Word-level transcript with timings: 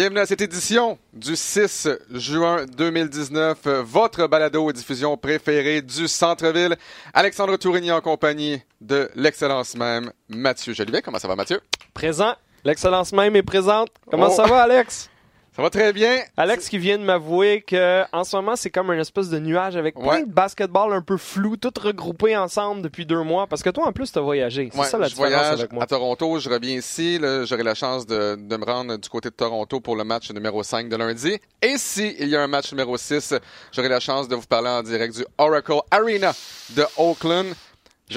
Bienvenue 0.00 0.20
à 0.20 0.24
cette 0.24 0.40
édition 0.40 0.98
du 1.12 1.36
6 1.36 1.86
juin 2.12 2.64
2019, 2.64 3.58
euh, 3.66 3.82
votre 3.82 4.26
balado 4.28 4.72
diffusion 4.72 5.18
préférée 5.18 5.82
du 5.82 6.08
centre-ville. 6.08 6.74
Alexandre 7.12 7.54
Tourigny 7.58 7.92
en 7.92 8.00
compagnie 8.00 8.62
de 8.80 9.10
l'excellence 9.14 9.76
même, 9.76 10.10
Mathieu 10.30 10.72
Jolivet. 10.72 11.02
Comment 11.02 11.18
ça 11.18 11.28
va, 11.28 11.36
Mathieu? 11.36 11.60
Présent. 11.92 12.32
L'excellence 12.64 13.12
même 13.12 13.36
est 13.36 13.42
présente. 13.42 13.90
Comment 14.10 14.28
Oh. 14.30 14.34
ça 14.34 14.46
va, 14.46 14.62
Alex? 14.62 15.10
Ça 15.60 15.64
va 15.64 15.68
très 15.70 15.92
bien. 15.92 16.22
Alex 16.38 16.70
qui 16.70 16.78
vient 16.78 16.96
de 16.96 17.02
m'avouer 17.04 17.60
que 17.60 18.02
en 18.14 18.24
ce 18.24 18.34
moment, 18.34 18.56
c'est 18.56 18.70
comme 18.70 18.90
une 18.92 18.98
espèce 19.00 19.28
de 19.28 19.38
nuage 19.38 19.76
avec 19.76 19.94
plein 19.94 20.22
de 20.22 20.32
basketball 20.32 20.90
un 20.94 21.02
peu 21.02 21.18
flou, 21.18 21.58
tout 21.58 21.70
regroupé 21.78 22.34
ensemble 22.34 22.80
depuis 22.80 23.04
deux 23.04 23.22
mois. 23.22 23.46
Parce 23.46 23.62
que 23.62 23.68
toi, 23.68 23.86
en 23.86 23.92
plus, 23.92 24.10
tu 24.10 24.18
as 24.18 24.22
voyagé. 24.22 24.70
C'est 24.72 24.78
Ouais, 24.80 24.86
ça 24.86 24.96
la 24.96 25.08
je 25.08 25.10
différence 25.10 25.32
voyage 25.34 25.58
avec 25.60 25.72
moi. 25.72 25.82
à 25.84 25.86
Toronto, 25.86 26.38
je 26.38 26.48
reviens 26.48 26.76
ici. 26.78 27.20
J'aurai 27.44 27.62
la 27.62 27.74
chance 27.74 28.06
de, 28.06 28.36
de 28.40 28.56
me 28.56 28.64
rendre 28.64 28.96
du 28.96 29.08
côté 29.10 29.28
de 29.28 29.34
Toronto 29.34 29.80
pour 29.80 29.96
le 29.96 30.04
match 30.04 30.30
numéro 30.30 30.62
5 30.62 30.88
de 30.88 30.96
lundi. 30.96 31.38
Et 31.60 31.74
si 31.76 32.16
il 32.18 32.28
y 32.28 32.36
a 32.36 32.40
un 32.42 32.46
match 32.46 32.70
numéro 32.72 32.96
6, 32.96 33.34
j'aurai 33.70 33.90
la 33.90 34.00
chance 34.00 34.28
de 34.28 34.36
vous 34.36 34.46
parler 34.46 34.70
en 34.70 34.82
direct 34.82 35.14
du 35.14 35.26
Oracle 35.36 35.74
Arena 35.90 36.32
de 36.70 36.84
Oakland. 36.96 37.48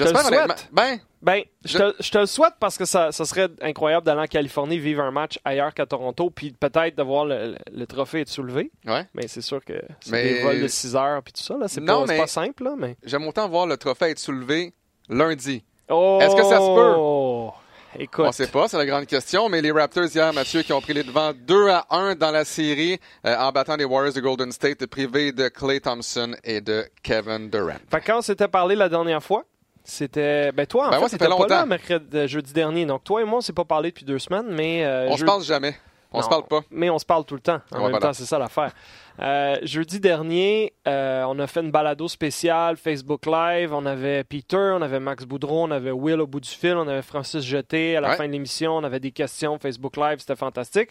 honnêtement- 0.00 0.54
Ben, 0.72 0.98
Ben, 1.24 1.42
je 1.64 1.78
te, 1.78 1.94
je 2.02 2.10
te 2.10 2.18
le 2.18 2.26
souhaite 2.26 2.52
parce 2.60 2.76
que 2.76 2.84
ça, 2.84 3.10
ça 3.10 3.24
serait 3.24 3.48
incroyable 3.62 4.04
d'aller 4.04 4.20
en 4.20 4.26
Californie 4.26 4.78
vivre 4.78 5.02
un 5.02 5.10
match 5.10 5.38
ailleurs 5.44 5.72
qu'à 5.72 5.86
Toronto, 5.86 6.28
puis 6.28 6.52
peut-être 6.52 6.96
de 6.96 7.02
voir 7.02 7.24
le, 7.24 7.56
trophée 7.86 8.20
être 8.20 8.28
soulevé. 8.28 8.70
ouais. 8.86 9.06
Mais 9.14 9.26
c'est 9.26 9.40
sûr 9.40 9.64
que 9.64 9.72
c'est 10.00 10.10
Mais- 10.12 10.34
des 10.34 10.42
vols 10.42 10.60
de 10.60 10.68
6 10.68 10.94
heures 10.94 11.22
puis 11.22 11.32
tout 11.32 11.42
ça. 11.42 11.56
là. 11.56 11.66
C'est 11.66 11.80
pas, 11.80 12.04
mais- 12.06 12.18
pas 12.18 12.26
simple, 12.26 12.64
là, 12.64 12.74
mais. 12.76 12.96
J'aime 13.04 13.26
autant 13.26 13.48
voir 13.48 13.66
le 13.66 13.78
trophée 13.78 14.10
être 14.10 14.18
soulevé 14.18 14.74
lundi. 15.08 15.64
Oh! 15.88 16.18
Est-ce 16.20 16.36
que 16.36 16.42
ça 16.42 16.58
se 16.58 17.64
Écoute. 17.96 18.24
On 18.26 18.32
sait 18.32 18.48
pas, 18.48 18.66
c'est 18.66 18.76
la 18.76 18.86
grande 18.86 19.06
question, 19.06 19.48
mais 19.48 19.62
les 19.62 19.70
Raptors 19.70 20.06
hier, 20.12 20.32
Mathieu, 20.32 20.62
qui 20.62 20.72
ont 20.72 20.80
pris 20.80 20.94
les 20.94 21.04
devants 21.04 21.32
2 21.32 21.68
à 21.68 21.86
1 21.90 22.16
dans 22.16 22.32
la 22.32 22.44
série 22.44 22.98
euh, 23.24 23.36
en 23.36 23.52
battant 23.52 23.76
les 23.76 23.84
Warriors 23.84 24.12
de 24.12 24.20
Golden 24.20 24.50
State, 24.50 24.84
privés 24.86 25.30
de 25.30 25.48
Clay 25.48 25.78
Thompson 25.78 26.34
et 26.42 26.60
de 26.60 26.84
Kevin 27.04 27.48
Durant. 27.50 27.76
Fait 27.90 28.00
quand 28.00 28.18
on 28.18 28.22
s'était 28.22 28.48
parlé 28.48 28.74
la 28.74 28.88
dernière 28.88 29.22
fois, 29.22 29.44
c'était. 29.84 30.50
Ben, 30.52 30.66
toi, 30.66 30.86
en 30.86 30.88
Ben, 30.88 30.94
fait, 30.94 31.00
moi, 31.00 31.08
ça 31.08 31.18
fait 31.18 31.24
pas 31.24 31.30
longtemps. 31.30 31.46
là 31.48 31.66
mercredi, 31.66 32.06
euh, 32.16 32.26
jeudi 32.26 32.52
dernier. 32.52 32.86
Donc, 32.86 33.04
toi 33.04 33.20
et 33.20 33.24
moi, 33.24 33.38
on 33.38 33.40
s'est 33.42 33.52
pas 33.52 33.64
parlé 33.64 33.90
depuis 33.90 34.04
deux 34.04 34.18
semaines, 34.18 34.46
mais. 34.50 34.84
euh, 34.84 35.06
On 35.08 35.12
se 35.12 35.18
jeudi- 35.18 35.26
parle 35.26 35.42
jamais. 35.42 35.76
On 36.18 36.22
se 36.22 36.28
parle 36.28 36.44
pas. 36.46 36.60
Mais 36.70 36.90
on 36.90 36.98
se 36.98 37.04
parle 37.04 37.24
tout 37.24 37.34
le 37.34 37.40
temps. 37.40 37.60
En 37.72 37.76
Ouais, 37.76 37.82
même 37.82 37.90
voilà. 37.92 37.98
temps, 38.06 38.12
c'est 38.12 38.24
ça 38.24 38.38
l'affaire. 38.38 38.72
Euh, 39.20 39.56
jeudi 39.62 40.00
dernier, 40.00 40.72
euh, 40.88 41.24
on 41.28 41.38
a 41.38 41.46
fait 41.46 41.60
une 41.60 41.70
balado 41.70 42.08
spéciale 42.08 42.76
Facebook 42.76 43.26
Live. 43.26 43.72
On 43.72 43.86
avait 43.86 44.24
Peter, 44.24 44.56
on 44.76 44.82
avait 44.82 44.98
Max 45.00 45.24
Boudreau, 45.24 45.62
on 45.64 45.70
avait 45.70 45.92
Will 45.92 46.20
au 46.20 46.26
bout 46.26 46.40
du 46.40 46.48
fil, 46.48 46.74
on 46.76 46.88
avait 46.88 47.02
Francis 47.02 47.42
Jeté 47.44 47.96
à 47.96 48.00
la 48.00 48.08
Ouais. 48.10 48.16
fin 48.16 48.26
de 48.26 48.32
l'émission. 48.32 48.76
On 48.76 48.82
avait 48.84 48.98
des 49.00 49.12
questions 49.12 49.58
Facebook 49.58 49.96
Live, 49.96 50.18
c'était 50.18 50.34
fantastique. 50.36 50.90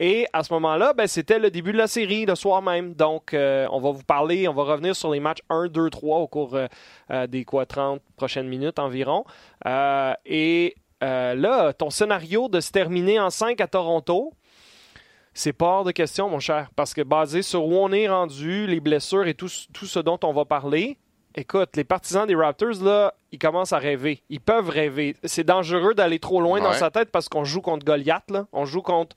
Et 0.00 0.26
à 0.32 0.42
ce 0.42 0.52
moment-là, 0.54 0.92
ben, 0.92 1.06
c'était 1.06 1.38
le 1.38 1.50
début 1.50 1.72
de 1.72 1.78
la 1.78 1.86
série, 1.86 2.26
le 2.26 2.34
soir 2.34 2.60
même. 2.60 2.94
Donc, 2.94 3.32
euh, 3.34 3.66
on 3.70 3.80
va 3.80 3.90
vous 3.90 4.04
parler, 4.04 4.48
on 4.48 4.54
va 4.54 4.64
revenir 4.64 4.94
sur 4.96 5.10
les 5.10 5.20
matchs 5.20 5.40
1, 5.48 5.68
2, 5.68 5.88
3 5.90 6.18
au 6.18 6.26
cours 6.26 6.58
des 7.28 7.44
quoi, 7.44 7.64
30 7.66 8.00
prochaines 8.16 8.48
minutes 8.48 8.78
environ. 8.78 9.24
Et 10.26 10.74
là, 11.00 11.72
ton 11.72 11.90
scénario 11.90 12.48
de 12.48 12.60
se 12.60 12.70
terminer 12.70 13.18
en 13.18 13.30
5 13.30 13.60
à 13.60 13.66
Toronto, 13.66 14.32
c'est 15.34 15.52
pas 15.52 15.66
hors 15.66 15.84
de 15.84 15.92
question, 15.92 16.28
mon 16.28 16.40
cher, 16.40 16.70
parce 16.76 16.94
que 16.94 17.02
basé 17.02 17.42
sur 17.42 17.66
où 17.66 17.74
on 17.74 17.90
est 17.92 18.08
rendu, 18.08 18.66
les 18.66 18.80
blessures 18.80 19.26
et 19.26 19.34
tout, 19.34 19.48
tout 19.72 19.86
ce 19.86 19.98
dont 19.98 20.18
on 20.22 20.32
va 20.32 20.44
parler, 20.44 20.98
écoute, 21.34 21.70
les 21.76 21.84
partisans 21.84 22.26
des 22.26 22.34
Raptors, 22.34 22.82
là, 22.82 23.14
ils 23.30 23.38
commencent 23.38 23.72
à 23.72 23.78
rêver. 23.78 24.22
Ils 24.28 24.40
peuvent 24.40 24.68
rêver. 24.68 25.16
C'est 25.24 25.44
dangereux 25.44 25.94
d'aller 25.94 26.18
trop 26.18 26.40
loin 26.40 26.60
dans 26.60 26.72
sa 26.72 26.90
tête 26.90 27.10
parce 27.10 27.28
qu'on 27.28 27.44
joue 27.44 27.60
contre 27.60 27.84
Goliath, 27.84 28.30
là. 28.30 28.46
On 28.52 28.66
joue 28.66 28.82
contre, 28.82 29.16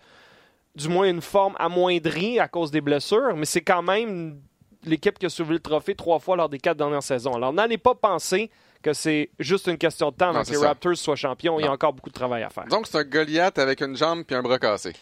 du 0.75 0.88
moins, 0.88 1.09
une 1.09 1.22
forme 1.22 1.56
amoindrie 1.59 2.39
à 2.39 2.47
cause 2.47 2.72
des 2.72 2.81
blessures, 2.81 3.35
mais 3.35 3.45
c'est 3.45 3.62
quand 3.62 3.81
même 3.81 4.39
l'équipe 4.85 5.18
qui 5.19 5.25
a 5.25 5.29
soulevé 5.29 5.56
le 5.56 5.59
trophée 5.59 5.95
trois 5.95 6.19
fois 6.19 6.38
lors 6.38 6.47
des 6.47 6.59
quatre 6.59 6.78
dernières 6.78 7.03
saisons. 7.03 7.34
Alors, 7.34 7.51
n'allez 7.51 7.78
pas 7.78 7.95
penser 7.95 8.50
que 8.81 8.94
c'est 8.94 9.31
juste 9.39 9.68
une 9.68 9.78
question 9.78 10.12
de 10.12 10.16
temps 10.16 10.29
avant 10.29 10.44
que 10.44 10.51
les. 10.51 10.57
Raptors 10.57 10.95
soient 10.95 11.16
champions. 11.16 11.59
Il 11.59 11.66
y 11.66 11.68
a 11.68 11.72
encore 11.72 11.91
beaucoup 11.91 12.09
de 12.09 12.16
travail 12.16 12.44
à 12.44 12.50
faire. 12.50 12.66
Donc, 12.68 12.88
c'est 12.88 13.00
un 13.00 13.03
Goliath 13.03 13.57
avec 13.57 13.81
une 13.81 13.97
jambe 13.97 14.23
puis 14.23 14.35
un 14.35 14.44
bras 14.44 14.59
cassé. 14.59 14.94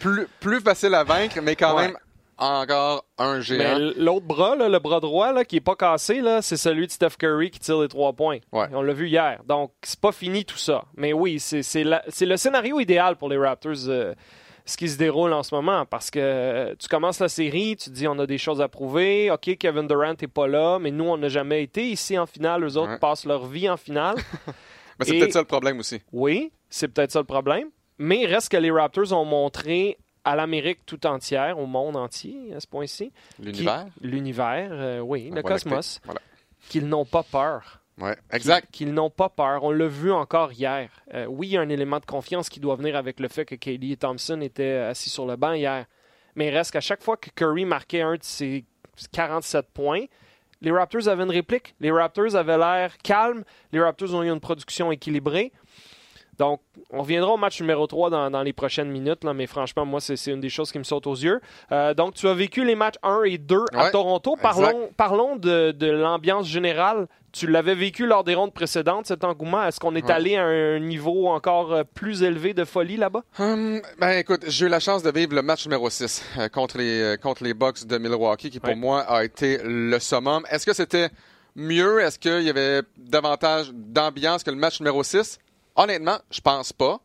Plus, 0.00 0.26
plus 0.40 0.60
facile 0.60 0.94
à 0.94 1.04
vaincre, 1.04 1.38
mais 1.42 1.56
quand 1.56 1.76
Ouais. 1.76 1.88
même 1.88 1.96
encore 2.38 3.06
un 3.16 3.40
géant. 3.40 3.78
l'autre 3.96 4.26
bras, 4.26 4.56
là, 4.56 4.68
le 4.68 4.78
bras 4.78 5.00
droit, 5.00 5.32
là, 5.32 5.44
qui 5.44 5.56
est 5.56 5.60
pas 5.60 5.74
cassé, 5.74 6.20
là, 6.20 6.42
c'est 6.42 6.58
celui 6.58 6.86
de 6.86 6.92
Steph 6.92 7.16
Curry 7.18 7.50
qui 7.50 7.60
tire 7.60 7.80
les 7.80 7.88
trois 7.88 8.12
points. 8.12 8.38
Ouais. 8.52 8.66
On 8.72 8.82
l'a 8.82 8.92
vu 8.92 9.08
hier. 9.08 9.40
Donc, 9.46 9.72
c'est 9.82 9.98
pas 10.00 10.12
fini 10.12 10.44
tout 10.44 10.58
ça. 10.58 10.84
Mais 10.96 11.12
oui, 11.14 11.40
c'est 11.40 11.62
le 11.84 12.36
scénario 12.36 12.78
idéal 12.78 13.16
pour 13.16 13.30
les 13.30 13.38
Raptors, 13.38 13.88
euh, 13.88 14.12
ce 14.66 14.76
qui 14.76 14.86
se 14.88 14.98
déroule 14.98 15.32
en 15.32 15.42
ce 15.42 15.54
moment. 15.54 15.86
Parce 15.86 16.10
que 16.10 16.18
euh, 16.20 16.74
tu 16.78 16.88
commences 16.88 17.20
la 17.20 17.28
série, 17.30 17.76
tu 17.76 17.88
te 17.88 17.94
dis 17.94 18.06
on 18.06 18.18
a 18.18 18.26
des 18.26 18.36
choses 18.38 18.60
à 18.60 18.68
prouver. 18.68 19.30
OK, 19.30 19.56
Kevin 19.56 19.86
Durant 19.86 20.10
est 20.20 20.26
pas 20.26 20.46
là, 20.46 20.78
mais 20.78 20.90
nous, 20.90 21.04
on 21.04 21.16
n'a 21.16 21.28
jamais 21.28 21.62
été 21.62 21.88
ici 21.88 22.18
en 22.18 22.26
finale. 22.26 22.64
Eux 22.64 22.76
autres 22.76 22.90
Ouais. 22.92 22.98
passent 22.98 23.24
leur 23.24 23.46
vie 23.46 23.70
en 23.70 23.76
finale. 23.78 24.16
Mais 24.98 25.04
c'est 25.04 25.16
et- 25.16 25.18
peut-être 25.20 25.32
ça 25.34 25.40
le 25.40 25.44
problème 25.46 25.78
aussi. 25.78 26.00
Oui, 26.10 26.50
c'est 26.70 26.88
peut-être 26.88 27.12
ça 27.12 27.18
le 27.18 27.26
problème. 27.26 27.68
Mais 27.98 28.22
il 28.22 28.26
reste 28.26 28.50
que 28.50 28.56
les 28.56 28.70
Raptors 28.70 29.12
ont 29.12 29.24
montré 29.24 29.98
à 30.24 30.34
l'Amérique 30.34 30.84
tout 30.86 31.06
entière, 31.06 31.58
au 31.58 31.66
monde 31.66 31.96
entier, 31.96 32.52
à 32.54 32.60
ce 32.60 32.66
point-ci, 32.66 33.12
L'univers. 33.38 33.86
L'univers, 34.00 34.68
euh, 34.72 35.00
oui, 35.00 35.30
le 35.30 35.40
cosmos. 35.42 36.00
Voilà. 36.04 36.20
Qu'ils 36.68 36.88
n'ont 36.88 37.04
pas 37.04 37.22
peur. 37.22 37.80
Ouais, 37.98 38.16
exact. 38.32 38.68
Qu'ils 38.72 38.92
n'ont 38.92 39.08
pas 39.08 39.28
peur. 39.28 39.62
On 39.62 39.70
l'a 39.70 39.86
vu 39.86 40.12
encore 40.12 40.52
hier. 40.52 40.90
Euh, 41.14 41.26
oui, 41.26 41.48
il 41.48 41.50
y 41.52 41.56
a 41.56 41.60
un 41.60 41.68
élément 41.68 42.00
de 42.00 42.04
confiance 42.04 42.48
qui 42.48 42.60
doit 42.60 42.74
venir 42.76 42.96
avec 42.96 43.20
le 43.20 43.28
fait 43.28 43.44
que 43.44 43.54
Kelly 43.54 43.92
et 43.92 43.96
Thompson 43.96 44.40
étaient 44.40 44.78
assis 44.78 45.08
sur 45.08 45.26
le 45.26 45.36
banc 45.36 45.52
hier. 45.52 45.86
Mais 46.34 46.48
il 46.48 46.50
reste 46.50 46.72
qu'à 46.72 46.80
chaque 46.80 47.02
fois 47.02 47.16
que 47.16 47.30
Curry 47.30 47.64
marquait 47.64 48.02
un 48.02 48.14
de 48.14 48.22
ses 48.22 48.64
47 49.12 49.68
points, 49.72 50.04
les 50.60 50.70
Raptors 50.70 51.08
avaient 51.08 51.22
une 51.22 51.30
réplique. 51.30 51.74
Les 51.80 51.90
Raptors 51.90 52.34
avaient 52.34 52.58
l'air 52.58 52.98
calmes. 52.98 53.44
Les 53.72 53.80
Raptors 53.80 54.14
ont 54.14 54.22
eu 54.22 54.30
une 54.30 54.40
production 54.40 54.90
équilibrée. 54.90 55.52
Donc, 56.38 56.60
on 56.90 57.00
reviendra 57.00 57.32
au 57.32 57.36
match 57.36 57.60
numéro 57.60 57.86
3 57.86 58.10
dans, 58.10 58.30
dans 58.30 58.42
les 58.42 58.52
prochaines 58.52 58.90
minutes, 58.90 59.24
là, 59.24 59.32
mais 59.32 59.46
franchement, 59.46 59.86
moi, 59.86 60.00
c'est 60.00 60.16
une 60.26 60.40
des 60.40 60.50
choses 60.50 60.70
qui 60.70 60.78
me 60.78 60.84
saute 60.84 61.06
aux 61.06 61.14
yeux. 61.14 61.40
Euh, 61.72 61.94
donc, 61.94 62.14
tu 62.14 62.28
as 62.28 62.34
vécu 62.34 62.64
les 62.64 62.74
matchs 62.74 62.96
1 63.02 63.22
et 63.24 63.38
2 63.38 63.64
à 63.74 63.90
Toronto. 63.90 64.36
Parlons, 64.40 64.90
parlons 64.96 65.36
de, 65.36 65.70
de 65.72 65.90
l'ambiance 65.90 66.46
générale. 66.46 67.06
Tu 67.32 67.46
l'avais 67.46 67.74
vécu 67.74 68.06
lors 68.06 68.24
des 68.24 68.34
rondes 68.34 68.52
précédentes, 68.54 69.06
cet 69.06 69.22
engouement. 69.24 69.62
Est-ce 69.64 69.78
qu'on 69.80 69.94
est 69.94 70.04
Ouais. 70.06 70.10
allé 70.12 70.36
à 70.36 70.44
un 70.44 70.78
niveau 70.78 71.28
encore 71.28 71.72
euh, 71.72 71.82
plus 71.84 72.22
élevé 72.22 72.54
de 72.54 72.64
folie 72.64 72.96
là-bas? 72.96 73.22
Hum, 73.38 73.80
ben 73.98 74.10
écoute, 74.18 74.44
j'ai 74.46 74.66
eu 74.66 74.68
la 74.70 74.80
chance 74.80 75.02
de 75.02 75.10
vivre 75.10 75.34
le 75.34 75.42
match 75.42 75.64
numéro 75.66 75.88
6 75.90 76.24
euh, 76.38 76.48
contre, 76.48 76.78
les, 76.78 77.00
euh, 77.02 77.16
contre 77.16 77.44
les 77.44 77.52
Bucks 77.54 77.84
de 77.86 77.98
Milwaukee, 77.98 78.50
qui 78.50 78.60
pour 78.60 78.70
Ouais. 78.70 78.74
moi 78.76 79.00
a 79.00 79.24
été 79.24 79.58
le 79.64 79.98
summum. 79.98 80.44
Est-ce 80.50 80.64
que 80.64 80.72
c'était 80.74 81.08
mieux? 81.54 82.00
Est-ce 82.00 82.18
qu'il 82.18 82.42
y 82.42 82.50
avait 82.50 82.82
davantage 82.96 83.70
d'ambiance 83.72 84.42
que 84.42 84.50
le 84.50 84.56
match 84.56 84.80
numéro 84.80 85.02
6? 85.02 85.38
Honnêtement, 85.76 86.18
je 86.30 86.40
pense 86.40 86.72
pas. 86.72 87.00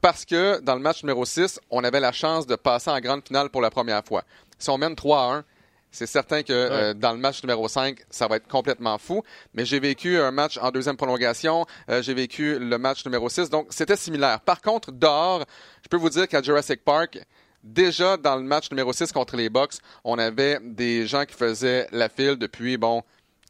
Parce 0.00 0.24
que 0.24 0.60
dans 0.60 0.74
le 0.74 0.80
match 0.80 1.02
numéro 1.02 1.24
6, 1.24 1.60
on 1.70 1.84
avait 1.84 2.00
la 2.00 2.12
chance 2.12 2.46
de 2.46 2.56
passer 2.56 2.90
en 2.90 2.98
grande 3.00 3.22
finale 3.26 3.50
pour 3.50 3.60
la 3.60 3.70
première 3.70 4.02
fois. 4.04 4.24
Si 4.58 4.70
on 4.70 4.78
mène 4.78 4.96
3 4.96 5.18
à 5.20 5.34
1, 5.36 5.44
c'est 5.90 6.06
certain 6.06 6.42
que 6.42 6.52
euh, 6.52 6.94
dans 6.94 7.12
le 7.12 7.18
match 7.18 7.42
numéro 7.42 7.68
5, 7.68 7.98
ça 8.08 8.26
va 8.28 8.36
être 8.36 8.48
complètement 8.48 8.96
fou. 8.96 9.22
Mais 9.54 9.66
j'ai 9.66 9.80
vécu 9.80 10.18
un 10.18 10.30
match 10.30 10.56
en 10.58 10.70
deuxième 10.70 10.96
prolongation. 10.96 11.66
euh, 11.90 12.00
j'ai 12.00 12.14
vécu 12.14 12.58
le 12.58 12.78
match 12.78 13.04
numéro 13.04 13.28
6. 13.28 13.50
Donc, 13.50 13.66
c'était 13.70 13.96
similaire. 13.96 14.40
Par 14.40 14.62
contre, 14.62 14.92
dehors, 14.92 15.44
je 15.82 15.88
peux 15.88 15.96
vous 15.96 16.08
dire 16.10 16.28
qu'à 16.28 16.40
Jurassic 16.40 16.82
Park, 16.84 17.18
déjà 17.62 18.16
dans 18.16 18.36
le 18.36 18.42
match 18.42 18.70
numéro 18.70 18.92
6 18.92 19.12
contre 19.12 19.36
les 19.36 19.50
Bucks, 19.50 19.74
on 20.04 20.18
avait 20.18 20.58
des 20.62 21.06
gens 21.06 21.24
qui 21.26 21.34
faisaient 21.34 21.88
la 21.92 22.08
file 22.08 22.36
depuis, 22.36 22.78
bon, 22.78 23.02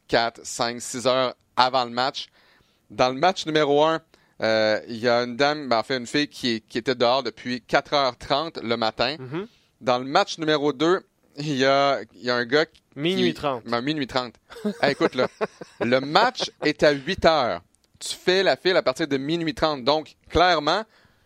4, 0.09 0.41
5, 0.43 0.81
6 0.81 1.07
heures 1.07 1.35
avant 1.55 1.85
le 1.85 1.91
match. 1.91 2.27
Dans 2.89 3.09
le 3.09 3.15
match 3.19 3.45
numéro 3.45 3.83
1, 3.85 4.01
euh, 4.41 4.79
il 4.87 4.97
y 4.97 5.07
a 5.07 5.19
une 5.23 5.35
dame, 5.35 5.67
ben, 5.69 5.79
en 5.79 5.83
fait 5.83 5.97
une 5.97 6.07
fille 6.07 6.27
qui, 6.27 6.61
qui 6.61 6.77
était 6.77 6.95
dehors 6.95 7.23
depuis 7.23 7.63
4h30 7.67 8.61
le 8.63 8.75
matin. 8.77 9.15
Mhm. 9.19 9.47
Dans 9.81 9.97
le 9.99 10.05
match 10.05 10.37
numéro 10.37 10.73
2, 10.73 11.01
il 11.37 11.55
y 11.55 11.65
a, 11.65 11.99
il 12.15 12.21
y 12.23 12.29
a 12.29 12.35
un 12.35 12.45
gars 12.45 12.65
qui... 12.65 12.81
Minuit 12.95 13.33
30. 13.33 13.63
Ben, 13.65 13.81
minuit 13.81 14.07
30. 14.07 14.33
Hey, 14.81 14.91
écoute, 14.91 15.15
là, 15.15 15.27
le 15.79 15.99
match 16.01 16.51
est 16.63 16.83
à 16.83 16.91
8 16.91 17.25
heures. 17.25 17.61
Tu 17.99 18.15
fais 18.15 18.43
la 18.43 18.55
file 18.57 18.75
à 18.75 18.81
partir 18.83 19.07
de 19.07 19.17
minuit 19.17 19.53
30. 19.53 19.83
Donc, 19.83 20.15
clairement, 20.29 20.83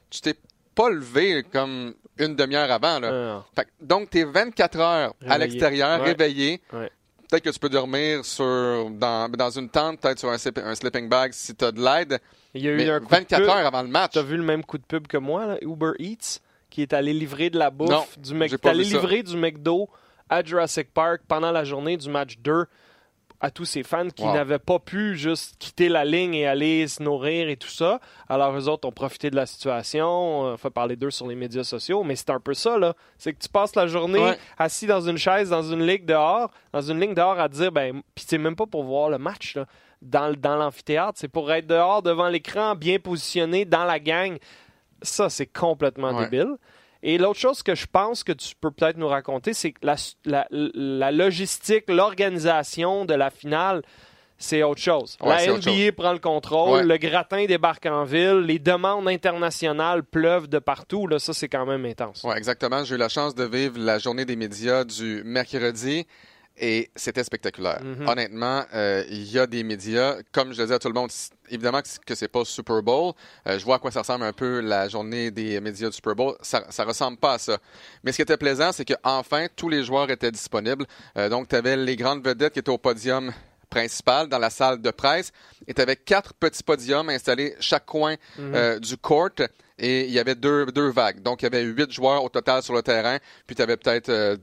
tu 0.09 0.21
t'es 0.21 0.35
pas 0.75 0.89
levé 0.89 1.43
comme 1.51 1.93
une 2.17 2.35
demi-heure 2.35 2.69
avant. 2.71 2.99
Là. 2.99 3.43
Fait 3.55 3.67
donc, 3.81 4.09
tu 4.09 4.19
es 4.19 4.23
24 4.25 4.79
heures 4.79 5.13
à 5.25 5.33
Réveillé. 5.33 5.39
l'extérieur, 5.39 5.99
Ouais. 6.01 6.05
réveillé. 6.07 6.61
Ouais. 6.73 6.91
Peut-être 7.29 7.43
que 7.43 7.49
tu 7.49 7.59
peux 7.59 7.69
dormir 7.69 8.23
sur, 8.23 8.89
dans, 8.91 9.29
dans 9.31 9.49
une 9.49 9.69
tente, 9.69 9.99
peut-être 9.99 10.19
sur 10.19 10.29
un, 10.29 10.35
un 10.63 10.75
sleeping 10.75 11.09
bag 11.09 11.31
si 11.33 11.55
tu 11.55 11.65
as 11.65 11.71
de 11.71 11.81
l'aide. 11.83 12.19
Il 12.55 12.63
y 12.63 12.69
a 12.69 12.71
eu 12.71 12.89
un 12.89 12.99
coup 12.99 13.05
de 13.05 13.09
24 13.11 13.39
pub. 13.41 13.49
heures 13.49 13.65
avant 13.67 13.81
le 13.81 13.87
match. 13.89 14.13
Tu 14.13 14.19
as 14.19 14.23
vu 14.23 14.37
le 14.37 14.43
même 14.43 14.63
coup 14.63 14.77
de 14.77 14.83
pub 14.83 15.07
que 15.07 15.17
moi, 15.17 15.45
là, 15.45 15.57
Uber 15.61 15.91
Eats, 15.99 16.39
qui 16.69 16.81
est 16.81 16.93
allé 16.93 17.13
livrer 17.13 17.49
de 17.49 17.57
la 17.59 17.69
bouffe 17.69 17.89
Non, 17.89 18.05
du 18.17 18.33
Mc- 18.33 18.53
est 18.53 18.65
allé 18.65 18.83
livrer 18.83 19.23
du 19.23 19.37
McDo 19.37 19.89
à 20.29 20.43
Jurassic 20.43 20.93
Park 20.93 21.21
pendant 21.27 21.51
la 21.51 21.63
journée 21.63 21.97
du 21.97 22.09
match 22.09 22.37
2 22.39 22.65
à 23.41 23.51
tous 23.51 23.65
ces 23.65 23.83
fans 23.83 24.07
qui 24.09 24.23
n'avaient 24.25 24.57
pas 24.59 24.79
pu 24.79 25.15
juste 25.17 25.55
quitter 25.59 25.89
la 25.89 26.05
ligne 26.05 26.33
et 26.33 26.47
aller 26.47 26.87
se 26.87 27.03
nourrir 27.03 27.49
et 27.49 27.57
tout 27.57 27.67
ça. 27.69 27.99
Alors, 28.29 28.55
eux 28.57 28.67
autres 28.69 28.87
ont 28.87 28.91
profité 28.93 29.29
de 29.29 29.35
la 29.35 29.45
situation. 29.45 30.07
On 30.41 30.57
fait 30.57 30.69
parler 30.69 30.95
d'eux 30.95 31.11
sur 31.11 31.27
les 31.27 31.35
médias 31.35 31.63
sociaux, 31.65 32.03
mais 32.03 32.15
c'est 32.15 32.29
un 32.29 32.39
peu 32.39 32.53
ça, 32.53 32.77
là. 32.79 32.95
C'est 33.17 33.33
que 33.33 33.39
tu 33.39 33.49
passes 33.49 33.75
la 33.75 33.87
journée 33.87 34.19
assis 34.57 34.87
dans 34.87 35.01
une 35.01 35.17
chaise, 35.17 35.49
dans 35.49 35.61
une 35.63 35.85
ligue 35.85 36.05
dehors, 36.05 36.49
dans 36.71 36.81
une 36.81 36.99
ligne 36.99 37.13
dehors 37.13 37.37
à 37.39 37.49
dire, 37.49 37.71
ben, 37.71 38.01
puis 38.15 38.25
c'est 38.27 38.37
même 38.37 38.55
pas 38.55 38.65
pour 38.65 38.83
voir 38.83 39.09
le 39.09 39.17
match, 39.17 39.55
là. 39.55 39.65
Dans, 40.05 40.33
dans 40.33 40.55
l'amphithéâtre, 40.55 41.17
c'est 41.19 41.27
pour 41.27 41.51
être 41.51 41.67
dehors 41.67 42.01
devant 42.01 42.29
l'écran, 42.29 42.75
bien 42.75 42.99
positionné 42.99 43.65
dans 43.65 43.85
la 43.85 43.99
gang. 43.99 44.37
Ça, 45.01 45.29
c'est 45.29 45.47
complètement 45.47 46.19
débile. 46.19 46.55
Et 47.07 47.19
l'autre 47.19 47.39
chose 47.39 47.61
que 47.61 47.75
je 47.75 47.85
pense 47.85 48.23
que 48.23 48.31
tu 48.31 48.55
peux 48.59 48.71
peut-être 48.71 48.97
nous 48.97 49.07
raconter, 49.07 49.53
c'est 49.53 49.73
que 49.73 49.85
la, 49.85 49.95
la, 50.53 51.11
logistique, 51.11 51.83
l'organisation 51.87 53.05
de 53.05 53.13
la 53.13 53.29
finale, 53.29 53.83
c'est 54.39 54.63
autre 54.63 54.81
chose. 54.81 55.15
la 55.23 55.45
NBA 55.45 55.91
prend 55.95 56.13
le 56.13 56.19
contrôle, 56.19 56.81
le 56.81 56.97
gratin 56.97 57.45
débarque 57.45 57.85
en 57.85 58.05
ville, 58.05 58.39
les 58.39 58.57
demandes 58.57 59.07
internationales 59.07 60.03
pleuvent 60.03 60.47
de 60.47 60.57
partout. 60.57 61.05
Là, 61.05 61.19
ça, 61.19 61.33
c'est 61.33 61.47
quand 61.47 61.67
même 61.67 61.85
intense. 61.85 62.21
Oui, 62.23 62.33
exactement. 62.35 62.83
J'ai 62.83 62.95
eu 62.95 62.97
la 62.97 63.09
chance 63.09 63.35
de 63.35 63.43
vivre 63.43 63.77
la 63.77 63.99
journée 63.99 64.25
des 64.25 64.35
médias 64.35 64.83
du 64.83 65.21
mercredi. 65.23 66.07
Et 66.57 66.89
c'était 66.95 67.23
spectaculaire. 67.23 67.81
Mhm. 67.83 68.07
Honnêtement, 68.07 68.63
euh, 68.73 69.03
il 69.09 69.29
y 69.29 69.37
a 69.37 69.45
des 69.45 69.63
médias, 69.63 70.15
comme 70.31 70.53
je 70.53 70.59
le 70.59 70.63
disais 70.63 70.75
à 70.75 70.79
tout 70.79 70.87
le 70.87 70.93
monde, 70.93 71.09
évidemment 71.49 71.81
que 72.05 72.15
c'est 72.15 72.29
pas 72.29 72.45
Super 72.45 72.81
Bowl. 72.81 73.13
Euh, 73.47 73.59
je 73.59 73.65
vois 73.65 73.75
à 73.75 73.79
quoi 73.79 73.91
ça 73.91 73.99
ressemble 73.99 74.23
un 74.23 74.31
peu 74.31 74.61
la 74.61 74.87
journée 74.87 75.31
des 75.31 75.59
médias 75.59 75.89
du 75.89 75.95
Super 75.95 76.15
Bowl. 76.15 76.35
Ça, 76.41 76.65
ça 76.69 76.85
ressemble 76.85 77.17
pas 77.17 77.33
à 77.33 77.39
ça. 77.39 77.57
Mais 78.03 78.13
ce 78.13 78.17
qui 78.17 78.21
était 78.21 78.37
plaisant, 78.37 78.71
c'est 78.71 78.85
qu'enfin, 78.85 79.47
tous 79.53 79.67
les 79.67 79.83
joueurs 79.83 80.09
étaient 80.09 80.31
disponibles. 80.31 80.85
Euh, 81.17 81.27
donc, 81.27 81.49
tu 81.49 81.55
avais 81.57 81.75
les 81.75 81.97
grandes 81.97 82.25
vedettes 82.25 82.53
qui 82.53 82.59
étaient 82.59 82.71
au 82.71 82.77
podium 82.77 83.33
principal 83.69 84.29
dans 84.29 84.39
la 84.39 84.49
salle 84.49 84.81
de 84.81 84.91
presse 84.91 85.33
et 85.67 85.73
tu 85.73 85.81
avais 85.81 85.97
quatre 85.97 86.33
petits 86.33 86.63
podiums 86.63 87.09
installés 87.09 87.55
chaque 87.59 87.85
coin 87.85 88.15
mhm. 88.37 88.79
du 88.79 88.95
court 88.95 89.31
et 89.77 90.05
il 90.05 90.11
y 90.11 90.19
avait 90.19 90.35
deux, 90.35 90.67
deux 90.67 90.89
vagues. 90.89 91.21
Donc, 91.21 91.41
il 91.41 91.45
y 91.45 91.47
avait 91.47 91.63
huit 91.63 91.91
joueurs 91.91 92.23
au 92.23 92.29
total 92.29 92.63
sur 92.63 92.73
le 92.73 92.81
terrain, 92.81 93.17
puis 93.45 93.57
tu 93.57 93.61
avais 93.61 93.75
peut-être 93.75 94.37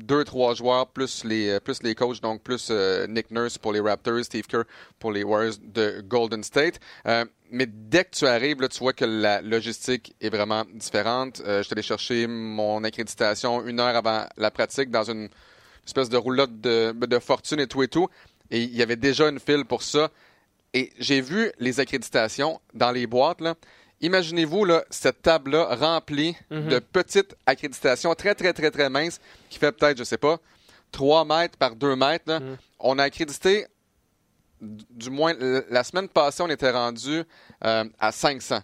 deux, 0.00 0.24
trois 0.24 0.54
joueurs, 0.54 0.88
plus 0.88 1.24
les, 1.24 1.50
euh, 1.50 1.60
plus 1.60 1.82
les 1.82 1.94
coachs, 1.94 2.20
donc 2.20 2.42
plus 2.42 2.68
euh, 2.70 3.06
Nick 3.06 3.30
Nurse 3.30 3.58
pour 3.58 3.72
les 3.72 3.80
Raptors, 3.80 4.24
Steve 4.24 4.46
Kerr 4.46 4.64
pour 4.98 5.12
les 5.12 5.22
Warriors 5.22 5.54
de 5.62 6.02
Golden 6.06 6.42
State. 6.42 6.80
Euh, 7.06 7.24
mais 7.50 7.66
dès 7.66 8.04
que 8.04 8.10
tu 8.10 8.26
arrives, 8.26 8.60
là, 8.60 8.68
tu 8.68 8.78
vois 8.78 8.92
que 8.92 9.04
la 9.04 9.40
logistique 9.42 10.14
est 10.20 10.30
vraiment 10.30 10.64
différente. 10.72 11.42
je 11.44 11.62
suis 11.62 11.72
allé 11.72 11.82
chercher 11.82 12.26
mon 12.28 12.84
accréditation 12.84 13.66
une 13.66 13.80
heure 13.80 13.96
avant 13.96 14.24
la 14.36 14.50
pratique 14.52 14.90
dans 14.90 15.10
une 15.10 15.28
espèce 15.84 16.08
de 16.08 16.16
roulotte 16.16 16.60
de, 16.60 16.92
de 16.92 17.18
fortune 17.18 17.58
et 17.58 17.66
tout 17.66 17.82
et 17.82 17.88
tout. 17.88 18.08
Et 18.52 18.62
il 18.62 18.76
y 18.76 18.82
avait 18.82 18.96
déjà 18.96 19.28
une 19.28 19.40
file 19.40 19.64
pour 19.64 19.82
ça. 19.82 20.10
Et 20.72 20.92
j'ai 20.98 21.20
vu 21.20 21.50
les 21.58 21.80
accréditations 21.80 22.60
dans 22.74 22.92
les 22.92 23.08
boîtes, 23.08 23.40
là. 23.40 23.56
Imaginez-vous 24.00 24.66
cette 24.88 25.22
table-là 25.22 25.74
remplie 25.76 26.34
mhm. 26.50 26.68
de 26.68 26.78
petites 26.78 27.36
accréditations 27.44 28.14
très, 28.14 28.34
très, 28.34 28.52
très, 28.52 28.70
très 28.70 28.88
minces 28.88 29.20
qui 29.50 29.58
fait 29.58 29.72
peut-être, 29.72 29.98
je 29.98 30.04
sais 30.04 30.18
pas, 30.18 30.38
3 30.92 31.24
mètres 31.24 31.58
par 31.58 31.76
2 31.76 31.96
mètres. 31.96 32.40
Mhm. 32.40 32.56
On 32.78 32.98
a 32.98 33.04
accrédité, 33.04 33.66
du 34.60 35.10
moins, 35.10 35.34
la 35.68 35.84
semaine 35.84 36.08
passée, 36.08 36.42
on 36.42 36.48
était 36.48 36.70
rendu 36.70 37.22
euh, 37.64 37.84
à 37.98 38.12
500. 38.12 38.60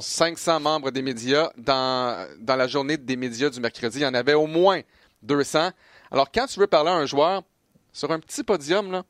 500 0.00 0.60
membres 0.60 0.90
des 0.90 1.02
médias. 1.02 1.50
Dans, 1.56 2.28
dans 2.38 2.56
la 2.56 2.66
journée 2.66 2.96
des 2.96 3.16
médias 3.16 3.50
du 3.50 3.60
mercredi, 3.60 3.98
il 3.98 4.02
y 4.02 4.06
en 4.06 4.14
avait 4.14 4.34
au 4.34 4.46
moins 4.46 4.80
200. 5.22 5.70
Alors, 6.10 6.30
quand 6.30 6.46
tu 6.46 6.60
veux 6.60 6.66
parler 6.66 6.90
à 6.90 6.94
un 6.94 7.06
joueur 7.06 7.42
sur 7.92 8.10
un 8.10 8.20
petit 8.20 8.42
podium, 8.42 8.92
là, 8.92 9.02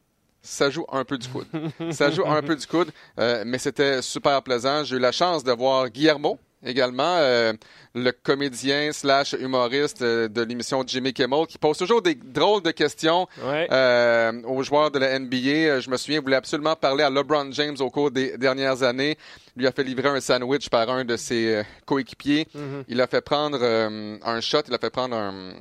ça 0.42 0.70
joue 0.70 0.84
un 0.90 1.04
peu 1.04 1.16
du 1.16 1.28
coude. 1.28 1.46
ça 1.92 2.10
joue 2.10 2.26
un 2.26 2.42
peu 2.42 2.56
du 2.56 2.66
coude, 2.66 2.90
euh, 3.18 3.44
mais 3.46 3.58
c'était 3.58 4.02
super 4.02 4.42
plaisant. 4.42 4.84
J'ai 4.84 4.96
eu 4.96 4.98
la 4.98 5.12
chance 5.12 5.44
de 5.44 5.52
voir 5.52 5.88
Guillermo 5.88 6.38
également, 6.64 7.16
euh, 7.18 7.52
le 7.92 8.12
comédien 8.12 8.92
slash 8.92 9.32
humoriste 9.32 10.02
euh, 10.02 10.28
de 10.28 10.42
l'émission 10.42 10.84
Jimmy 10.86 11.12
Kimmel, 11.12 11.46
qui 11.48 11.58
pose 11.58 11.76
toujours 11.76 12.02
des 12.02 12.14
drôles 12.14 12.62
de 12.62 12.70
questions 12.70 13.26
aux 13.42 14.62
joueurs 14.62 14.92
de 14.92 14.98
la 15.00 15.18
NBA. 15.18 15.80
Je 15.80 15.90
me 15.90 15.96
souviens, 15.96 16.18
il 16.18 16.22
voulait 16.22 16.36
absolument 16.36 16.76
parler 16.76 17.02
à 17.02 17.10
LeBron 17.10 17.50
James 17.50 17.76
au 17.80 17.90
cours 17.90 18.12
des 18.12 18.38
dernières 18.38 18.84
années. 18.84 19.16
Il 19.56 19.62
lui 19.62 19.66
a 19.66 19.72
fait 19.72 19.82
livrer 19.82 20.08
un 20.08 20.20
sandwich 20.20 20.68
par 20.68 20.88
un 20.88 21.04
de 21.04 21.16
ses 21.16 21.62
coéquipiers. 21.84 22.46
Mm-hmm. 22.54 22.84
Il 22.88 23.00
a 23.00 23.08
fait 23.08 23.22
prendre 23.22 23.60
un 23.62 24.40
shot, 24.40 24.62
il 24.68 24.74
a 24.74 24.78
fait 24.78 24.90
prendre 24.90 25.16
un 25.16 25.52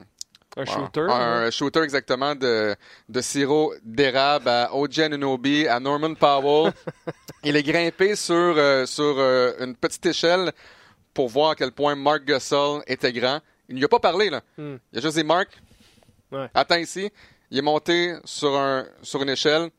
un 0.58 0.66
shooter. 0.66 1.08
Un, 1.10 1.52
shooter 1.52 1.82
exactement 1.82 2.36
de, 2.36 2.76
de 3.08 3.22
sirop 3.22 3.74
d'érable 3.84 4.50
à 4.50 4.74
OJ 4.76 5.00
Anunobi, 5.00 5.68
à 5.68 5.80
Norman 5.80 6.14
Powell. 6.16 6.74
il 7.44 7.56
est 7.56 7.64
grimpé 7.64 8.16
sur, 8.16 8.36
euh, 8.36 8.86
sur 8.86 9.16
euh, 9.18 9.54
une 9.60 9.76
petite 9.76 10.06
échelle 10.06 10.52
pour 11.14 11.30
voir 11.30 11.52
à 11.52 11.56
quel 11.56 11.72
point 11.72 11.96
Mark 11.96 12.26
Gasol 12.26 12.84
était 12.88 13.14
grand. 13.14 13.40
Il 13.70 13.76
n'y 13.76 13.84
a 13.84 13.88
pas 13.88 14.00
parlé, 14.00 14.30
là. 14.30 14.42
Hmm. 14.58 14.76
Il 14.92 15.00
a 15.00 15.02
juste 15.02 15.18
dit 15.18 15.24
Mark, 15.24 15.50
attends 16.54 16.78
ici. 16.78 17.10
Il 17.50 17.58
est 17.58 17.62
monté 17.62 18.16
sur, 18.24 18.56
un, 18.56 18.86
sur 19.02 19.22
une 19.22 19.30
échelle. 19.30 19.70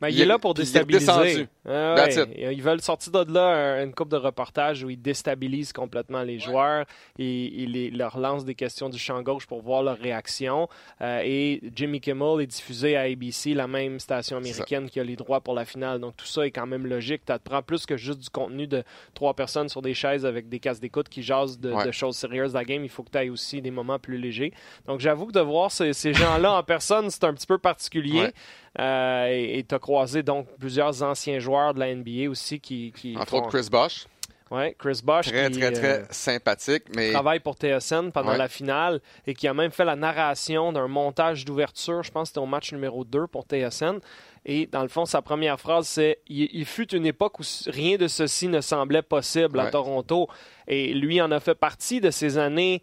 Mais 0.00 0.12
il, 0.12 0.20
est 0.20 0.26
là 0.26 0.38
pour 0.38 0.54
déstabiliser. 0.54 1.46
Ah 1.68 2.08
ils 2.08 2.62
veulent 2.62 2.80
sortir 2.80 3.24
de 3.24 3.32
là 3.32 3.82
une 3.82 3.94
coupe 3.94 4.08
de 4.08 4.16
reportage 4.16 4.82
où 4.82 4.90
ils 4.90 5.00
déstabilisent 5.00 5.72
complètement 5.72 6.22
les 6.22 6.40
joueurs 6.40 6.86
et 7.18 7.62
ils 7.62 7.96
leur 7.96 8.18
lancent 8.18 8.44
des 8.44 8.56
questions 8.56 8.88
du 8.88 8.98
champ 8.98 9.22
gauche 9.22 9.46
pour 9.46 9.62
voir 9.62 9.84
leur 9.84 9.96
réaction. 9.96 10.68
Euh, 11.00 11.20
et 11.24 11.60
Jimmy 11.74 12.00
Kimmel 12.00 12.40
est 12.40 12.46
diffusé 12.46 12.96
à 12.96 13.02
ABC, 13.02 13.54
la 13.54 13.68
même 13.68 14.00
station 14.00 14.38
américaine 14.38 14.90
qui 14.90 14.98
a 14.98 15.04
les 15.04 15.14
droits 15.14 15.40
pour 15.40 15.54
la 15.54 15.64
finale. 15.64 16.00
Donc 16.00 16.16
tout 16.16 16.26
ça 16.26 16.44
est 16.44 16.50
quand 16.50 16.66
même 16.66 16.86
logique. 16.86 17.22
Tu 17.24 17.32
prends 17.44 17.62
plus 17.62 17.86
que 17.86 17.96
juste 17.96 18.18
du 18.18 18.30
contenu 18.30 18.66
de 18.66 18.82
trois 19.14 19.34
personnes 19.34 19.68
sur 19.68 19.82
des 19.82 19.94
chaises 19.94 20.26
avec 20.26 20.48
des 20.48 20.58
casques 20.58 20.82
d'écoute 20.82 21.08
qui 21.08 21.22
jasent 21.22 21.60
de, 21.60 21.92
choses 21.92 22.16
sérieuses 22.16 22.52
de 22.52 22.58
la 22.58 22.64
game. 22.64 22.82
Il 22.82 22.90
faut 22.90 23.04
que 23.04 23.10
tu 23.10 23.18
aies 23.18 23.30
aussi 23.30 23.62
des 23.62 23.70
moments 23.70 24.00
plus 24.00 24.18
légers. 24.18 24.52
Donc 24.86 24.98
j'avoue 24.98 25.26
que 25.26 25.32
de 25.32 25.40
voir 25.40 25.70
ces, 25.70 25.92
gens-là 26.12 26.54
en 26.54 26.62
personne, 26.64 27.08
c'est 27.10 27.24
un 27.24 27.34
petit 27.34 27.46
peu 27.46 27.58
particulier. 27.58 28.30
Euh, 28.78 29.26
et 29.28 29.64
tu 29.68 29.74
as 29.74 29.78
croisé 29.78 30.22
donc 30.22 30.46
plusieurs 30.58 31.02
anciens 31.02 31.38
joueurs 31.38 31.51
de 31.74 31.78
la 31.78 31.94
NBA 31.94 32.30
aussi 32.30 32.60
qui. 32.60 32.92
qui 32.96 33.16
Entre 33.16 33.34
autres 33.34 33.48
Chris 33.48 33.68
Bosch. 33.70 34.06
Oui, 34.52 34.74
Chris 34.78 35.00
Bosch. 35.02 35.28
Très, 35.28 35.48
très, 35.48 35.72
très 35.72 36.00
euh, 36.00 36.04
sympathique. 36.10 36.82
Mais... 36.94 37.12
travaille 37.12 37.40
pour 37.40 37.54
TSN 37.54 38.10
pendant 38.12 38.34
la 38.34 38.48
finale 38.48 39.00
et 39.26 39.32
qui 39.32 39.48
a 39.48 39.54
même 39.54 39.70
fait 39.70 39.86
la 39.86 39.96
narration 39.96 40.72
d'un 40.72 40.88
montage 40.88 41.46
d'ouverture. 41.46 42.02
Je 42.02 42.10
pense 42.10 42.24
que 42.24 42.28
c'était 42.28 42.40
au 42.40 42.46
match 42.46 42.70
numéro 42.70 43.02
2 43.02 43.28
pour 43.28 43.44
TSN. 43.44 44.00
Et 44.44 44.66
dans 44.66 44.82
le 44.82 44.88
fond, 44.88 45.06
sa 45.06 45.22
première 45.22 45.58
phrase, 45.58 45.86
c'est 45.86 46.18
il, 46.28 46.66
fut 46.66 46.94
une 46.94 47.06
époque 47.06 47.40
où 47.40 47.42
rien 47.66 47.96
de 47.96 48.08
ceci 48.08 48.48
ne 48.48 48.60
semblait 48.60 49.00
possible 49.00 49.58
à 49.58 49.70
Toronto. 49.70 50.28
Et 50.68 50.92
lui 50.92 51.22
en 51.22 51.30
a 51.30 51.40
fait 51.40 51.54
partie 51.54 52.02
de 52.02 52.10
ces 52.10 52.36
années 52.36 52.82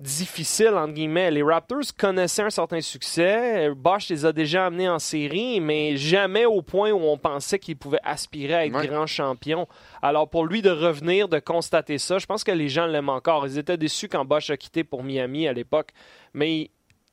difficile, 0.00 0.74
entre 0.74 0.94
guillemets. 0.94 1.30
Les 1.30 1.42
Raptors 1.42 1.94
connaissaient 1.96 2.42
un 2.42 2.50
certain 2.50 2.80
succès. 2.80 3.70
Bosch 3.76 4.08
les 4.08 4.24
a 4.24 4.32
déjà 4.32 4.66
amenés 4.66 4.88
en 4.88 4.98
série, 4.98 5.60
mais 5.60 5.96
jamais 5.96 6.46
au 6.46 6.62
point 6.62 6.90
où 6.90 7.02
on 7.02 7.18
pensait 7.18 7.58
qu'ils 7.58 7.76
pouvaient 7.76 8.00
aspirer 8.02 8.54
à 8.54 8.66
être 8.66 8.86
grand 8.86 9.06
champion. 9.06 9.68
Alors, 10.02 10.28
pour 10.28 10.46
lui 10.46 10.62
de 10.62 10.70
revenir, 10.70 11.28
de 11.28 11.38
constater 11.38 11.98
ça, 11.98 12.18
je 12.18 12.26
pense 12.26 12.44
que 12.44 12.52
les 12.52 12.68
gens 12.68 12.86
l'aiment 12.86 13.10
encore. 13.10 13.46
Ils 13.46 13.58
étaient 13.58 13.76
déçus 13.76 14.08
quand 14.08 14.24
Bosch 14.24 14.50
a 14.50 14.56
quitté 14.56 14.84
pour 14.84 15.04
Miami 15.04 15.46
à 15.46 15.52
l'époque, 15.52 15.90
mais 16.32 16.70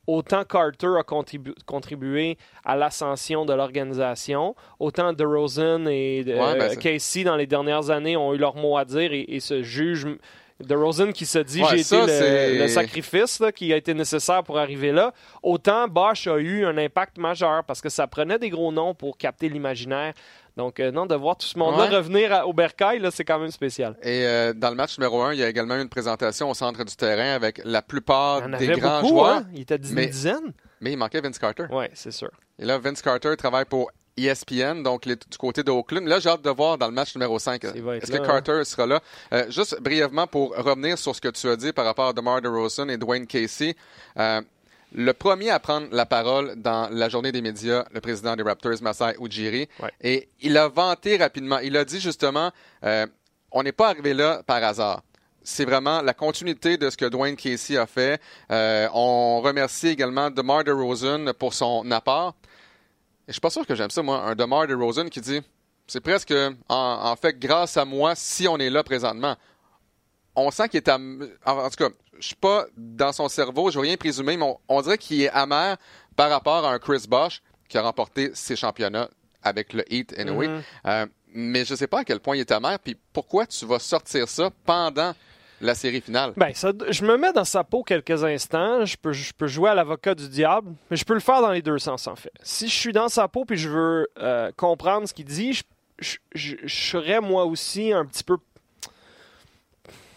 autant 0.07 0.45
Carter 0.45 0.93
a 0.97 1.03
contribué 1.03 2.37
à 2.63 2.77
l'ascension 2.77 3.45
de 3.45 3.53
l'organisation, 3.53 4.55
autant 4.79 5.11
DeRozan 5.11 5.85
et 5.87 6.23
ben, 6.25 6.61
euh, 6.61 6.75
Casey 6.75 7.25
dans 7.25 7.35
les 7.35 7.45
dernières 7.45 7.89
années 7.89 8.15
ont 8.15 8.33
eu 8.33 8.37
leur 8.37 8.55
mot 8.55 8.77
à 8.77 8.85
dire 8.85 9.11
et, 9.11 9.25
et 9.27 9.41
se 9.41 9.61
jugent 9.63 10.07
de 10.63 10.75
Rosen 10.75 11.13
qui 11.13 11.25
se 11.25 11.39
dit 11.39 11.63
j'ai 11.69 11.81
été 11.81 12.57
le, 12.57 12.67
sacrifice 12.67 13.41
qui 13.55 13.71
a 13.73 13.77
été 13.77 13.93
nécessaire 13.93 14.43
pour 14.43 14.57
arriver 14.57 14.91
là. 14.91 15.13
Autant 15.43 15.87
Bosch 15.87 16.27
a 16.27 16.37
eu 16.37 16.65
un 16.65 16.77
impact 16.77 17.17
majeur 17.17 17.63
parce 17.63 17.81
que 17.81 17.89
ça 17.89 18.07
prenait 18.07 18.39
des 18.39 18.49
gros 18.49 18.71
noms 18.71 18.93
pour 18.93 19.17
capter 19.17 19.49
l'imaginaire. 19.49 20.13
Donc, 20.55 20.79
euh, 20.79 20.89
non, 20.89 21.05
de 21.05 21.13
voir 21.13 21.37
tout 21.37 21.45
ce 21.45 21.57
monde-là 21.59 21.85
revenir 21.85 22.41
au 22.47 22.53
Bercail, 22.53 23.07
c'est 23.11 23.23
quand 23.23 23.37
même 23.37 23.51
spécial. 23.51 23.95
Et 24.01 24.25
euh, 24.25 24.53
dans 24.53 24.71
le 24.71 24.75
match 24.75 24.97
numéro 24.97 25.21
1, 25.21 25.33
il 25.33 25.39
y 25.39 25.43
a 25.43 25.49
également 25.49 25.75
une 25.79 25.87
présentation 25.87 26.49
au 26.49 26.55
centre 26.55 26.83
du 26.83 26.95
terrain 26.95 27.35
avec 27.35 27.61
la 27.63 27.83
plupart 27.83 28.49
des 28.49 28.67
grands 28.69 29.05
joueurs. 29.05 29.27
Hein? 29.27 29.47
Il 29.53 29.61
était 29.61 29.75
à 29.75 29.77
une 29.77 30.05
dizaine. 30.07 30.53
Mais 30.81 30.91
il 30.93 30.97
manquait 30.97 31.21
Vince 31.21 31.37
Carter. 31.37 31.65
Oui, 31.69 31.85
c'est 31.93 32.11
sûr. 32.11 32.31
Et 32.57 32.65
là, 32.65 32.79
Vince 32.79 33.03
Carter 33.03 33.35
travaille 33.37 33.65
pour 33.65 33.91
ESPN, 34.17 34.81
donc 34.83 35.07
du 35.07 35.37
côté 35.37 35.63
de 35.63 35.71
Oakland. 35.71 36.05
Là, 36.05 36.19
j'ai 36.19 36.29
hâte 36.29 36.41
de 36.41 36.49
voir 36.49 36.77
dans 36.77 36.87
le 36.87 36.93
match 36.93 37.15
numéro 37.15 37.37
5. 37.37 37.63
Est-ce 37.63 38.11
que 38.11 38.25
Carter 38.25 38.63
sera 38.65 38.85
là? 38.85 39.01
Euh, 39.33 39.49
juste 39.49 39.79
brièvement 39.81 40.27
pour 40.27 40.55
revenir 40.55 40.97
sur 40.97 41.15
ce 41.15 41.21
que 41.21 41.29
tu 41.29 41.47
as 41.47 41.55
dit 41.55 41.71
par 41.71 41.85
rapport 41.85 42.07
à 42.07 42.13
DeMar 42.13 42.41
DeRozan 42.41 42.89
et 42.89 42.97
Dwayne 42.97 43.27
Casey. 43.27 43.75
Euh, 44.17 44.41
le 44.93 45.11
premier 45.13 45.49
à 45.49 45.59
prendre 45.59 45.87
la 45.91 46.05
parole 46.05 46.55
dans 46.55 46.89
la 46.91 47.09
journée 47.09 47.31
des 47.31 47.41
médias, 47.41 47.85
le 47.93 47.99
président 47.99 48.35
des 48.35 48.43
Raptors, 48.43 48.81
Masai 48.81 49.15
Ujiri, 49.19 49.67
et 50.01 50.29
il 50.41 50.57
a 50.57 50.69
vanté 50.69 51.17
rapidement. 51.17 51.59
Il 51.59 51.75
a 51.75 51.83
dit 51.83 51.99
justement, 51.99 52.51
euh, 52.83 53.05
on 53.51 53.63
n'est 53.63 53.73
pas 53.73 53.89
arrivé 53.89 54.13
là 54.13 54.41
par 54.45 54.63
hasard 54.63 55.01
c'est 55.49 55.63
vraiment 55.63 56.01
la 56.01 56.13
continuité 56.13 56.75
de 56.75 56.89
ce 56.89 56.97
que 56.97 57.05
Dwayne 57.05 57.37
Casey 57.37 57.77
a 57.77 57.85
fait. 57.85 58.19
on 58.49 59.39
remercie 59.39 59.87
également 59.87 60.29
DeMar 60.29 60.65
DeRozan 60.65 61.31
pour 61.31 61.53
son 61.53 61.89
apport. 61.89 62.35
Je 63.27 63.33
suis 63.33 63.41
pas 63.41 63.49
sûr 63.49 63.65
que 63.65 63.75
j'aime 63.75 63.89
ça, 63.89 64.01
moi, 64.01 64.23
un 64.23 64.35
DeMar 64.35 64.67
DeRozan 64.67 65.09
qui 65.09 65.21
dit 65.21 65.41
c'est 65.87 66.01
presque 66.01 66.33
en, 66.69 67.15
fait 67.15 67.39
grâce 67.39 67.77
à 67.77 67.85
moi 67.85 68.13
si 68.15 68.47
on 68.47 68.57
est 68.57 68.69
là 68.69 68.83
présentement. 68.83 69.35
On 70.35 70.51
sent 70.51 70.69
qu'il 70.69 70.77
est 70.77 70.89
am... 70.89 71.27
en, 71.45 71.69
tout 71.69 71.77
cas, 71.77 71.89
je 72.19 72.27
suis 72.27 72.35
pas 72.35 72.65
dans 72.75 73.11
son 73.11 73.27
cerveau, 73.27 73.71
je 73.71 73.79
veux 73.79 73.83
rien 73.83 73.97
présumer, 73.97 74.37
mais 74.37 74.55
on, 74.67 74.81
dirait 74.81 74.97
qu'il 74.97 75.21
est 75.21 75.29
amer 75.29 75.77
par 76.15 76.29
rapport 76.29 76.65
à 76.65 76.73
un 76.73 76.79
Chris 76.79 77.05
Bosch 77.07 77.41
qui 77.67 77.77
a 77.77 77.81
remporté 77.81 78.31
ses 78.33 78.55
championnats 78.55 79.09
avec 79.41 79.73
le 79.73 79.83
Heat 79.91 80.13
anyway. 80.17 80.49
Euh, 80.85 81.05
mais 81.33 81.65
je 81.65 81.75
sais 81.75 81.87
pas 81.87 81.99
à 81.99 82.03
quel 82.03 82.19
point 82.19 82.35
il 82.35 82.41
est 82.41 82.51
amer, 82.51 82.77
puis 82.79 82.97
pourquoi 83.13 83.45
tu 83.45 83.65
vas 83.65 83.79
sortir 83.79 84.27
ça 84.27 84.49
pendant 84.65 85.13
la 85.61 85.75
série 85.75 86.01
finale. 86.01 86.33
Ben, 86.37 86.51
je 86.53 87.05
me 87.05 87.17
mets 87.17 87.33
dans 87.33 87.43
sa 87.43 87.63
peau 87.63 87.83
quelques 87.83 88.23
instants. 88.23 88.85
Je 88.85 88.97
peux, 88.97 89.11
je 89.11 89.33
peux 89.33 89.47
jouer 89.47 89.69
à 89.69 89.75
l'avocat 89.75 90.15
du 90.15 90.29
diable, 90.29 90.73
mais 90.89 90.97
je 90.97 91.05
peux 91.05 91.13
le 91.13 91.19
faire 91.19 91.41
dans 91.41 91.51
les 91.51 91.61
deux 91.61 91.79
sens, 91.79 92.07
en 92.07 92.15
fait. 92.15 92.31
Si 92.43 92.67
je 92.67 92.75
suis 92.75 92.93
dans 92.93 93.09
sa 93.09 93.27
peau 93.27 93.45
puis 93.45 93.57
je 93.57 93.69
veux 93.69 94.07
euh, 94.19 94.51
comprendre 94.55 95.07
ce 95.07 95.13
qu'il 95.13 95.25
dit, 95.25 95.53
je, 95.99 96.17
je, 96.33 96.55
serais 96.67 97.21
moi 97.21 97.45
aussi 97.45 97.91
un 97.91 98.05
petit 98.05 98.23
peu 98.23 98.37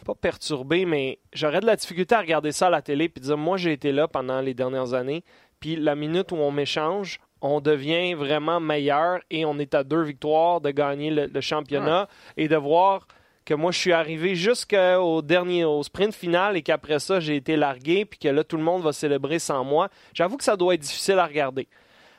pas 0.05 0.15
perturbé, 0.15 0.85
mais 0.87 1.19
j'aurais 1.33 1.61
de 1.61 1.67
la 1.67 1.77
difficulté 1.77 2.15
à 2.15 2.21
regarder 2.21 2.53
ça 2.53 2.69
à 2.69 2.71
la 2.71 2.83
télé 2.83 3.09
puis 3.09 3.21
dire 3.21 3.37
moi 3.37 3.57
j'ai 3.57 3.73
été 3.73 3.93
là 3.93 4.09
pendant 4.09 4.41
les 4.41 4.55
dernières 4.55 4.95
années, 4.95 5.25
puis 5.59 5.77
la 5.77 5.95
minute 5.95 6.33
où 6.33 6.37
on 6.37 6.51
m'échange, 6.51 7.21
on 7.43 7.61
devient 7.61 8.15
vraiment 8.15 8.61
meilleur 8.61 9.21
et 9.31 9.45
on 9.45 9.59
est 9.59 9.75
à 9.75 9.85
deux 9.85 10.03
victoires 10.03 10.61
de 10.61 10.71
gagner 10.71 11.11
le, 11.11 11.41
championnat 11.41 12.09
et 12.37 12.49
de 12.49 12.57
voir 12.57 13.07
que 13.45 13.55
moi, 13.55 13.73
je 13.73 13.79
suis 13.79 13.93
arrivé 13.93 14.35
jusqu'au 14.35 15.23
dernier, 15.23 15.65
au 15.65 15.83
sprint 15.83 16.15
final 16.15 16.57
et 16.57 16.63
qu'après 16.63 16.99
ça, 16.99 17.21
j'ai 17.21 17.37
été 17.37 17.57
largué, 17.57 18.05
puis 18.05 18.19
que 18.19 18.29
là, 18.29 18.45
tout 18.45 18.57
le 18.57 18.63
monde 18.63 18.83
va 18.83 18.93
célébrer 18.93 19.39
sans 19.39 19.65
moi. 19.65 19.89
J'avoue 20.15 20.37
que 20.37 20.45
ça 20.45 20.57
doit 20.57 20.75
être 20.75 20.81
difficile 20.81 21.19
à 21.19 21.27
regarder. 21.27 21.67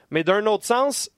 Mais 0.10 0.24
d'un 0.24 0.46
autre 0.46 0.66
sens, 0.66 1.10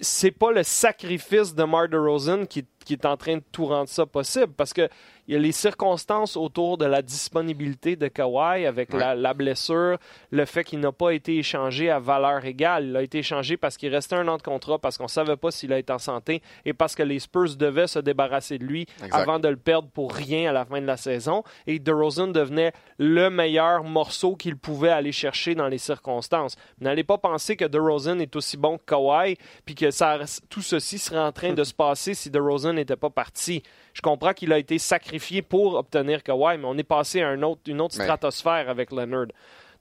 c'est 0.00 0.30
pas 0.30 0.50
le 0.50 0.62
sacrifice 0.62 1.54
de 1.54 1.64
Mar 1.64 1.86
Rosen 1.92 2.46
qui, 2.46 2.64
qui, 2.84 2.94
est 2.94 3.04
en 3.04 3.16
train 3.16 3.36
de 3.36 3.44
tout 3.52 3.66
rendre 3.66 3.88
ça 3.88 4.06
possible 4.06 4.52
parce 4.56 4.72
que 4.72 4.88
il 5.30 5.34
y 5.34 5.36
a 5.36 5.38
les 5.38 5.52
circonstances 5.52 6.36
autour 6.36 6.76
de 6.76 6.84
la 6.86 7.02
disponibilité 7.02 7.94
de 7.94 8.08
Kawhi 8.08 8.66
avec 8.66 8.92
la, 8.92 9.32
blessure, 9.32 9.96
le 10.32 10.44
fait 10.44 10.64
qu'il 10.64 10.80
n'a 10.80 10.90
pas 10.90 11.12
été 11.12 11.36
échangé 11.36 11.88
à 11.88 12.00
valeur 12.00 12.44
égale. 12.44 12.86
Il 12.88 12.96
a 12.96 13.02
été 13.02 13.18
échangé 13.18 13.56
parce 13.56 13.76
qu'il 13.76 13.94
restait 13.94 14.16
un 14.16 14.26
an 14.26 14.38
de 14.38 14.42
contrat, 14.42 14.80
parce 14.80 14.98
qu'on 14.98 15.04
ne 15.04 15.08
savait 15.08 15.36
pas 15.36 15.52
s'il 15.52 15.72
allait 15.72 15.82
être 15.82 15.90
en 15.90 16.00
santé 16.00 16.42
et 16.64 16.72
parce 16.72 16.96
que 16.96 17.04
les 17.04 17.20
Spurs 17.20 17.54
devaient 17.54 17.86
se 17.86 18.00
débarrasser 18.00 18.58
de 18.58 18.64
lui 18.64 18.86
avant 19.12 19.38
de 19.38 19.46
le 19.46 19.56
perdre 19.56 19.88
pour 19.88 20.12
rien 20.12 20.50
à 20.50 20.52
la 20.52 20.64
fin 20.64 20.80
de 20.80 20.86
la 20.86 20.96
saison. 20.96 21.44
Et 21.68 21.78
DeRozan 21.78 22.26
devenait 22.26 22.72
le 22.98 23.30
meilleur 23.30 23.84
morceau 23.84 24.34
qu'il 24.34 24.56
pouvait 24.56 24.88
aller 24.88 25.12
chercher 25.12 25.54
dans 25.54 25.68
les 25.68 25.78
circonstances. 25.78 26.56
N'allez 26.80 27.04
pas 27.04 27.18
penser 27.18 27.54
que 27.54 27.66
DeRozan 27.66 28.18
est 28.18 28.34
aussi 28.34 28.56
bon 28.56 28.78
que 28.78 28.82
Kawhi, 28.84 29.36
puis 29.64 29.76
que 29.76 29.92
ça, 29.92 30.18
tout 30.48 30.62
ceci 30.62 30.98
serait 30.98 31.20
en 31.20 31.30
train 31.30 31.52
de 31.52 31.62
se 31.62 31.74
passer 31.80 32.14
si 32.14 32.30
DeRozan 32.30 32.72
n'était 32.72 32.96
pas 32.96 33.10
parti. 33.10 33.62
Je 33.92 34.02
comprends 34.02 34.32
qu'il 34.32 34.52
a 34.52 34.58
été 34.58 34.78
sacrifié 34.78 35.19
pour 35.48 35.74
obtenir 35.74 36.22
Kawhi, 36.22 36.58
mais 36.58 36.64
on 36.66 36.76
est 36.76 36.82
passé 36.82 37.22
à 37.22 37.32
une 37.32 37.44
autre 37.44 37.94
stratosphère 37.94 38.68
avec 38.68 38.90
Leonard. 38.90 39.28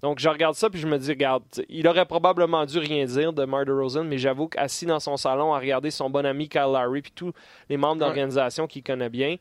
Donc, 0.01 0.19
je 0.19 0.29
regarde 0.29 0.55
ça 0.55 0.69
puis 0.69 0.79
je 0.79 0.87
me 0.87 0.97
dis, 0.97 1.09
regarde, 1.09 1.43
il 1.67 1.87
aurait 1.87 2.05
probablement 2.05 2.65
dû 2.65 2.79
rien 2.79 3.05
dire 3.05 3.33
de 3.33 3.43
Mar 3.45 3.65
Rosen, 3.67 4.07
mais 4.07 4.17
j'avoue 4.17 4.47
qu'assis 4.47 4.85
dans 4.85 4.99
son 4.99 5.17
salon 5.17 5.53
à 5.53 5.59
regarder 5.59 5.91
son 5.91 6.09
bon 6.09 6.25
ami 6.25 6.47
Kyle 6.47 6.71
Lowry 6.71 7.01
puis 7.01 7.11
tous 7.13 7.33
les 7.69 7.75
membres 7.75 7.99
d'organisation 7.99 8.65
qu'il 8.65 8.83
connaît 8.83 9.09
bien, 9.09 9.35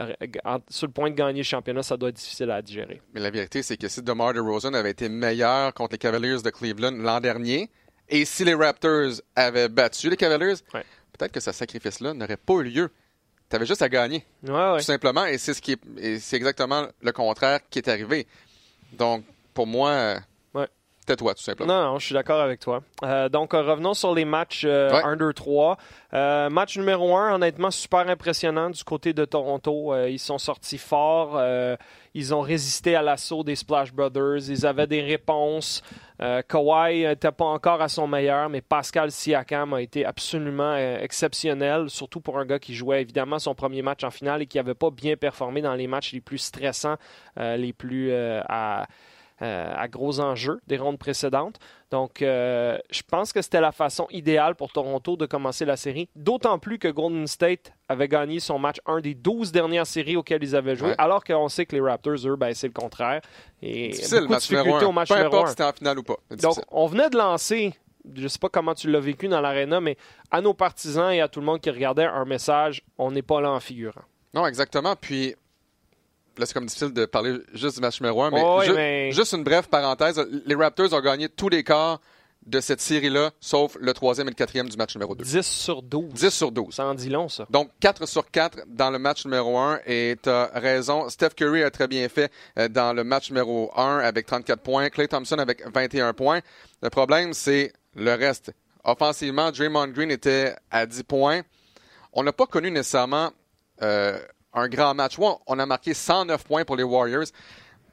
euh, 0.00 0.12
sur 0.68 0.86
le 0.86 0.92
point 0.92 1.10
de 1.10 1.14
gagner 1.14 1.40
le 1.40 1.44
championnat, 1.44 1.82
ça 1.82 1.96
doit 1.96 2.08
être 2.08 2.16
difficile 2.16 2.50
à 2.50 2.62
digérer. 2.62 3.00
Mais 3.12 3.20
la 3.20 3.30
vérité, 3.30 3.62
c'est 3.62 3.76
que 3.76 3.88
si 3.88 4.02
DeMar 4.02 4.32
DeRozan 4.32 4.72
avait 4.74 4.90
été 4.90 5.08
meilleur 5.08 5.74
contre 5.74 5.92
les 5.92 5.98
Cavaliers 5.98 6.42
de 6.42 6.50
Cleveland 6.50 6.92
l'an 6.92 7.20
dernier, 7.20 7.70
et 8.08 8.24
si 8.24 8.44
les 8.44 8.54
Raptors 8.54 9.20
avaient 9.36 9.68
battu 9.68 10.10
les 10.10 10.16
Cavaliers, 10.16 10.54
peut-être 10.72 11.32
que 11.32 11.40
ce 11.40 11.52
sacrifice-là 11.52 12.14
n'aurait 12.14 12.36
pas 12.36 12.54
eu 12.54 12.64
lieu. 12.64 12.90
Tu 13.50 13.56
avais 13.56 13.66
juste 13.66 13.82
à 13.82 13.88
gagner. 13.88 14.24
Tout 14.46 14.78
simplement. 14.80 15.26
Et 15.26 15.36
c'est 15.36 15.54
ce 15.54 15.60
qui 15.60 15.76
c'est 16.20 16.36
exactement 16.36 16.86
le 17.02 17.12
contraire 17.12 17.58
qui 17.68 17.80
est 17.80 17.88
arrivé. 17.88 18.28
Donc, 18.92 19.24
pour 19.54 19.66
moi, 19.66 20.18
ouais. 20.54 20.68
tais-toi, 21.04 21.34
tout 21.34 21.42
simplement. 21.42 21.72
Non, 21.72 21.92
non, 21.92 21.98
je 21.98 22.06
suis 22.06 22.14
d'accord 22.14 22.40
avec 22.40 22.60
toi. 22.60 22.82
Euh, 23.02 23.28
donc, 23.28 23.52
euh, 23.52 23.62
revenons 23.62 23.94
sur 23.94 24.14
les 24.14 24.24
matchs 24.24 24.64
1, 24.64 25.16
2, 25.16 25.32
3. 25.32 25.76
match 26.48 26.78
numéro 26.78 27.16
1, 27.16 27.34
honnêtement, 27.34 27.72
super 27.72 28.08
impressionnant 28.08 28.70
du 28.70 28.84
côté 28.84 29.12
de 29.12 29.24
Toronto. 29.24 29.92
Euh, 29.92 30.08
ils 30.08 30.20
sont 30.20 30.38
sortis 30.38 30.78
forts. 30.78 31.40
Ils 32.14 32.34
ont 32.34 32.40
résisté 32.40 32.96
à 32.96 33.02
l'assaut 33.02 33.44
des 33.44 33.54
Splash 33.54 33.92
Brothers. 33.92 34.48
Ils 34.48 34.66
avaient 34.66 34.86
des 34.86 35.00
réponses. 35.00 35.82
Euh, 36.20 36.42
Kawhi 36.42 37.06
n'était 37.06 37.32
pas 37.32 37.46
encore 37.46 37.80
à 37.80 37.88
son 37.88 38.06
meilleur, 38.06 38.48
mais 38.48 38.60
Pascal 38.60 39.10
Siakam 39.10 39.72
a 39.74 39.80
été 39.80 40.04
absolument 40.04 40.74
euh, 40.74 41.00
exceptionnel, 41.00 41.88
surtout 41.88 42.20
pour 42.20 42.38
un 42.38 42.44
gars 42.44 42.58
qui 42.58 42.74
jouait 42.74 43.00
évidemment 43.00 43.38
son 43.38 43.54
premier 43.54 43.82
match 43.82 44.04
en 44.04 44.10
finale 44.10 44.42
et 44.42 44.46
qui 44.46 44.58
n'avait 44.58 44.74
pas 44.74 44.90
bien 44.90 45.16
performé 45.16 45.62
dans 45.62 45.74
les 45.74 45.86
matchs 45.86 46.12
les 46.12 46.20
plus 46.20 46.38
stressants, 46.38 46.96
euh, 47.38 47.56
les 47.56 47.72
plus 47.72 48.12
à 48.12 48.86
euh, 49.42 49.72
à 49.74 49.88
gros 49.88 50.20
enjeux 50.20 50.60
des 50.66 50.76
rondes 50.76 50.98
précédentes. 50.98 51.56
Donc, 51.90 52.20
euh, 52.20 52.78
je 52.90 53.02
pense 53.02 53.32
que 53.32 53.40
c'était 53.40 53.60
la 53.60 53.72
façon 53.72 54.06
idéale 54.10 54.54
pour 54.54 54.70
Toronto 54.70 55.16
de 55.16 55.26
commencer 55.26 55.64
la 55.64 55.76
série, 55.76 56.08
d'autant 56.14 56.58
plus 56.58 56.78
que 56.78 56.88
Golden 56.88 57.26
State 57.26 57.72
avait 57.88 58.08
gagné 58.08 58.38
son 58.38 58.58
match, 58.58 58.76
un 58.86 59.00
des 59.00 59.14
12 59.14 59.50
dernières 59.50 59.86
séries 59.86 60.16
auxquelles 60.16 60.42
ils 60.42 60.54
avaient 60.54 60.76
joué, 60.76 60.94
alors 60.98 61.24
qu'on 61.24 61.48
sait 61.48 61.66
que 61.66 61.74
les 61.74 61.80
Raptors, 61.80 62.26
eux, 62.26 62.36
ben, 62.36 62.54
c'est 62.54 62.68
le 62.68 62.72
contraire. 62.72 63.22
Et 63.62 63.88
difficile, 63.88 64.20
beaucoup 64.20 64.34
de 64.34 64.38
difficultés 64.38 64.84
au 64.84 64.92
match 64.92 65.08
Peu 65.08 65.14
importe 65.14 65.46
si 65.46 65.50
c'était 65.52 65.64
en 65.64 65.72
finale 65.72 65.98
ou 65.98 66.02
pas. 66.02 66.16
Donc, 66.30 66.56
on 66.70 66.86
venait 66.86 67.10
de 67.10 67.16
lancer 67.16 67.74
je 68.14 68.22
ne 68.22 68.28
sais 68.28 68.38
pas 68.38 68.48
comment 68.48 68.74
tu 68.74 68.90
l'as 68.90 69.00
vécu 69.00 69.28
dans 69.28 69.40
l'aréna, 69.40 69.80
mais 69.80 69.96
à 70.30 70.40
nos 70.40 70.54
partisans 70.54 71.12
et 71.12 71.20
à 71.20 71.28
tout 71.28 71.40
le 71.40 71.46
monde 71.46 71.60
qui 71.60 71.70
regardait 71.70 72.04
un 72.04 72.24
message, 72.24 72.82
on 72.98 73.10
n'est 73.10 73.22
pas 73.22 73.40
là 73.40 73.50
en 73.50 73.60
figurant. 73.60 74.02
Non, 74.32 74.46
exactement. 74.46 74.96
Puis 74.96 75.34
là, 76.40 76.46
c'est 76.46 76.54
comme 76.54 76.66
difficile 76.66 76.92
de 76.92 77.06
parler 77.06 77.38
juste 77.54 77.76
du 77.76 77.80
match 77.80 78.00
numéro 78.00 78.22
1, 78.22 78.30
mais, 78.30 79.12
juste 79.12 79.32
une 79.34 79.44
brève 79.44 79.68
parenthèse. 79.68 80.20
Les 80.46 80.54
Raptors 80.54 80.92
ont 80.92 81.00
gagné 81.00 81.28
tous 81.28 81.48
les 81.48 81.62
quarts 81.62 82.00
de 82.46 82.60
cette 82.60 82.80
série-là, 82.80 83.30
sauf 83.38 83.76
le 83.78 83.92
troisième 83.92 84.26
et 84.28 84.30
le 84.30 84.34
quatrième 84.34 84.68
du 84.68 84.76
match 84.76 84.94
numéro 84.94 85.14
2. 85.14 85.24
10 85.24 85.42
sur 85.46 85.82
12. 85.82 86.14
10 86.14 86.30
sur 86.30 86.50
12. 86.50 86.74
Ça 86.74 86.86
en 86.86 86.94
dit 86.94 87.10
long, 87.10 87.28
ça. 87.28 87.46
Donc, 87.50 87.70
4 87.80 88.06
sur 88.06 88.30
4 88.30 88.60
dans 88.66 88.90
le 88.90 88.98
match 88.98 89.24
numéro 89.26 89.58
1. 89.58 89.80
Et 89.86 90.16
tu 90.22 90.28
as 90.30 90.50
raison, 90.54 91.08
Steph 91.10 91.30
Curry 91.36 91.62
a 91.62 91.70
très 91.70 91.86
bien 91.86 92.08
fait 92.08 92.32
euh, 92.58 92.68
dans 92.68 92.94
le 92.94 93.04
match 93.04 93.30
numéro 93.30 93.70
1 93.76 93.98
avec 93.98 94.26
34 94.26 94.62
points, 94.62 94.88
Clay 94.88 95.06
Thompson 95.06 95.38
avec 95.38 95.62
21 95.70 96.14
points. 96.14 96.40
Le 96.82 96.88
problème, 96.88 97.34
c'est 97.34 97.72
le 97.94 98.14
reste. 98.14 98.52
Offensivement, 98.84 99.50
Draymond 99.50 99.88
Green 99.88 100.10
était 100.10 100.54
à 100.70 100.86
10 100.86 101.02
points. 101.02 101.42
On 102.12 102.22
n'a 102.22 102.32
pas 102.32 102.46
connu 102.46 102.70
nécessairement... 102.70 103.30
Euh, 103.82 104.18
un 104.52 104.68
grand 104.68 104.94
match. 104.94 105.16
on 105.18 105.58
a 105.58 105.66
marqué 105.66 105.94
109 105.94 106.44
points 106.44 106.64
pour 106.64 106.76
les 106.76 106.82
Warriors, 106.82 107.26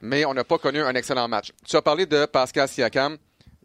mais 0.02 0.26
on 0.26 0.34
n'a 0.34 0.44
pas 0.44 0.58
connu 0.58 0.82
un 0.82 0.96
excellent 0.96 1.28
match. 1.28 1.52
Tu 1.66 1.76
as 1.76 1.82
parlé 1.82 2.06
de 2.06 2.26
Pascal 2.26 2.68
Siakam. 2.68 3.18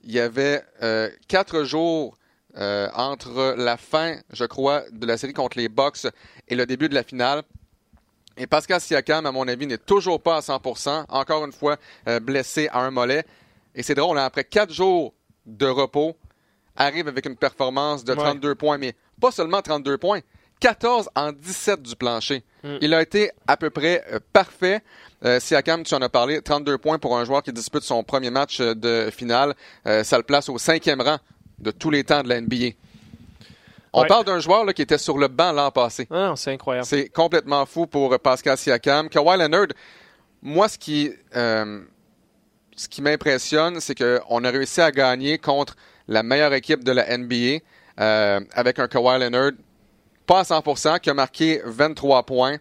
Il 0.05 0.13
y 0.13 0.21
avait 0.21 0.63
euh, 0.83 1.09
quatre 1.29 1.65
jours 1.65 2.17
euh, 2.57 2.89
entre 2.95 3.55
la 3.57 3.77
fin, 3.77 4.17
je 4.33 4.45
crois, 4.45 4.83
de 4.91 5.07
la 5.07 5.17
série 5.17 5.33
contre 5.33 5.59
les 5.59 5.69
Bucks 5.69 6.07
et 6.49 6.55
le 6.55 6.67
début 6.67 6.89
de 6.89 6.95
la 6.95 7.03
finale. 7.03 7.43
Et 8.37 8.47
Pascal 8.47 8.81
Siakam, 8.81 9.27
à 9.27 9.33
mon 9.33 9.47
avis, 9.47 9.67
n'est 9.67 9.79
toujours 9.79 10.21
pas 10.21 10.37
à 10.37 10.41
100%. 10.41 11.05
Encore 11.09 11.45
une 11.45 11.53
fois, 11.53 11.77
euh, 12.09 12.19
blessé 12.19 12.69
à 12.73 12.81
un 12.81 12.91
mollet. 12.91 13.25
Et 13.75 13.83
c'est 13.83 13.95
drôle, 13.95 14.19
hein, 14.19 14.25
après 14.25 14.45
quatre 14.45 14.73
jours 14.73 15.15
de 15.47 15.67
repos, 15.67 16.17
arrive 16.77 17.09
avec 17.09 17.27
une 17.27 17.37
performance 17.37 18.05
de 18.05 18.15
32 18.15 18.55
points, 18.55 18.79
mais 18.79 18.95
pas 19.21 19.31
seulement 19.31 19.63
32 19.63 19.99
points, 19.99 20.21
14 20.63 21.11
en 21.17 21.33
17 21.33 21.83
du 21.83 21.97
plancher. 21.97 22.45
Hmm. 22.63 22.77
Il 22.81 22.95
a 22.95 23.03
été 23.03 23.33
à 23.49 23.57
peu 23.57 23.69
près 23.69 24.05
euh, 24.13 24.21
parfait. 24.33 24.81
Euh, 25.25 25.41
Siakam, 25.41 25.83
tu 25.83 25.93
en 25.93 26.01
as 26.03 26.09
parlé, 26.09 26.41
32 26.41 26.79
points 26.79 27.01
pour 27.01 27.19
un 27.19 27.25
joueur 27.25 27.43
qui 27.43 27.53
dispute 27.53 27.83
son 27.83 28.05
premier 28.05 28.31
match 28.31 28.61
euh, 28.61 28.73
de 28.73 29.11
finale. 29.11 29.55
ça 29.85 30.17
le 30.17 30.23
place 30.23 30.49
au 30.49 30.59
cinquième 30.59 31.01
rang 31.01 31.19
de 31.59 31.73
tous 31.73 31.91
les 31.91 32.05
temps 32.05 32.23
de 32.23 32.29
la 32.29 32.41
NBA. 32.41 32.77
On 33.93 34.05
parle 34.05 34.25
d'un 34.25 34.39
joueur 34.39 34.73
qui 34.73 34.83
était 34.83 34.99
sur 34.99 35.19
le 35.19 35.27
banc 35.27 35.53
l'an 35.53 35.73
passé. 35.73 36.07
Ah, 36.11 36.33
c'est 36.37 36.53
incroyable. 36.53 36.87
C'est 36.87 37.09
complètement 37.09 37.67
fou 37.67 37.87
pour 37.87 38.19
Pascal 38.21 38.57
Siakam. 38.57 39.09
Kawhi 39.09 39.39
Leonard, 39.39 39.67
moi, 40.43 40.69
ce 40.69 40.79
qui, 40.79 41.13
ce 41.35 42.89
qui 42.89 43.03
m'impressionne, 43.03 43.81
c'est 43.81 43.95
qu'on 43.95 44.45
a 44.45 44.51
réussi 44.51 44.81
à 44.81 44.91
gagner 44.93 45.39
contre 45.39 45.77
la 46.09 46.23
meilleure 46.23 46.55
équipe 46.55 46.85
de 46.85 46.93
la 46.93 47.19
NBA 47.19 47.59
avec 48.55 48.79
un 48.79 48.89
Kawhi 48.89 49.19
Leonard 49.19 49.53
pas 50.27 50.41
à 50.41 50.43
100% 50.43 51.01
qui 51.01 51.11
a 51.11 51.15
marqué 51.15 51.61
23 51.65 52.25
points. 52.25 52.59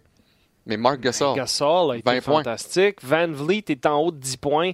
Mais 0.65 0.77
Mark 0.77 0.99
Gasol. 0.99 1.35
Gasol 1.35 1.91
a 1.91 1.97
été 1.97 2.21
fantastique. 2.21 2.97
Van 3.03 3.27
Vliet 3.27 3.65
est 3.69 3.85
en 3.85 3.99
haut 3.99 4.11
de 4.11 4.17
10 4.17 4.37
points. 4.37 4.71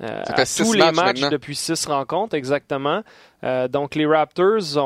Euh, 0.00 0.22
à 0.26 0.44
tous 0.44 0.72
les 0.72 0.90
matchs, 0.90 1.20
depuis 1.20 1.54
6 1.54 1.86
rencontres, 1.86 2.34
exactement. 2.34 3.02
Euh, 3.44 3.68
donc, 3.68 3.94
les 3.94 4.06
Raptors 4.06 4.76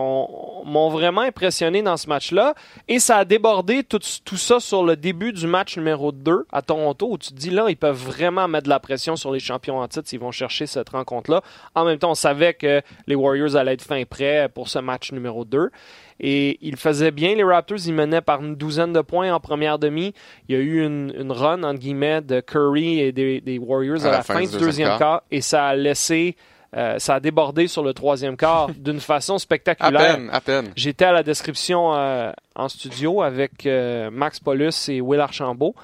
m'ont 0.66 0.90
vraiment 0.90 1.22
impressionné 1.22 1.80
dans 1.80 1.96
ce 1.96 2.08
match-là. 2.08 2.54
Et 2.88 2.98
ça 2.98 3.18
a 3.18 3.24
débordé 3.24 3.84
tout, 3.84 4.00
tout, 4.24 4.36
ça 4.36 4.60
sur 4.60 4.82
le 4.82 4.96
début 4.96 5.32
du 5.32 5.46
match 5.46 5.78
numéro 5.78 6.12
2 6.12 6.46
à 6.52 6.60
Toronto, 6.60 7.08
où 7.10 7.16
tu 7.16 7.30
te 7.30 7.34
dis 7.34 7.48
là, 7.48 7.66
ils 7.70 7.76
peuvent 7.76 7.96
vraiment 7.96 8.48
mettre 8.48 8.64
de 8.64 8.68
la 8.68 8.80
pression 8.80 9.16
sur 9.16 9.32
les 9.32 9.40
champions 9.40 9.78
en 9.78 9.88
titre 9.88 10.08
s'ils 10.08 10.20
vont 10.20 10.30
chercher 10.32 10.66
cette 10.66 10.90
rencontre-là. 10.90 11.42
En 11.74 11.86
même 11.86 11.98
temps, 11.98 12.10
on 12.10 12.14
savait 12.14 12.52
que 12.52 12.82
les 13.06 13.14
Warriors 13.14 13.56
allaient 13.56 13.74
être 13.74 13.82
fin 13.82 14.04
prêts 14.04 14.50
pour 14.52 14.68
ce 14.68 14.78
match 14.78 15.10
numéro 15.12 15.46
2. 15.46 15.70
Et 16.20 16.58
ils 16.62 16.76
faisaient 16.76 17.10
bien, 17.10 17.34
les 17.34 17.44
Raptors. 17.44 17.78
Ils 17.86 17.94
menaient 17.94 18.20
par 18.20 18.42
une 18.42 18.56
douzaine 18.56 18.92
de 18.92 19.00
points 19.00 19.32
en 19.32 19.40
première 19.40 19.78
demi. 19.78 20.14
Il 20.48 20.56
y 20.56 20.58
a 20.58 20.60
eu 20.60 20.84
une, 20.84 21.12
une 21.18 21.32
run, 21.32 21.62
entre 21.62 21.78
guillemets, 21.78 22.20
de 22.20 22.40
Curry 22.40 23.00
et 23.00 23.12
des, 23.12 23.40
des 23.40 23.58
Warriors 23.58 24.04
à, 24.04 24.10
la, 24.10 24.22
fin, 24.22 24.40
du 24.40 24.58
deuxième 24.58 24.98
quart. 24.98 25.22
Et 25.30 25.40
ça 25.40 25.66
a 25.66 25.76
laissé 25.76 26.36
euh, 26.76 26.98
ça 26.98 27.14
a 27.14 27.20
débordé 27.20 27.66
sur 27.66 27.82
le 27.82 27.94
troisième 27.94 28.36
quart 28.36 28.68
d'une 28.76 29.00
façon 29.00 29.38
spectaculaire. 29.38 30.00
À 30.00 30.14
peine, 30.14 30.30
à 30.32 30.40
peine. 30.40 30.70
J'étais 30.76 31.06
à 31.06 31.12
la 31.12 31.22
description 31.22 31.94
euh, 31.94 32.30
en 32.54 32.68
studio 32.68 33.22
avec 33.22 33.64
euh, 33.64 34.10
Max 34.10 34.38
Paulus 34.38 34.88
et 34.88 35.00
Will 35.00 35.20
Archambault 35.20 35.74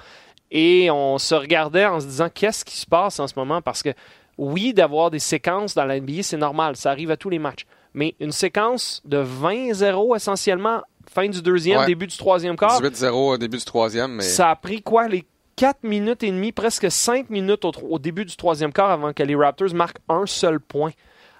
et 0.50 0.90
on 0.90 1.18
se 1.18 1.34
regardait 1.34 1.86
en 1.86 2.00
se 2.00 2.06
disant 2.06 2.28
qu'est-ce 2.32 2.64
qui 2.64 2.76
se 2.76 2.86
passe 2.86 3.18
en 3.18 3.26
ce 3.26 3.32
moment? 3.36 3.62
Parce 3.62 3.82
que 3.82 3.90
oui, 4.36 4.74
d'avoir 4.74 5.10
des 5.10 5.18
séquences 5.18 5.74
dans 5.74 5.84
la 5.84 5.98
NBA, 5.98 6.22
c'est 6.22 6.36
normal, 6.36 6.76
ça 6.76 6.90
arrive 6.90 7.10
à 7.10 7.16
tous 7.16 7.30
les 7.30 7.38
matchs. 7.38 7.66
Mais 7.94 8.14
une 8.20 8.32
séquence 8.32 9.00
de 9.04 9.22
20-0 9.22 10.16
essentiellement, 10.16 10.82
fin 11.08 11.28
du 11.28 11.40
deuxième, 11.40 11.86
début 11.86 12.08
du 12.08 12.16
troisième 12.16 12.56
quart. 12.56 12.82
18-0 12.82 13.10
au 13.12 13.38
début 13.38 13.58
du 13.58 13.64
troisième. 13.64 14.12
Mais... 14.12 14.22
Ça 14.22 14.50
a 14.50 14.56
pris 14.56 14.82
quoi, 14.82 15.08
les 15.08 15.24
4 15.56 15.84
minutes 15.84 16.22
et 16.24 16.30
demie, 16.30 16.52
presque 16.52 16.90
5 16.90 17.30
minutes 17.30 17.64
au, 17.64 17.98
début 17.98 18.24
du 18.24 18.36
troisième 18.36 18.72
quart 18.72 18.90
avant 18.90 19.12
que 19.12 19.22
les 19.22 19.36
Raptors 19.36 19.74
marquent 19.74 20.00
un 20.08 20.26
seul 20.26 20.58
point? 20.60 20.90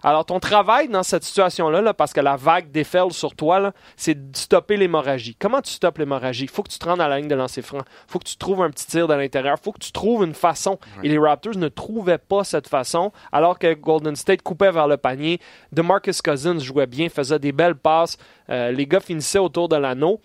Alors, 0.05 0.27
ton 0.27 0.39
travail 0.39 0.89
dans 0.89 1.03
cette 1.03 1.25
situation-là, 1.25 1.95
parce 1.95 2.13
que 2.13 2.21
la 2.21 2.37
vague 2.37 2.71
déferle 2.71 3.11
sur 3.11 3.35
toi, 3.35 3.73
c'est 3.97 4.31
de 4.31 4.37
stopper 4.37 4.77
l'hémorragie. 4.77 5.35
Comment 5.35 5.63
tu 5.63 5.73
stoppes 5.73 5.97
l'hémorragie? 5.97 6.45
Il 6.45 6.51
faut 6.51 6.63
que 6.63 6.69
tu 6.69 6.79
te 6.79 6.85
rendes 6.85 7.01
à 7.01 7.09
la 7.09 7.19
ligne 7.19 7.29
de 7.29 7.35
lancer 7.35 7.63
franc. 7.63 7.79
Il 7.79 8.13
faut 8.13 8.19
que 8.19 8.29
tu 8.29 8.37
trouves 8.37 8.61
un 8.63 8.69
petit 8.69 8.87
tir 8.87 9.09
de 9.09 9.15
l'intérieur. 9.15 9.57
Il 9.59 9.65
faut 9.65 9.73
que 9.73 9.79
tu 9.79 9.93
trouves 9.93 10.23
une 10.23 10.35
façon. 10.35 10.79
Et 11.03 11.09
les 11.09 11.17
Raptors 11.17 11.57
ne 11.57 11.69
trouvaient 11.69 12.19
pas 12.19 12.45
cette 12.45 12.69
façon, 12.69 13.13
alors 13.33 13.59
que 13.59 13.73
Golden 13.73 14.15
State 14.15 14.43
coupait 14.43 14.71
vers 14.71 14.89
le 14.89 14.99
panier. 14.99 15.41
DeMarcus 15.73 16.21
Cousins 16.21 16.59
jouait 16.59 16.87
bien, 16.87 17.09
faisait 17.09 17.39
des 17.39 17.53
belles 17.53 17.75
passes. 17.75 18.19
Euh, 18.51 18.73
les 18.73 18.87
gars 18.87 19.01
finissaient 19.01 19.39
autour 19.39 19.71
de 19.71 19.77
l'anneau. 19.77 20.21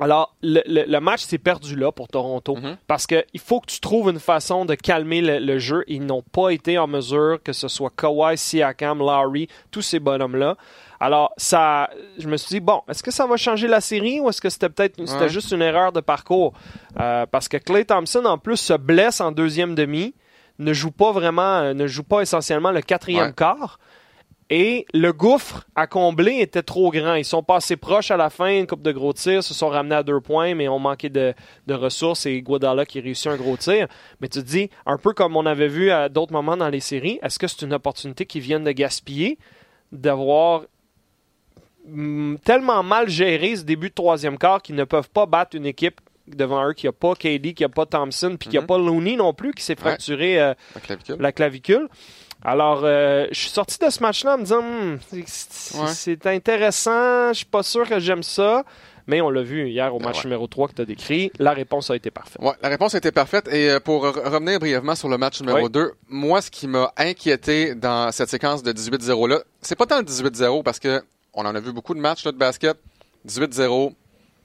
Alors, 0.00 0.34
le, 0.42 0.98
match 0.98 1.22
s'est 1.22 1.38
perdu 1.38 1.76
là 1.76 1.92
pour 1.92 2.08
Toronto 2.08 2.56
mhm. 2.56 2.76
parce 2.86 3.06
qu'il 3.06 3.24
faut 3.38 3.60
que 3.60 3.66
tu 3.66 3.78
trouves 3.78 4.10
une 4.10 4.18
façon 4.18 4.64
de 4.64 4.74
calmer 4.74 5.20
le, 5.20 5.58
jeu. 5.58 5.84
Ils 5.86 6.04
n'ont 6.04 6.22
pas 6.22 6.50
été 6.50 6.78
en 6.78 6.86
mesure, 6.86 7.38
que 7.42 7.52
ce 7.52 7.68
soit 7.68 7.90
Kawhi, 7.94 8.36
Siakam, 8.38 8.98
Larry, 8.98 9.48
tous 9.70 9.82
ces 9.82 10.00
bonhommes-là. 10.00 10.56
Alors, 10.98 11.32
ça, 11.36 11.90
je 12.18 12.26
me 12.28 12.36
suis 12.36 12.54
dit, 12.54 12.60
bon, 12.60 12.82
est-ce 12.88 13.02
que 13.02 13.10
ça 13.10 13.26
va 13.26 13.36
changer 13.36 13.68
la 13.68 13.80
série 13.80 14.20
ou 14.20 14.28
est-ce 14.28 14.40
que 14.40 14.50
c'était 14.50 14.68
peut-être 14.68 14.96
c'était 15.04 15.28
juste 15.28 15.52
une 15.52 15.62
erreur 15.62 15.92
de 15.92 16.00
parcours? 16.00 16.52
Euh, 16.98 17.26
parce 17.30 17.48
que 17.48 17.56
Clay 17.56 17.84
Thompson, 17.84 18.24
en 18.24 18.38
plus, 18.38 18.56
se 18.56 18.74
blesse 18.74 19.20
en 19.20 19.32
deuxième 19.32 19.74
demi, 19.74 20.14
ne 20.58 20.72
joue 20.72 20.92
pas 20.92 21.12
vraiment, 21.12 21.74
ne 21.74 21.86
joue 21.86 22.04
pas 22.04 22.20
essentiellement 22.20 22.70
le 22.70 22.82
quatrième 22.82 23.32
quart. 23.34 23.78
Et 24.54 24.84
le 24.92 25.14
gouffre 25.14 25.64
à 25.74 25.86
combler 25.86 26.40
était 26.40 26.62
trop 26.62 26.90
grand. 26.90 27.14
Ils 27.14 27.24
sont 27.24 27.42
passés 27.42 27.78
proches 27.78 28.10
à 28.10 28.18
la 28.18 28.28
fin, 28.28 28.50
une 28.50 28.66
coupe 28.66 28.82
de 28.82 28.92
gros 28.92 29.14
tirs, 29.14 29.42
se 29.42 29.54
sont 29.54 29.70
ramenés 29.70 29.94
à 29.94 30.02
deux 30.02 30.20
points, 30.20 30.54
mais 30.54 30.68
ont 30.68 30.78
manqué 30.78 31.08
de, 31.08 31.34
ressources 31.70 32.26
et 32.26 32.42
Guadala 32.42 32.84
qui 32.84 33.00
réussit 33.00 33.28
un 33.28 33.36
gros 33.36 33.56
tir. 33.56 33.88
Mais 34.20 34.28
tu 34.28 34.40
te 34.40 34.44
dis, 34.44 34.68
un 34.84 34.98
peu 34.98 35.14
comme 35.14 35.38
on 35.38 35.46
avait 35.46 35.68
vu 35.68 35.90
à 35.90 36.10
d'autres 36.10 36.34
moments 36.34 36.58
dans 36.58 36.68
les 36.68 36.80
séries, 36.80 37.18
est-ce 37.22 37.38
que 37.38 37.46
c'est 37.46 37.62
une 37.62 37.72
opportunité 37.72 38.26
qu'ils 38.26 38.42
viennent 38.42 38.64
de 38.64 38.72
gaspiller 38.72 39.38
d'avoir 39.90 40.64
mm, 41.86 42.36
tellement 42.44 42.82
mal 42.82 43.08
géré 43.08 43.56
ce 43.56 43.62
début 43.62 43.88
de 43.88 43.94
troisième 43.94 44.36
quart 44.36 44.60
qu'ils 44.60 44.74
ne 44.74 44.84
peuvent 44.84 45.08
pas 45.08 45.24
battre 45.24 45.56
une 45.56 45.64
équipe 45.64 45.98
devant 46.26 46.68
eux 46.68 46.74
qui 46.74 46.84
n'a 46.84 46.92
pas 46.92 47.14
KD, 47.14 47.54
qui 47.54 47.62
n'a 47.62 47.70
pas 47.70 47.86
Thompson, 47.86 48.36
puis 48.38 48.50
qui 48.50 48.56
n'a 48.56 48.60
mhm. 48.60 48.66
pas 48.66 48.76
Looney 48.76 49.16
non 49.16 49.32
plus, 49.32 49.52
qui 49.52 49.62
s'est 49.62 49.76
fracturé 49.76 50.38
euh, 50.38 50.52
La 51.20 51.32
clavicule? 51.32 51.88
Alors, 52.44 52.80
euh, 52.84 53.26
je 53.30 53.38
suis 53.38 53.50
sorti 53.50 53.78
de 53.78 53.88
ce 53.88 54.00
match-là 54.02 54.34
en 54.34 54.38
me 54.38 54.42
disant, 54.42 54.62
hmm, 54.62 54.98
c'est 55.88 56.26
intéressant, 56.26 57.32
je 57.32 57.38
suis 57.38 57.46
pas 57.46 57.62
sûr 57.62 57.88
que 57.88 57.98
j'aime 57.98 58.22
ça. 58.22 58.64
Mais 59.08 59.20
on 59.20 59.30
l'a 59.30 59.42
vu 59.42 59.68
hier 59.68 59.92
au 59.94 59.98
match 59.98 60.22
numéro 60.24 60.46
3 60.46 60.68
que 60.68 60.74
tu 60.74 60.82
as 60.82 60.84
décrit, 60.84 61.32
la 61.40 61.52
réponse 61.52 61.90
a 61.90 61.96
été 61.96 62.12
parfaite. 62.12 62.40
Ouais, 62.40 62.52
la 62.62 62.68
réponse 62.68 62.94
a 62.94 62.98
été 62.98 63.10
parfaite. 63.10 63.48
Et 63.48 63.68
euh, 63.68 63.80
pour 63.80 64.02
revenir 64.02 64.60
brièvement 64.60 64.94
sur 64.94 65.08
le 65.08 65.18
match 65.18 65.40
numéro 65.40 65.68
2, 65.68 65.92
moi, 66.08 66.40
ce 66.40 66.50
qui 66.50 66.68
m'a 66.68 66.92
inquiété 66.96 67.74
dans 67.74 68.12
cette 68.12 68.28
séquence 68.28 68.62
de 68.62 68.72
18-0-là, 68.72 69.40
c'est 69.60 69.74
pas 69.74 69.86
tant 69.86 69.98
le 69.98 70.04
18-0 70.04 70.62
parce 70.62 70.78
que 70.78 71.02
on 71.34 71.44
en 71.44 71.54
a 71.54 71.60
vu 71.60 71.72
beaucoup 71.72 71.94
de 71.94 72.00
matchs 72.00 72.24
là, 72.24 72.32
de 72.32 72.36
basket. 72.36 72.76
18-0, 73.26 73.92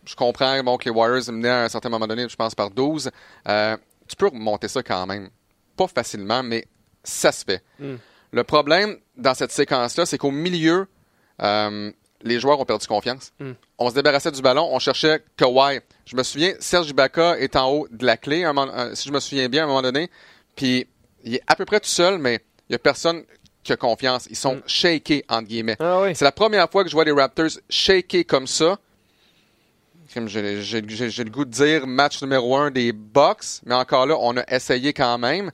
je 0.05 0.15
comprends 0.15 0.63
bon, 0.63 0.77
que 0.77 0.85
les 0.85 0.91
Warriors 0.91 1.31
menaient 1.31 1.49
à 1.49 1.63
un 1.63 1.69
certain 1.69 1.89
moment 1.89 2.07
donné, 2.07 2.27
je 2.27 2.35
pense 2.35 2.55
par 2.55 2.71
12. 2.71 3.11
Euh, 3.47 3.77
tu 4.07 4.15
peux 4.15 4.27
remonter 4.27 4.67
ça 4.67 4.81
quand 4.81 5.05
même. 5.05 5.29
Pas 5.75 5.87
facilement, 5.87 6.41
mais 6.41 6.65
ça 7.07 7.31
se 7.31 7.45
fait. 7.45 7.63
Hmm. 7.79 7.95
Le 8.31 8.43
problème 8.43 8.97
dans 9.15 9.33
cette 9.33 9.51
séquence-là, 9.51 10.05
c'est 10.05 10.17
qu'au 10.17 10.31
milieu, 10.31 10.87
euh, 11.41 11.91
les 12.23 12.39
joueurs 12.39 12.59
ont 12.59 12.65
perdu 12.65 12.87
confiance. 12.87 13.31
Hmm. 13.39 13.53
On 13.77 13.89
se 13.89 13.95
débarrassait 13.95 14.31
du 14.31 14.41
ballon, 14.41 14.67
on 14.71 14.79
cherchait 14.79 15.23
Kawhi. 15.37 15.79
Je 16.05 16.15
me 16.15 16.23
souviens, 16.23 16.53
Serge 16.59 16.89
Ibaka 16.89 17.39
est 17.39 17.55
en 17.55 17.69
haut 17.71 17.87
de 17.89 18.05
la 18.05 18.17
clé, 18.17 18.49
si 18.93 19.07
je 19.07 19.13
me 19.13 19.19
souviens 19.19 19.49
bien, 19.49 19.61
à 19.61 19.65
un 19.65 19.67
moment 19.67 19.81
donné. 19.81 20.09
Puis 20.55 20.87
il 21.23 21.35
est 21.35 21.43
à 21.47 21.55
peu 21.55 21.65
près 21.65 21.79
tout 21.79 21.89
seul, 21.89 22.17
mais 22.17 22.41
il 22.69 22.71
n'y 22.71 22.75
a 22.75 22.79
personne 22.79 23.23
qui 23.63 23.71
a 23.71 23.77
confiance. 23.77 24.27
Ils 24.29 24.35
sont 24.35 24.55
hmm. 24.55 24.63
shakés, 24.67 25.25
entre 25.29 25.47
guillemets. 25.47 25.77
Ah 25.79 26.03
c'est 26.13 26.25
la 26.25 26.31
première 26.31 26.69
fois 26.69 26.83
que 26.83 26.89
je 26.89 26.95
vois 26.95 27.05
les 27.05 27.11
Raptors 27.11 27.59
shakés 27.69 28.25
comme 28.25 28.47
ça. 28.47 28.77
J'ai 30.25 30.81
le 30.81 31.29
goût 31.29 31.45
de 31.45 31.51
dire 31.51 31.85
match 31.85 32.21
numéro 32.21 32.55
un 32.55 32.71
des 32.71 32.91
Bucks, 32.91 33.61
mais 33.65 33.75
encore 33.75 34.05
là, 34.05 34.17
on 34.19 34.37
a 34.37 34.43
essayé 34.47 34.93
quand 34.93 35.17
même. 35.17 35.51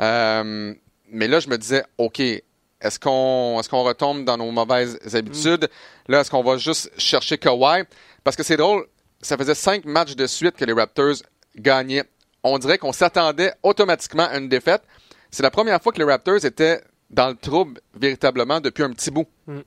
Euh, 0.00 0.74
mais 1.10 1.28
là, 1.28 1.40
je 1.40 1.48
me 1.48 1.58
disais, 1.58 1.84
OK, 1.98 2.20
est-ce 2.20 3.00
qu'on 3.00 3.60
est 3.60 3.68
qu'on 3.68 3.82
retombe 3.82 4.24
dans 4.24 4.36
nos 4.36 4.50
mauvaises 4.50 4.98
habitudes? 5.14 5.64
Mm. 5.64 6.12
Là, 6.12 6.20
est-ce 6.20 6.30
qu'on 6.30 6.42
va 6.42 6.56
juste 6.56 6.90
chercher 6.98 7.38
Kawhi? 7.38 7.84
Parce 8.24 8.36
que 8.36 8.42
c'est 8.42 8.56
drôle, 8.56 8.86
ça 9.20 9.36
faisait 9.36 9.54
cinq 9.54 9.84
matchs 9.84 10.14
de 10.14 10.26
suite 10.26 10.56
que 10.56 10.64
les 10.64 10.72
Raptors 10.72 11.16
gagnaient. 11.56 12.04
On 12.42 12.58
dirait 12.58 12.78
qu'on 12.78 12.92
s'attendait 12.92 13.52
automatiquement 13.62 14.28
à 14.28 14.36
une 14.38 14.48
défaite. 14.48 14.82
C'est 15.30 15.42
la 15.42 15.50
première 15.50 15.82
fois 15.82 15.92
que 15.92 15.98
les 15.98 16.04
Raptors 16.04 16.44
étaient 16.44 16.80
dans 17.10 17.28
le 17.28 17.36
trouble 17.36 17.80
véritablement 17.94 18.60
depuis 18.60 18.82
un 18.82 18.90
petit 18.90 19.10
bout. 19.10 19.26
Mm. 19.46 19.60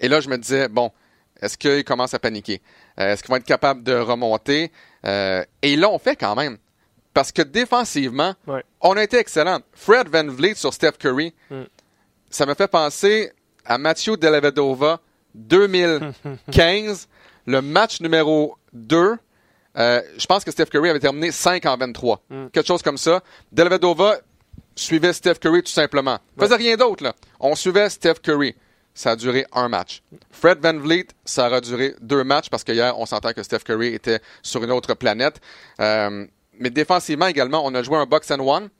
Et 0.00 0.08
là, 0.08 0.20
je 0.20 0.28
me 0.28 0.36
disais, 0.36 0.68
bon, 0.68 0.90
est-ce 1.40 1.56
qu'ils 1.56 1.84
commencent 1.84 2.14
à 2.14 2.18
paniquer? 2.18 2.60
Euh, 3.00 3.12
est-ce 3.12 3.22
qu'ils 3.22 3.30
vont 3.30 3.36
être 3.36 3.44
capables 3.44 3.82
de 3.82 3.94
remonter? 3.94 4.70
Euh, 5.04 5.44
et 5.62 5.76
là, 5.76 5.88
on 5.90 5.98
fait 5.98 6.16
quand 6.16 6.34
même. 6.34 6.58
Parce 7.14 7.32
que 7.32 7.42
défensivement, 7.42 8.34
on 8.80 8.96
a 8.96 9.02
été 9.02 9.18
excellent. 9.18 9.60
Fred 9.72 10.08
Van 10.08 10.26
Vliet 10.26 10.54
sur 10.54 10.72
Steph 10.72 10.92
Curry, 10.98 11.34
mm. 11.50 11.62
ça 12.30 12.46
me 12.46 12.54
fait 12.54 12.68
penser 12.68 13.32
à 13.64 13.78
Mathieu 13.78 14.16
Delavedova 14.16 15.00
2015, 15.34 17.08
le 17.46 17.62
match 17.62 18.00
numéro 18.00 18.56
2. 18.72 19.16
Euh, 19.78 20.02
je 20.18 20.26
pense 20.26 20.44
que 20.44 20.50
Steph 20.50 20.66
Curry 20.66 20.90
avait 20.90 21.00
terminé 21.00 21.30
5 21.30 21.64
en 21.66 21.76
23. 21.76 22.22
Mm. 22.28 22.46
Quelque 22.48 22.66
chose 22.66 22.82
comme 22.82 22.98
ça. 22.98 23.22
Delavedova 23.52 24.18
suivait 24.74 25.12
Steph 25.12 25.34
Curry 25.34 25.62
tout 25.62 25.72
simplement. 25.72 26.18
Faisait 26.38 26.56
rien 26.56 26.76
d'autre, 26.76 27.04
là. 27.04 27.14
On 27.40 27.54
suivait 27.54 27.88
Steph 27.90 28.16
Curry. 28.22 28.54
Ça 28.94 29.12
a 29.12 29.16
duré 29.16 29.46
un 29.52 29.68
match. 29.68 30.02
Fred 30.30 30.58
Van 30.60 30.76
Vliet, 30.76 31.06
ça 31.24 31.46
aura 31.46 31.62
duré 31.62 31.94
deux 32.02 32.24
matchs 32.24 32.50
parce 32.50 32.62
qu'hier, 32.62 32.98
on 32.98 33.06
s'entend 33.06 33.32
que 33.32 33.42
Steph 33.42 33.60
Curry 33.60 33.94
était 33.94 34.20
sur 34.42 34.62
une 34.62 34.70
autre 34.70 34.92
planète. 34.92 35.40
Euh, 35.80 36.26
mais 36.58 36.70
défensivement 36.70 37.26
également, 37.26 37.62
on 37.64 37.74
a 37.74 37.82
joué 37.82 37.96
un 37.96 38.06
box 38.06 38.30
and 38.30 38.40
one 38.40 38.70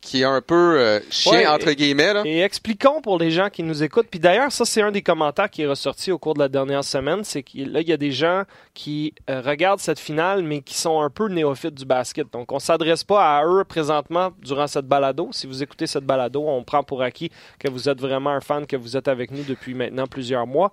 qui 0.00 0.22
est 0.22 0.24
un 0.24 0.40
peu 0.40 0.78
euh, 0.78 1.00
chien 1.10 1.52
entre 1.52 1.72
guillemets. 1.72 2.14
Et 2.24 2.40
expliquons 2.40 3.02
pour 3.02 3.18
les 3.18 3.30
gens 3.30 3.50
qui 3.50 3.62
nous 3.62 3.82
écoutent. 3.82 4.08
Puis 4.10 4.20
d'ailleurs, 4.20 4.50
ça 4.50 4.64
c'est 4.64 4.80
un 4.80 4.90
des 4.90 5.02
commentaires 5.02 5.50
qui 5.50 5.62
est 5.62 5.66
ressorti 5.66 6.10
au 6.10 6.18
cours 6.18 6.34
de 6.34 6.38
la 6.38 6.48
dernière 6.48 6.84
semaine, 6.84 7.22
c'est 7.22 7.42
que 7.42 7.58
là 7.58 7.80
il 7.80 7.88
y 7.88 7.92
a 7.92 7.96
des 7.96 8.12
gens 8.12 8.44
qui 8.72 9.14
euh, 9.28 9.42
regardent 9.42 9.80
cette 9.80 9.98
finale 9.98 10.42
mais 10.42 10.62
qui 10.62 10.74
sont 10.74 11.00
un 11.00 11.10
peu 11.10 11.28
néophytes 11.28 11.74
du 11.74 11.84
basket. 11.84 12.32
Donc 12.32 12.50
on 12.52 12.58
s'adresse 12.58 13.04
pas 13.04 13.38
à 13.38 13.44
eux 13.44 13.64
présentement 13.64 14.30
durant 14.40 14.66
cette 14.66 14.86
balado. 14.86 15.28
Si 15.32 15.46
vous 15.46 15.62
écoutez 15.62 15.86
cette 15.86 16.04
balado, 16.04 16.44
on 16.46 16.64
prend 16.64 16.82
pour 16.82 17.02
acquis 17.02 17.30
que 17.58 17.68
vous 17.68 17.88
êtes 17.88 18.00
vraiment 18.00 18.30
un 18.30 18.40
fan, 18.40 18.66
que 18.66 18.76
vous 18.76 18.96
êtes 18.96 19.08
avec 19.08 19.30
nous 19.30 19.42
depuis 19.42 19.74
maintenant 19.74 20.06
plusieurs 20.06 20.46
mois 20.46 20.72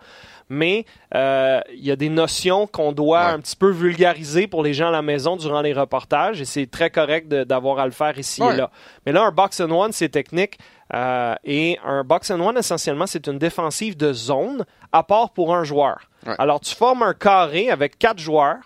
mais 0.50 0.86
euh, 1.16 1.60
il 1.74 1.86
y 1.86 1.92
a 1.92 1.96
des 1.96 2.10
notions 2.10 2.68
qu'on 2.68 2.92
doit 2.92 3.26
un 3.28 3.40
petit 3.40 3.56
peu 3.56 3.70
vulgariser 3.70 4.48
pour 4.48 4.64
les 4.64 4.74
gens 4.74 4.88
à 4.88 4.92
la 4.92 5.02
maison 5.02 5.36
durant 5.36 5.62
les 5.62 5.74
reportages, 5.74 6.42
et 6.42 6.46
c'est 6.46 6.68
très 6.68 6.90
correct 6.90 7.28
d'avoir 7.28 7.80
à 7.80 7.86
le 7.86 7.92
faire 7.92 8.18
ici 8.18 8.42
et 8.44 8.56
là. 8.56 8.72
Mais 9.06 9.12
là, 9.12 9.24
un 9.24 9.32
box 9.32 9.60
and 9.60 9.72
one, 9.72 9.92
c'est 9.92 10.10
technique. 10.10 10.58
Euh, 10.94 11.36
et 11.44 11.78
un 11.84 12.04
box 12.04 12.32
and 12.32 12.40
one, 12.40 12.58
essentiellement, 12.58 13.08
c'est 13.08 13.28
une 13.28 13.38
défensive 13.38 13.98
de 13.98 14.14
zone 14.14 14.66
à 14.92 15.04
part 15.04 15.32
pour 15.32 15.54
un 15.54 15.64
joueur. 15.64 16.10
Alors, 16.38 16.60
tu 16.60 16.76
formes 16.76 17.04
un 17.04 17.14
carré 17.14 17.70
avec 17.70 17.98
quatre 17.98 18.20
joueurs. 18.20 18.60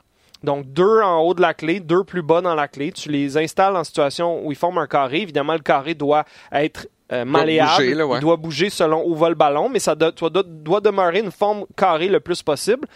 Donc, 0.43 0.65
deux 0.71 1.01
en 1.01 1.19
haut 1.19 1.35
de 1.35 1.41
la 1.41 1.53
clé, 1.53 1.79
deux 1.79 2.03
plus 2.03 2.23
bas 2.23 2.41
dans 2.41 2.55
la 2.55 2.67
clé. 2.67 2.91
Tu 2.91 3.09
les 3.09 3.37
installes 3.37 3.75
en 3.75 3.83
situation 3.83 4.43
où 4.43 4.51
ils 4.51 4.57
forment 4.57 4.79
un 4.79 4.87
carré. 4.87 5.21
Évidemment, 5.21 5.53
le 5.53 5.59
carré 5.59 5.93
doit 5.93 6.25
être 6.51 6.87
euh, 7.11 7.25
malléable. 7.25 7.71
bouger, 7.77 7.93
là, 7.93 8.07
ouais. 8.07 8.17
Il 8.17 8.21
doit 8.21 8.37
bouger 8.37 8.69
selon 8.69 9.05
où 9.05 9.15
va 9.15 9.29
le 9.29 9.35
ballon, 9.35 9.69
mais 9.69 9.79
ça 9.79 9.95
doit, 9.95 10.11
doit, 10.11 10.43
doit 10.45 10.81
demeurer 10.81 11.19
une 11.19 11.31
forme 11.31 11.65
carrée 11.75 12.07
le 12.07 12.19
plus 12.19 12.41
possible. 12.41 12.87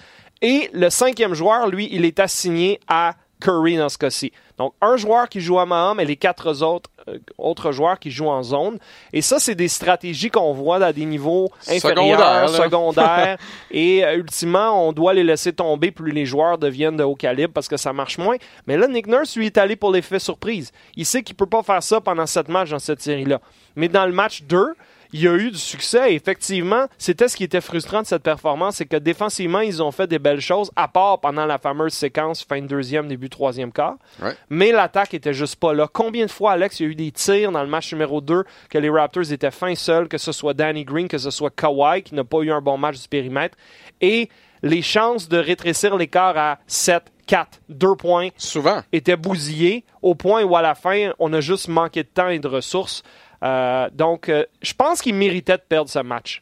Et 0.41 0.69
le 0.73 0.89
cinquième 0.89 1.33
joueur, 1.33 1.67
lui, 1.67 1.89
il 1.91 2.05
est 2.05 2.19
assigné 2.19 2.79
à 2.87 3.15
Curry 3.45 3.77
dans 3.77 3.89
ce 3.89 3.97
cas-ci. 3.97 4.31
Donc, 4.57 4.73
un 4.81 4.97
joueur 4.97 5.29
qui 5.29 5.39
joue 5.39 5.59
à 5.59 5.65
Mahom 5.65 5.99
et 5.99 6.05
les 6.05 6.15
quatre 6.15 6.63
autres, 6.63 6.89
euh, 7.07 7.19
autres 7.37 7.71
joueurs 7.71 7.99
qui 7.99 8.09
jouent 8.09 8.29
en 8.29 8.41
zone. 8.41 8.79
Et 9.13 9.21
ça, 9.21 9.37
c'est 9.37 9.53
des 9.53 9.67
stratégies 9.67 10.31
qu'on 10.31 10.53
voit 10.53 10.83
à 10.83 10.91
des 10.93 11.05
niveaux 11.05 11.51
inférieurs, 11.67 12.17
Secondaire, 12.17 12.41
là. 12.41 12.47
secondaires. 12.47 13.37
et 13.71 14.03
euh, 14.03 14.15
ultimement, 14.17 14.87
on 14.87 14.93
doit 14.93 15.13
les 15.13 15.23
laisser 15.23 15.53
tomber 15.53 15.91
plus 15.91 16.11
les 16.11 16.25
joueurs 16.25 16.57
deviennent 16.57 16.97
de 16.97 17.03
haut 17.03 17.15
calibre 17.15 17.53
parce 17.53 17.67
que 17.67 17.77
ça 17.77 17.93
marche 17.93 18.17
moins. 18.17 18.37
Mais 18.65 18.77
là, 18.77 18.87
Nick 18.87 19.05
Nurse, 19.05 19.35
lui, 19.35 19.45
est 19.45 19.57
allé 19.59 19.75
pour 19.75 19.91
l'effet 19.91 20.19
surprise. 20.19 20.71
Il 20.95 21.05
sait 21.05 21.21
qu'il 21.21 21.35
peut 21.35 21.45
pas 21.45 21.61
faire 21.61 21.83
ça 21.83 22.01
pendant 22.01 22.25
sept 22.25 22.49
matchs 22.49 22.71
dans 22.71 22.79
cette 22.79 23.01
série-là. 23.01 23.41
Mais 23.75 23.89
dans 23.89 24.05
le 24.07 24.13
match 24.13 24.41
2, 24.43 24.73
il 25.15 25.21
y 25.21 25.29
a 25.29 25.35
eu 25.35 25.49
du 25.49 25.57
succès. 25.57 26.11
Et 26.11 26.15
effectivement, 26.15 26.87
c'était 26.97 27.29
ce 27.29 27.37
qui 27.37 27.45
était 27.45 27.61
frustrant 27.61 28.01
de 28.01 28.05
cette 28.05 28.21
performance, 28.21 28.75
c'est 28.75 28.85
que 28.85 28.97
défensivement, 28.97 29.61
ils 29.61 29.81
ont 29.81 29.91
fait 29.91 30.07
des 30.07 30.19
belles 30.19 30.41
choses, 30.41 30.71
à 30.75 30.89
part 30.89 31.21
pendant 31.21 31.45
la 31.45 31.57
fameuse 31.57 31.93
séquence 31.93 32.43
fin 32.43 32.61
de 32.61 32.67
deuxième, 32.67 33.07
début 33.07 33.29
troisième 33.29 33.71
quart. 33.71 33.95
Ouais. 34.21 34.35
Mais 34.49 34.73
l'attaque 34.73 35.13
était 35.13 35.33
juste 35.33 35.55
pas 35.55 35.73
là. 35.73 35.87
Combien 35.91 36.25
de 36.25 36.31
fois, 36.31 36.51
Alex, 36.51 36.81
il 36.81 36.83
y 36.83 36.85
a 36.87 36.91
eu 36.91 36.95
des 36.95 37.11
tirs 37.13 37.53
dans 37.53 37.63
le 37.63 37.69
match 37.69 37.93
numéro 37.93 38.19
2 38.19 38.43
que 38.69 38.77
les 38.77 38.89
Raptors 38.89 39.31
étaient 39.31 39.51
fins 39.51 39.75
seuls, 39.75 40.09
que 40.09 40.17
ce 40.17 40.33
soit 40.33 40.53
Danny 40.53 40.83
Green, 40.83 41.07
que 41.07 41.17
ce 41.17 41.31
soit 41.31 41.49
Kawhi, 41.49 42.03
qui 42.03 42.13
n'a 42.13 42.25
pas 42.25 42.41
eu 42.41 42.51
un 42.51 42.61
bon 42.61 42.77
match 42.77 43.01
du 43.01 43.07
périmètre? 43.07 43.57
Et 44.01 44.29
les 44.63 44.81
chances 44.81 45.29
de 45.29 45.37
rétrécir 45.37 45.95
l'écart 45.95 46.37
à 46.37 46.59
7, 46.67 47.03
4, 47.27 47.61
2 47.69 47.95
points 47.95 48.29
Souvent. 48.37 48.81
étaient 48.91 49.15
bousillées 49.15 49.85
au 50.01 50.15
point 50.15 50.43
où 50.43 50.55
à 50.55 50.61
la 50.61 50.75
fin, 50.75 51.11
on 51.19 51.31
a 51.33 51.39
juste 51.39 51.67
manqué 51.67 52.03
de 52.03 52.09
temps 52.09 52.29
et 52.29 52.39
de 52.39 52.47
ressources. 52.47 53.03
Euh, 53.43 53.89
donc, 53.93 54.29
euh, 54.29 54.45
je 54.61 54.73
pense 54.73 55.01
qu'ils 55.01 55.15
méritaient 55.15 55.57
de 55.57 55.63
perdre 55.67 55.89
ce 55.89 55.99
match. 55.99 56.41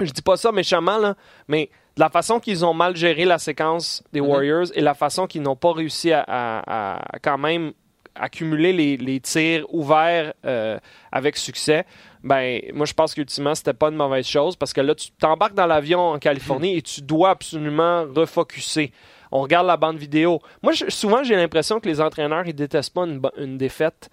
Je 0.00 0.10
dis 0.10 0.22
pas 0.22 0.36
ça 0.36 0.52
méchamment, 0.52 0.98
là, 0.98 1.14
mais 1.48 1.70
de 1.96 2.00
la 2.00 2.08
façon 2.08 2.40
qu'ils 2.40 2.64
ont 2.64 2.74
mal 2.74 2.96
géré 2.96 3.24
la 3.24 3.38
séquence 3.38 4.02
des 4.12 4.20
Mhm. 4.20 4.26
Warriors 4.28 4.66
et 4.74 4.80
la 4.80 4.94
façon 4.94 5.26
qu'ils 5.26 5.42
n'ont 5.42 5.56
pas 5.56 5.72
réussi 5.72 6.12
à, 6.12 6.24
à- 6.26 7.14
à 7.14 7.18
quand 7.18 7.38
même 7.38 7.72
accumuler 8.14 8.72
les, 8.72 8.96
les 8.98 9.20
tirs 9.20 9.64
ouverts 9.72 10.34
euh, 10.44 10.78
avec 11.10 11.36
succès, 11.36 11.86
ben 12.22 12.60
moi 12.74 12.84
je 12.84 12.92
pense 12.92 13.14
qu'ultimement 13.14 13.54
c'était 13.54 13.72
pas 13.72 13.88
une 13.88 13.96
mauvaise 13.96 14.26
chose 14.26 14.54
parce 14.54 14.74
que 14.74 14.82
là 14.82 14.94
tu 14.94 15.10
t'embarques 15.12 15.54
dans 15.54 15.66
l'avion 15.66 15.98
en 16.00 16.18
Californie 16.18 16.76
et 16.76 16.82
tu 16.82 17.00
dois 17.00 17.30
absolument 17.30 18.04
refocuser. 18.14 18.92
On 19.30 19.40
regarde 19.40 19.66
la 19.66 19.78
bande 19.78 19.96
vidéo. 19.96 20.40
Moi 20.62 20.72
je- 20.74 20.90
souvent 20.90 21.22
j'ai 21.24 21.36
l'impression 21.36 21.80
que 21.80 21.88
les 21.88 22.02
entraîneurs 22.02 22.46
ils 22.46 22.54
détestent 22.54 22.92
pas 22.92 23.06
une 23.38 23.56
défaite 23.56 24.10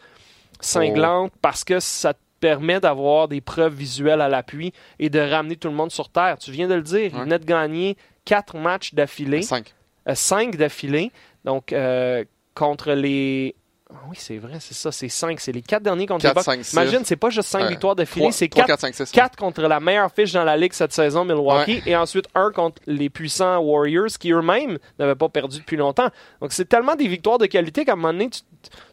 cinglante 0.60 1.32
parce 1.42 1.64
que 1.64 1.80
ça 1.80 2.14
te 2.14 2.20
permet 2.40 2.80
d'avoir 2.80 3.28
des 3.28 3.42
preuves 3.42 3.74
visuelles 3.74 4.22
à 4.22 4.30
l'appui 4.30 4.72
et 4.98 5.10
de 5.10 5.20
ramener 5.20 5.56
tout 5.58 5.68
le 5.70 5.74
monde 5.76 5.92
sur 5.92 6.10
terre. 6.10 6.38
Tu 6.40 6.52
viens 6.52 6.68
de 6.68 6.74
le 6.76 6.82
dire, 6.82 7.00
Ouais. 7.00 7.12
ils 7.14 7.20
venaient 7.20 7.40
de 7.40 7.46
gagner 7.46 7.98
quatre 8.26 8.56
matchs 8.58 8.94
d'affilée. 8.94 9.42
5. 9.42 9.74
Euh, 10.08 10.16
cinq 10.16 10.56
d'affilée. 10.56 11.12
Donc, 11.46 11.74
euh, 11.74 12.24
contre 12.56 12.92
les. 12.94 13.56
Ah 13.92 13.96
Oui, 14.08 14.16
c'est 14.20 14.38
vrai, 14.38 14.58
c'est 14.60 14.76
ça, 14.76 14.92
c'est 14.92 15.10
cinq. 15.10 15.40
C'est 15.40 15.52
les 15.52 15.62
quatre 15.64 15.82
derniers 15.84 16.06
contre 16.06 16.24
les 16.24 16.30
4, 16.30 16.36
Bucks. 16.36 16.44
5, 16.46 16.64
6. 16.64 16.74
Imagine, 16.74 17.00
c'est 17.06 17.16
pas 17.16 17.30
juste 17.32 17.50
cinq 17.50 17.64
Ouais. 17.64 17.70
victoires 17.70 17.96
d'affilée, 17.96 18.26
3, 18.26 18.32
c'est 18.32 18.48
3, 18.48 18.64
quatre, 18.66 18.82
4, 18.82 18.96
5, 18.96 19.08
6. 19.08 19.12
quatre 19.12 19.36
contre 19.36 19.62
la 19.64 19.80
meilleure 19.80 20.12
fiche 20.12 20.32
dans 20.32 20.44
la 20.44 20.56
ligue 20.56 20.74
cette 20.74 20.94
saison, 20.94 21.26
Milwaukee, 21.26 21.82
et 21.88 21.96
ensuite 21.96 22.28
un 22.36 22.52
contre 22.52 22.82
les 22.86 23.10
puissants 23.10 23.58
Warriors 23.58 24.10
qui 24.20 24.32
eux-mêmes 24.32 24.78
n'avaient 25.00 25.16
pas 25.16 25.28
perdu 25.30 25.58
depuis 25.58 25.76
longtemps. 25.78 26.10
Donc, 26.40 26.54
c'est 26.54 26.70
tellement 26.70 26.96
des 26.96 27.08
victoires 27.08 27.40
de 27.40 27.48
qualité 27.48 27.84
qu'à 27.84 27.94
un 27.94 27.96
moment 27.96 28.14
donné, 28.14 28.30
tu, 28.30 28.42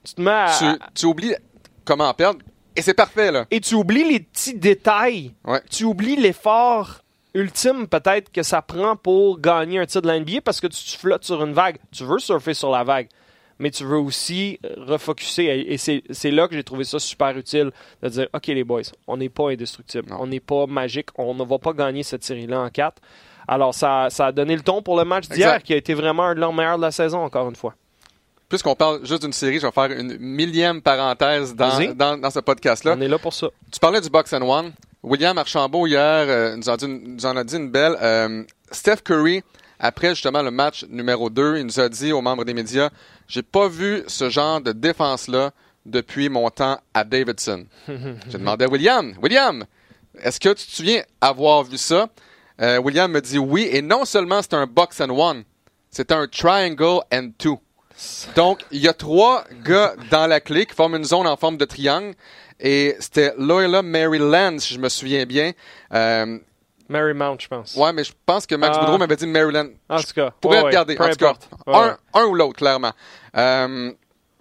tu 0.03 0.15
te 0.15 0.21
mets 0.21 0.31
à. 0.31 0.51
Tu, 0.59 0.65
tu 0.95 1.07
oublies 1.07 1.35
comment 1.87 2.13
perdre. 2.13 2.41
Et 2.77 2.83
c'est 2.83 2.95
parfait, 2.95 3.33
là. 3.33 3.47
Et 3.51 3.61
tu 3.61 3.75
oublies 3.75 4.05
les 4.05 4.21
petits 4.21 4.55
détails. 4.55 5.33
Ouais. 5.47 5.63
Tu 5.71 5.85
oublies 5.85 6.17
l'effort 6.17 7.01
ultime 7.33 7.87
peut-être 7.87 8.33
que 8.33 8.43
ça 8.43 8.63
prend 8.63 8.97
pour 8.97 9.41
gagner 9.41 9.79
un 9.79 9.87
titre 9.87 10.03
de 10.03 10.11
l'NBA 10.11 10.41
parce 10.43 10.61
que 10.61 10.67
tu, 10.67 10.83
tu 10.83 10.99
flottes 10.99 11.25
sur 11.25 11.43
une 11.43 11.53
vague. 11.53 11.77
Tu 11.93 12.05
veux 12.05 12.19
surfer 12.19 12.55
sur 12.55 12.71
la 12.71 12.83
vague, 12.83 13.09
mais 13.59 13.71
tu 13.71 13.85
veux 13.85 13.99
aussi 13.99 14.59
refocuser. 14.77 15.73
Et 15.73 15.79
c'est 15.79 16.31
là 16.31 16.49
que 16.49 16.55
j'ai 16.55 16.65
trouvé 16.65 16.85
ça 16.85 16.99
super 16.99 17.37
utile 17.37 17.71
de 18.03 18.09
dire 18.09 18.29
OK, 18.35 18.47
les 18.47 18.65
boys, 18.65 18.83
on 19.07 19.17
n'est 19.17 19.29
pas 19.29 19.51
indestructible, 19.51 20.15
on 20.19 20.27
n'est 20.27 20.41
pas 20.41 20.67
magique, 20.67 21.09
on 21.17 21.35
ne 21.35 21.45
va 21.45 21.59
pas 21.59 21.73
gagner 21.73 22.03
cette 22.03 22.25
série-là 22.25 22.61
en 22.61 22.71
quatre. 22.71 23.01
Alors, 23.49 23.75
ça, 23.75 24.09
ça 24.11 24.27
a 24.27 24.33
donné 24.33 24.57
le 24.57 24.63
ton 24.63 24.83
pour 24.83 24.97
le 24.99 25.05
match 25.05 25.29
d'hier, 25.29 25.63
qui 25.63 25.73
a 25.73 25.77
été 25.77 25.95
vraiment 25.95 26.25
un 26.25 26.35
de 26.35 26.41
leurs 26.41 26.53
meilleurs 26.53 26.79
de 26.79 26.83
la 26.83 26.91
saison, 26.91 27.23
encore 27.23 27.49
une 27.49 27.55
fois. 27.55 27.75
Puisqu'on 28.49 28.77
parle 28.77 29.05
juste 29.05 29.23
d'une 29.23 29.33
série, 29.33 29.59
je 29.59 29.67
vais 29.67 29.73
faire 29.73 29.91
une 29.91 30.19
millième 30.19 30.81
parenthèse 30.81 31.55
dans, 31.55 31.95
dans, 31.95 32.17
dans 32.17 32.31
ce 32.31 32.39
podcast-là. 32.39 32.95
On 32.97 33.01
est 33.01 33.09
là 33.09 33.19
pour 33.19 33.35
ça. 33.35 33.49
Tu 33.73 33.81
parlais 33.81 34.01
du 34.01 34.09
Box 34.09 34.33
and 34.33 34.43
One. 34.43 34.73
William 35.03 35.37
Archambault, 35.39 35.87
hier, 35.87 36.01
euh, 36.01 36.57
nous, 36.57 36.69
en 36.69 36.77
dit 36.77 36.87
nous 36.89 37.27
en 37.27 37.37
a 37.37 37.45
dit 37.45 37.57
une 37.57 37.71
belle. 37.71 37.97
Euh, 38.01 38.45
Steph 38.71 38.99
Curry, 39.05 39.43
après 39.79 40.11
justement 40.11 40.43
le 40.43 40.51
match 40.51 40.85
numéro 40.89 41.29
2, 41.31 41.59
il 41.59 41.65
nous 41.67 41.81
a 41.81 41.89
dit 41.89 42.13
aux 42.13 42.21
membres 42.23 42.45
des 42.45 42.55
médias 42.55 42.91
J'ai 43.29 43.43
pas 43.43 43.69
vu 43.69 44.03
ce 44.07 44.31
genre 44.31 44.61
de 44.61 44.73
défense-là 44.73 45.53
depuis 45.85 46.29
mon 46.29 46.49
temps 46.51 46.81
à 46.95 47.05
Davidson. 47.05 47.67
J'ai 47.89 48.39
demandé 48.39 48.65
à 48.65 48.69
William 48.69 49.15
William, 49.23 49.65
est-ce 50.21 50.41
que 50.41 50.49
tu 50.51 50.67
te 50.67 50.73
souviens 50.73 51.03
avoir 51.21 51.63
vu 51.63 51.79
ça? 51.79 52.09
Euh, 52.61 52.79
William 52.79 53.11
me 53.11 53.21
dit 53.21 53.39
oui, 53.39 53.69
et 53.71 53.83
non 53.83 54.05
seulement 54.05 54.41
c'est 54.43 54.55
un 54.55 54.67
Box 54.67 55.01
and 55.01 55.11
One, 55.11 55.45
c'est 55.91 56.11
un 56.11 56.27
Triangle 56.27 57.01
and 57.13 57.31
Two. 57.39 57.61
Donc, 58.35 58.61
il 58.71 58.81
y 58.81 58.89
a 58.89 58.93
trois 58.93 59.45
gars 59.65 59.95
dans 60.11 60.27
la 60.27 60.41
clé 60.41 60.67
qui 60.67 60.75
forment 60.75 60.97
une 60.97 61.05
zone 61.05 61.27
en 61.27 61.37
forme 61.37 61.57
de 61.57 61.65
triangle. 61.65 62.15
Et 62.61 62.97
c'était 63.01 63.35
Loyola 63.39 63.83
Maryland, 63.83 64.59
si 64.59 64.75
je 64.75 64.79
me 64.81 64.89
souviens 64.89 65.25
bien. 65.27 65.53
Euh, 65.93 66.39
Marymount, 66.89 67.37
je 67.41 67.49
pense. 67.49 67.75
ouais, 67.75 67.93
mais 67.93 68.05
je 68.05 68.13
pense 68.25 68.47
que 68.47 68.55
Max 68.55 68.77
Ah. 68.77 68.81
Boudreau 68.81 68.99
m'avait 68.99 69.17
dit 69.17 69.27
Maryland. 69.27 69.69
En 69.89 70.01
tout 70.01 70.13
cas, 70.15 70.33
ouais, 70.45 70.51
ouais, 70.51 70.61
regarder. 70.61 70.95
peu 70.95 71.05
en 71.05 71.09
tout 71.11 71.17
cas. 71.17 71.35
Ouais, 71.67 71.75
un, 71.75 71.89
ouais. 71.89 71.95
un 72.15 72.25
ou 72.27 72.35
l'autre, 72.35 72.57
clairement. 72.57 72.93
Euh, 73.37 73.93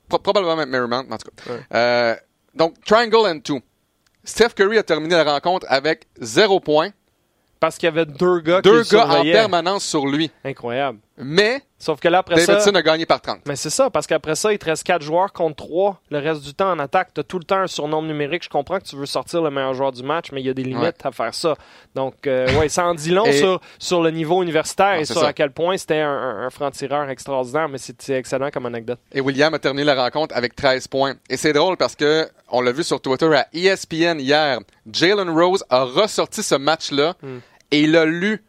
pro- 0.08 0.20
probablement 0.20 0.66
Marymount, 0.66 1.06
en 1.12 1.18
tout 1.18 1.30
cas. 1.30 1.52
Ouais. 1.54 1.60
Euh, 1.74 2.16
donc, 2.54 2.76
Triangle 2.86 3.28
and 3.28 3.40
Two. 3.40 3.60
Steph 4.24 4.50
Curry 4.56 4.78
a 4.78 4.84
terminé 4.84 5.16
la 5.16 5.24
rencontre 5.24 5.66
avec 5.70 6.08
zéro 6.20 6.60
point. 6.60 6.90
Parce 7.60 7.78
qu'il 7.78 7.88
y 7.88 7.92
avait 7.92 8.06
deux 8.06 8.40
gars 8.42 8.62
Deux 8.62 8.84
qui 8.84 8.94
le 8.96 8.98
gars 9.02 9.08
en 9.10 9.24
permanence 9.24 9.84
sur 9.86 10.06
lui. 10.06 10.30
Incroyable. 10.44 11.00
Mais 11.18 11.62
Sauf 11.78 12.00
que 12.00 12.08
là, 12.08 12.18
après 12.20 12.36
Davidson 12.36 12.72
ça. 12.74 12.78
a 12.78 12.82
gagné 12.82 13.06
par 13.06 13.22
30. 13.22 13.42
Mais 13.48 13.56
c'est 13.56 13.70
ça, 13.70 13.90
parce 13.90 14.08
qu'après 14.08 14.36
ça, 14.36 14.52
il 14.52 14.58
te 14.58 14.66
reste 14.66 14.84
quatre 14.84 15.02
joueurs 15.04 15.32
contre 15.34 15.56
trois 15.66 16.02
le 16.10 16.18
reste 16.20 16.42
du 16.44 16.54
temps 16.54 16.72
en 16.72 16.80
attaque. 16.80 17.14
Tu 17.14 17.22
as 17.22 17.24
tout 17.24 17.38
le 17.38 17.44
temps 17.46 17.60
un 17.60 17.68
surnombre 17.68 18.08
numérique. 18.08 18.44
Je 18.44 18.50
comprends 18.50 18.80
que 18.80 18.86
tu 18.86 18.96
veux 18.96 19.06
sortir 19.06 19.42
le 19.42 19.50
meilleur 19.52 19.74
joueur 19.76 19.92
du 19.92 20.02
match, 20.04 20.32
mais 20.34 20.42
il 20.42 20.48
y 20.48 20.50
a 20.50 20.54
des 20.54 20.64
limites 20.64 21.06
à 21.06 21.12
faire 21.12 21.34
ça. 21.34 21.56
Donc, 21.94 22.26
euh, 22.28 22.48
ouais, 22.60 22.68
ça 22.70 22.86
en 22.88 22.96
dit 22.96 23.12
long 23.12 23.26
Et- 23.28 23.34
sur, 23.38 23.62
sur 23.78 24.02
le 24.02 24.10
niveau 24.12 24.42
universitaire 24.42 24.96
et 24.96 25.06
sur 25.06 25.20
ça. 25.20 25.28
à 25.28 25.34
quel 25.34 25.52
point 25.52 25.78
c'était 25.78 26.00
un, 26.00 26.10
un- 26.10 26.48
un 26.48 26.50
franc-tireur 26.50 27.10
extraordinaire, 27.10 27.70
mais 27.70 27.78
c'est 27.78 28.10
excellent 28.10 28.50
comme 28.52 28.66
anecdote. 28.66 29.00
Et 29.14 29.22
William 29.22 29.54
a 29.54 29.60
terminé 29.60 29.84
la 29.86 29.96
rencontre 30.02 30.36
avec 30.36 30.56
13 30.56 30.88
points. 30.88 31.14
Et 31.30 31.38
c'est 31.38 31.54
drôle 31.54 31.78
parce 31.78 31.96
que 31.96 32.28
on 32.50 32.62
l'a 32.62 32.72
vu 32.72 32.84
sur 32.84 33.00
Twitter 33.00 33.34
à 33.36 33.48
ESPN 33.54 34.20
hier. 34.20 34.60
Jalen 34.92 35.30
Rose 35.30 35.64
a 35.70 35.84
ressorti 35.84 36.42
ce 36.44 36.56
match-là 36.56 37.14
Hmm. 37.22 37.38
et 37.72 37.82
il 37.82 37.96
a 37.96 38.06
lu 38.06 38.44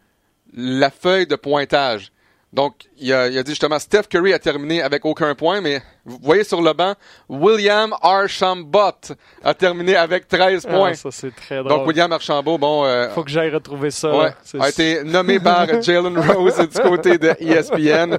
la 0.55 0.91
feuille 0.91 1.27
de 1.27 1.37
pointage. 1.37 2.13
Donc, 2.57 2.87
il 2.97 3.13
a, 3.13 3.29
il 3.29 3.37
a 3.37 3.43
dit 3.43 3.51
justement, 3.51 3.79
Steph 3.79 4.05
Curry 4.09 4.33
a 4.33 4.39
terminé 4.39 4.81
avec 4.81 5.05
aucun 5.05 5.35
point, 5.35 5.61
mais 5.61 5.83
vous 6.07 6.19
voyez 6.23 6.43
sur 6.43 6.63
le 6.63 6.73
banc, 6.73 6.95
William 7.29 7.95
Archambault 8.01 9.13
a 9.45 9.53
terminé 9.53 9.95
avec 9.95 10.27
13 10.27 10.65
points. 10.65 10.93
Ah, 10.93 10.95
ça, 10.95 11.11
c'est 11.11 11.37
très 11.37 11.57
drôle. 11.57 11.69
Donc, 11.69 11.87
William 11.87 12.11
Archambault, 12.11 12.57
bon, 12.57 12.87
euh, 12.87 13.11
Faut 13.11 13.25
que 13.25 13.31
j'aille 13.31 13.51
retrouver 13.51 13.91
ça. 13.91 14.17
Ouais, 14.17 14.33
a 14.59 14.71
été 14.71 15.05
nommé 15.05 15.39
par 15.39 15.67
Jalen 15.83 16.19
Rose 16.19 16.57
du 16.57 16.81
côté 16.81 17.19
de 17.19 17.35
ESPN. 17.39 18.17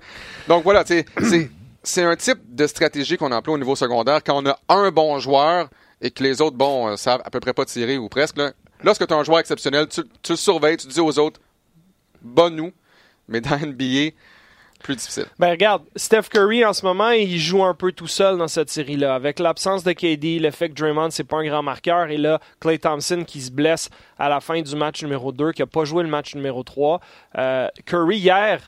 Donc 0.48 0.64
voilà, 0.64 0.84
c'est 0.86 2.04
un 2.04 2.16
type 2.16 2.40
de 2.48 2.68
stratégie 2.68 3.18
qu'on 3.18 3.32
emploie 3.32 3.56
au 3.56 3.58
niveau 3.58 3.76
secondaire 3.76 4.24
quand 4.24 4.44
on 4.44 4.48
a 4.48 4.60
un 4.70 4.92
bon 4.92 5.18
joueur 5.18 5.68
et 6.00 6.12
que 6.12 6.22
les 6.22 6.42
autres, 6.42 6.58
bon, 6.58 6.90
euh, 6.90 6.96
savent 6.96 7.24
à 7.26 7.32
peu 7.32 7.40
près 7.40 7.54
pas 7.54 7.66
tirer 7.66 7.98
ou 7.98 8.08
presque. 8.08 8.38
Là. 8.38 8.52
Lorsque 8.84 9.08
tu 9.08 9.12
as 9.16 9.18
un 9.18 9.24
joueur 9.24 9.40
exceptionnel, 9.40 9.88
tu, 9.88 10.04
tu 10.22 10.34
le 10.34 10.38
surveilles, 10.38 10.78
tu 10.78 10.86
dis 10.86 11.00
aux 11.00 11.18
autres, 11.18 11.40
bon 12.22 12.56
nous, 12.56 12.72
mais 13.28 13.42
dans 13.42 13.58
NBA, 13.58 14.12
plus 14.84 14.96
difficile. 14.96 15.26
Ben 15.40 15.50
regarde, 15.52 15.84
Steph 15.96 16.24
Curry 16.32 16.64
en 16.64 16.74
ce 16.74 16.86
moment, 16.86 17.10
il 17.10 17.40
joue 17.40 17.64
un 17.64 17.74
peu 17.74 17.92
tout 17.92 18.08
seul 18.08 18.38
dans 18.38 18.48
cette 18.48 18.70
série-là. 18.70 19.16
Avec 19.16 19.40
l'absence 19.40 19.84
de 19.84 19.92
KD, 19.92 20.40
le 20.40 20.52
fait 20.52 20.70
que 20.70 20.76
Draymond, 20.76 21.10
c'est 21.10 21.24
pas 21.24 21.38
un 21.38 21.46
grand 21.46 21.64
marqueur, 21.64 22.10
et 22.10 22.18
là, 22.18 22.40
Clay 22.60 22.78
Thompson 22.78 23.24
qui 23.26 23.42
se 23.42 23.52
blesse 23.52 23.90
à 24.20 24.30
la 24.30 24.40
fin 24.40 24.62
du 24.62 24.76
match 24.76 25.02
numéro 25.02 25.32
2, 25.32 25.52
qui 25.52 25.62
a 25.62 25.68
pas 25.68 25.84
joué 25.86 26.04
le 26.04 26.10
match 26.10 26.36
numéro 26.36 26.64
3. 26.64 27.00
Euh, 27.38 27.68
Curry, 27.86 28.18
hier, 28.18 28.68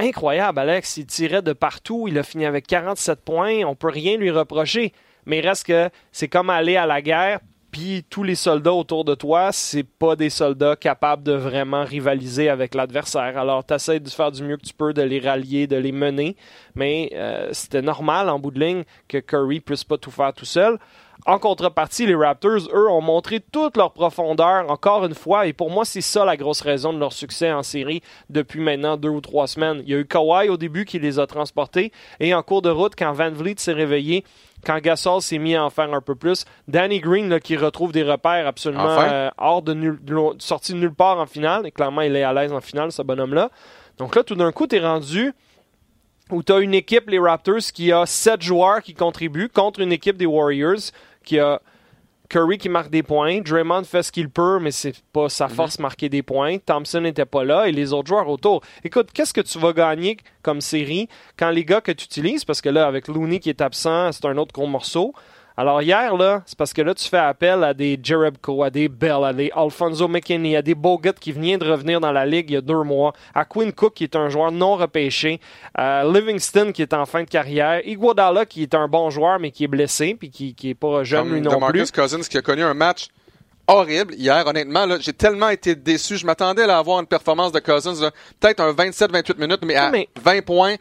incroyable, 0.00 0.58
Alex. 0.58 0.96
Il 0.96 1.06
tirait 1.06 1.42
de 1.42 1.52
partout. 1.52 2.06
Il 2.08 2.18
a 2.18 2.22
fini 2.22 2.46
avec 2.46 2.66
47 2.66 3.20
points. 3.24 3.64
On 3.64 3.74
peut 3.74 3.90
rien 3.90 4.16
lui 4.16 4.30
reprocher. 4.30 4.92
Mais 5.26 5.38
il 5.38 5.46
reste 5.46 5.66
que 5.66 5.90
c'est 6.12 6.28
comme 6.28 6.50
aller 6.50 6.76
à 6.76 6.86
la 6.86 7.02
guerre. 7.02 7.40
Puis 7.70 8.04
tous 8.10 8.22
les 8.22 8.34
soldats 8.34 8.72
autour 8.72 9.04
de 9.04 9.14
toi, 9.14 9.52
c'est 9.52 9.84
pas 9.84 10.16
des 10.16 10.30
soldats 10.30 10.74
capables 10.74 11.22
de 11.22 11.32
vraiment 11.32 11.84
rivaliser 11.84 12.48
avec 12.48 12.74
l'adversaire. 12.74 13.38
Alors 13.38 13.64
tu 13.64 13.74
essaies 13.74 14.00
de 14.00 14.08
faire 14.08 14.32
du 14.32 14.42
mieux 14.42 14.56
que 14.56 14.66
tu 14.66 14.74
peux, 14.74 14.92
de 14.92 15.02
les 15.02 15.20
rallier, 15.20 15.66
de 15.66 15.76
les 15.76 15.92
mener. 15.92 16.36
Mais 16.74 17.10
euh, 17.14 17.50
c'était 17.52 17.82
normal 17.82 18.28
en 18.28 18.38
bout 18.38 18.50
de 18.50 18.60
ligne 18.60 18.82
que 19.08 19.18
Curry 19.18 19.60
puisse 19.60 19.84
pas 19.84 19.98
tout 19.98 20.10
faire 20.10 20.32
tout 20.32 20.44
seul. 20.44 20.78
En 21.26 21.38
contrepartie, 21.38 22.06
les 22.06 22.14
Raptors, 22.14 22.68
eux, 22.72 22.88
ont 22.88 23.00
montré 23.00 23.40
toute 23.40 23.76
leur 23.76 23.92
profondeur 23.92 24.70
encore 24.70 25.04
une 25.04 25.14
fois. 25.14 25.46
Et 25.46 25.52
pour 25.52 25.70
moi, 25.70 25.84
c'est 25.84 26.00
ça 26.00 26.24
la 26.24 26.36
grosse 26.36 26.62
raison 26.62 26.92
de 26.92 26.98
leur 26.98 27.12
succès 27.12 27.52
en 27.52 27.62
série 27.62 28.02
depuis 28.30 28.60
maintenant 28.60 28.96
deux 28.96 29.10
ou 29.10 29.20
trois 29.20 29.46
semaines. 29.46 29.82
Il 29.84 29.90
y 29.90 29.94
a 29.94 29.98
eu 29.98 30.06
Kawhi 30.06 30.48
au 30.48 30.56
début 30.56 30.84
qui 30.84 30.98
les 30.98 31.18
a 31.18 31.26
transportés. 31.26 31.92
Et 32.20 32.34
en 32.34 32.42
cours 32.42 32.62
de 32.62 32.70
route, 32.70 32.94
quand 32.96 33.12
Van 33.12 33.30
Vliet 33.30 33.56
s'est 33.58 33.72
réveillé, 33.72 34.24
quand 34.64 34.78
Gasol 34.78 35.20
s'est 35.20 35.38
mis 35.38 35.54
à 35.54 35.64
en 35.64 35.70
faire 35.70 35.92
un 35.92 36.00
peu 36.00 36.14
plus, 36.14 36.44
Danny 36.68 37.00
Green 37.00 37.40
qui 37.40 37.56
retrouve 37.56 37.92
des 37.92 38.02
repères 38.02 38.46
absolument 38.46 38.98
euh, 39.00 39.30
hors 39.38 39.62
de, 39.62 39.74
nul, 39.74 39.98
sortie 40.38 40.72
de 40.72 40.78
nulle 40.78 40.94
part 40.94 41.18
en 41.18 41.26
finale. 41.26 41.66
Et 41.66 41.70
clairement, 41.70 42.02
il 42.02 42.16
est 42.16 42.22
à 42.22 42.32
l'aise 42.32 42.52
en 42.52 42.60
finale, 42.60 42.92
ce 42.92 43.02
bonhomme-là. 43.02 43.50
Donc 43.98 44.16
là, 44.16 44.22
tout 44.22 44.34
d'un 44.34 44.52
coup, 44.52 44.66
tu 44.66 44.76
es 44.76 44.80
rendu 44.80 45.34
où 46.30 46.42
tu 46.42 46.52
as 46.52 46.58
une 46.60 46.74
équipe, 46.74 47.10
les 47.10 47.18
Raptors, 47.18 47.72
qui 47.74 47.92
a 47.92 48.06
sept 48.06 48.42
joueurs 48.42 48.82
qui 48.82 48.94
contribuent 48.94 49.48
contre 49.48 49.80
une 49.80 49.92
équipe 49.92 50.16
des 50.16 50.26
Warriors 50.26 50.92
qui 51.24 51.38
a 51.38 51.60
Curry 52.30 52.58
qui 52.58 52.68
marque 52.68 52.90
des 52.90 53.02
points. 53.02 53.40
Draymond 53.40 53.82
fait 53.82 54.04
ce 54.04 54.12
qu'il 54.12 54.30
peut, 54.30 54.60
mais 54.60 54.70
c'est 54.70 54.94
pas 55.12 55.28
sa 55.28 55.48
mhm. 55.48 55.54
force 55.54 55.78
marquer 55.80 56.08
des 56.08 56.22
points. 56.22 56.58
Thompson 56.58 57.00
n'était 57.00 57.26
pas 57.26 57.44
là 57.44 57.66
et 57.68 57.72
les 57.72 57.92
autres 57.92 58.08
joueurs 58.08 58.28
autour. 58.28 58.62
Écoute, 58.84 59.08
qu'est-ce 59.12 59.34
que 59.34 59.40
tu 59.40 59.58
vas 59.58 59.72
gagner 59.72 60.16
comme 60.42 60.60
série 60.60 61.08
quand 61.36 61.50
les 61.50 61.64
gars 61.64 61.80
que 61.80 61.92
tu 61.92 62.04
utilises, 62.04 62.44
parce 62.44 62.60
que 62.60 62.68
là, 62.68 62.86
avec 62.86 63.08
Looney 63.08 63.40
qui 63.40 63.50
est 63.50 63.60
absent, 63.60 64.12
c'est 64.12 64.24
un 64.24 64.36
autre 64.38 64.52
gros 64.52 64.68
morceau. 64.68 65.12
Alors 65.60 65.82
hier, 65.82 66.16
là, 66.16 66.42
c'est 66.46 66.56
parce 66.56 66.72
que 66.72 66.80
là, 66.80 66.94
tu 66.94 67.06
fais 67.06 67.18
appel 67.18 67.62
à 67.64 67.74
des 67.74 68.00
Jerebko, 68.02 68.62
à 68.62 68.70
des 68.70 68.88
Bell, 68.88 69.22
à 69.22 69.34
des 69.34 69.52
Alfonso 69.54 70.08
McKinney, 70.08 70.56
à 70.56 70.62
des 70.62 70.74
Bogut 70.74 71.12
qui 71.20 71.32
viennent 71.32 71.58
de 71.58 71.70
revenir 71.70 72.00
dans 72.00 72.12
la 72.12 72.24
ligue 72.24 72.48
il 72.48 72.54
y 72.54 72.56
a 72.56 72.62
deux 72.62 72.82
mois, 72.82 73.12
à 73.34 73.44
Quinn 73.44 73.70
Cook 73.70 73.92
qui 73.92 74.04
est 74.04 74.16
un 74.16 74.30
joueur 74.30 74.52
non 74.52 74.76
repêché, 74.76 75.38
à 75.74 76.02
Livingston 76.02 76.72
qui 76.72 76.80
est 76.80 76.94
en 76.94 77.04
fin 77.04 77.24
de 77.24 77.28
carrière, 77.28 77.86
Iguodala 77.86 78.46
qui 78.46 78.62
est 78.62 78.74
un 78.74 78.88
bon 78.88 79.10
joueur 79.10 79.38
mais 79.38 79.50
qui 79.50 79.64
est 79.64 79.68
blessé 79.68 80.16
puis 80.18 80.30
qui, 80.30 80.54
qui 80.54 80.70
est 80.70 80.74
pas 80.74 81.04
jeune 81.04 81.30
lui 81.30 81.42
non 81.42 81.60
plus. 81.60 81.90
Cousins 81.90 82.20
qui 82.20 82.38
a 82.38 82.40
connu 82.40 82.62
un 82.62 82.72
match 82.72 83.08
horrible 83.66 84.14
hier. 84.14 84.46
Honnêtement, 84.46 84.86
j'ai 84.98 85.12
tellement 85.12 85.50
été 85.50 85.74
déçu. 85.74 86.16
Je 86.16 86.24
m'attendais 86.24 86.62
à 86.62 86.78
avoir 86.78 87.00
une 87.00 87.06
performance 87.06 87.52
de 87.52 87.60
Cousins, 87.60 88.10
peut-être 88.40 88.60
un 88.60 88.72
27-28 88.72 89.38
minutes, 89.38 89.60
mais 89.62 89.76
à 89.76 89.92
20 90.22 90.40
points. 90.42 90.76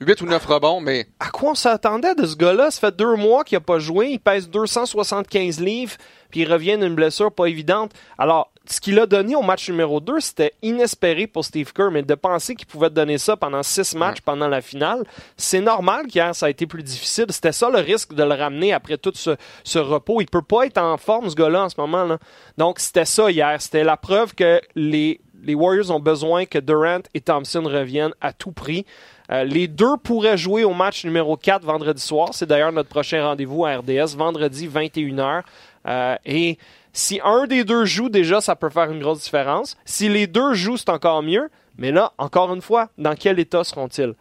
8 0.00 0.20
ou 0.20 0.26
9 0.26 0.46
rebonds, 0.46 0.80
mais. 0.80 1.06
À 1.18 1.30
quoi 1.30 1.50
on 1.50 1.54
s'attendait 1.54 2.14
de 2.14 2.24
ce 2.24 2.36
gars-là? 2.36 2.70
Ça 2.70 2.80
fait 2.80 2.96
deux 2.96 3.16
mois 3.16 3.42
qu'il 3.42 3.56
n'a 3.56 3.60
pas 3.60 3.78
joué. 3.78 4.10
Il 4.10 4.20
pèse 4.20 4.48
275 4.48 5.60
livres, 5.60 5.96
puis 6.30 6.40
il 6.40 6.52
revient 6.52 6.78
d'une 6.78 6.94
blessure 6.94 7.32
pas 7.32 7.46
évidente. 7.46 7.92
Alors, 8.16 8.52
ce 8.70 8.80
qu'il 8.80 8.98
a 9.00 9.06
donné 9.06 9.34
au 9.34 9.42
match 9.42 9.68
numéro 9.68 9.98
2, 10.00 10.20
c'était 10.20 10.52
inespéré 10.62 11.26
pour 11.26 11.44
Steve 11.44 11.72
Kerr, 11.72 11.90
mais 11.90 12.02
de 12.02 12.14
penser 12.14 12.54
qu'il 12.54 12.66
pouvait 12.66 12.90
donner 12.90 13.18
ça 13.18 13.36
pendant 13.36 13.62
six 13.62 13.94
matchs 13.94 14.20
pendant 14.20 14.46
la 14.46 14.60
finale, 14.60 15.04
c'est 15.36 15.60
normal 15.60 16.06
qu'hier, 16.06 16.34
ça 16.34 16.46
a 16.46 16.50
été 16.50 16.66
plus 16.66 16.82
difficile. 16.82 17.26
C'était 17.30 17.52
ça 17.52 17.70
le 17.70 17.78
risque 17.78 18.14
de 18.14 18.22
le 18.22 18.34
ramener 18.34 18.72
après 18.72 18.98
tout 18.98 19.12
ce, 19.14 19.36
ce 19.64 19.78
repos. 19.78 20.20
Il 20.20 20.26
peut 20.26 20.42
pas 20.42 20.66
être 20.66 20.78
en 20.78 20.96
forme, 20.96 21.28
ce 21.28 21.34
gars-là, 21.34 21.64
en 21.64 21.68
ce 21.68 21.80
moment. 21.80 22.04
Là. 22.04 22.18
Donc, 22.56 22.78
c'était 22.78 23.04
ça 23.04 23.30
hier. 23.30 23.60
C'était 23.60 23.84
la 23.84 23.96
preuve 23.96 24.34
que 24.34 24.60
les, 24.74 25.20
les 25.42 25.54
Warriors 25.54 25.90
ont 25.90 26.00
besoin 26.00 26.44
que 26.44 26.58
Durant 26.58 27.00
et 27.14 27.20
Thompson 27.20 27.62
reviennent 27.64 28.14
à 28.20 28.32
tout 28.32 28.52
prix. 28.52 28.84
Euh, 29.30 29.44
les 29.44 29.68
deux 29.68 29.96
pourraient 30.02 30.38
jouer 30.38 30.64
au 30.64 30.72
match 30.72 31.04
numéro 31.04 31.36
4 31.36 31.64
vendredi 31.64 32.02
soir. 32.02 32.30
C'est 32.32 32.46
d'ailleurs 32.46 32.72
notre 32.72 32.88
prochain 32.88 33.22
rendez-vous 33.22 33.64
à 33.66 33.76
RDS, 33.78 34.16
vendredi 34.16 34.66
21h. 34.68 35.42
Euh, 35.86 36.16
et 36.24 36.58
si 36.92 37.20
un 37.22 37.46
des 37.46 37.64
deux 37.64 37.84
joue, 37.84 38.08
déjà, 38.08 38.40
ça 38.40 38.56
peut 38.56 38.70
faire 38.70 38.90
une 38.90 39.00
grosse 39.00 39.22
différence. 39.22 39.76
Si 39.84 40.08
les 40.08 40.26
deux 40.26 40.54
jouent, 40.54 40.76
c'est 40.76 40.90
encore 40.90 41.22
mieux. 41.22 41.50
Mais 41.76 41.92
là, 41.92 42.12
encore 42.18 42.52
une 42.52 42.62
fois, 42.62 42.88
dans 42.98 43.14
quel 43.14 43.38
état 43.38 43.62
seront-ils? 43.62 44.14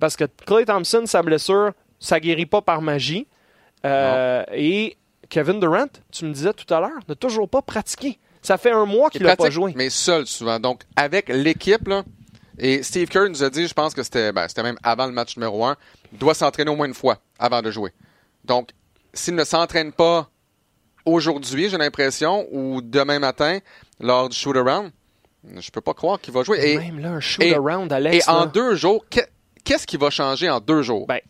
Parce 0.00 0.16
que 0.16 0.24
Clay 0.46 0.64
Thompson, 0.64 1.02
sa 1.06 1.22
blessure, 1.22 1.72
ça 2.00 2.18
guérit 2.18 2.46
pas 2.46 2.60
par 2.60 2.82
magie. 2.82 3.28
Euh, 3.86 4.42
et 4.52 4.96
Kevin 5.28 5.60
Durant, 5.60 5.86
tu 6.10 6.24
me 6.24 6.32
disais 6.32 6.52
tout 6.52 6.72
à 6.74 6.80
l'heure, 6.80 6.98
n'a 7.08 7.14
toujours 7.14 7.48
pas 7.48 7.62
pratiqué. 7.62 8.18
Ça 8.42 8.58
fait 8.58 8.72
un 8.72 8.84
mois 8.84 9.10
qu'il 9.10 9.22
n'a 9.22 9.36
pas 9.36 9.50
joué. 9.50 9.72
Mais 9.76 9.90
seul 9.90 10.26
souvent. 10.26 10.58
Donc, 10.58 10.82
avec 10.96 11.28
l'équipe, 11.28 11.86
là, 11.86 12.02
et 12.58 12.82
Steve 12.82 13.08
Kerr 13.08 13.28
nous 13.28 13.42
a 13.42 13.50
dit, 13.50 13.66
je 13.66 13.74
pense 13.74 13.94
que 13.94 14.02
c'était 14.02 14.32
ben, 14.32 14.46
même 14.62 14.78
avant 14.82 15.06
le 15.06 15.12
match 15.12 15.36
numéro 15.36 15.64
1, 15.64 15.76
il 16.12 16.18
doit 16.18 16.34
s'entraîner 16.34 16.70
au 16.70 16.76
moins 16.76 16.86
une 16.86 16.94
fois 16.94 17.18
avant 17.38 17.62
de 17.62 17.70
jouer. 17.70 17.92
Donc, 18.44 18.70
s'il 19.12 19.34
ne 19.34 19.44
s'entraîne 19.44 19.92
pas 19.92 20.28
aujourd'hui, 21.04 21.68
j'ai 21.68 21.78
l'impression, 21.78 22.46
ou 22.52 22.80
demain 22.80 23.18
matin, 23.18 23.58
lors 24.00 24.28
du 24.28 24.36
shoot-around, 24.36 24.90
je 25.56 25.70
peux 25.70 25.80
pas 25.80 25.94
croire 25.94 26.20
qu'il 26.20 26.32
va 26.32 26.42
jouer. 26.42 26.58
Et, 26.62 26.78
même 26.78 27.00
là, 27.00 27.10
un 27.12 27.20
shoot-around, 27.20 27.92
Alex. 27.92 28.26
Et 28.26 28.30
en 28.30 28.46
deux 28.46 28.74
jours, 28.76 29.04
qu'est-ce 29.64 29.86
qui 29.86 29.96
va 29.96 30.10
changer 30.10 30.48
en 30.48 30.60
deux 30.60 30.82
jours? 30.82 31.06
Ben, 31.06 31.20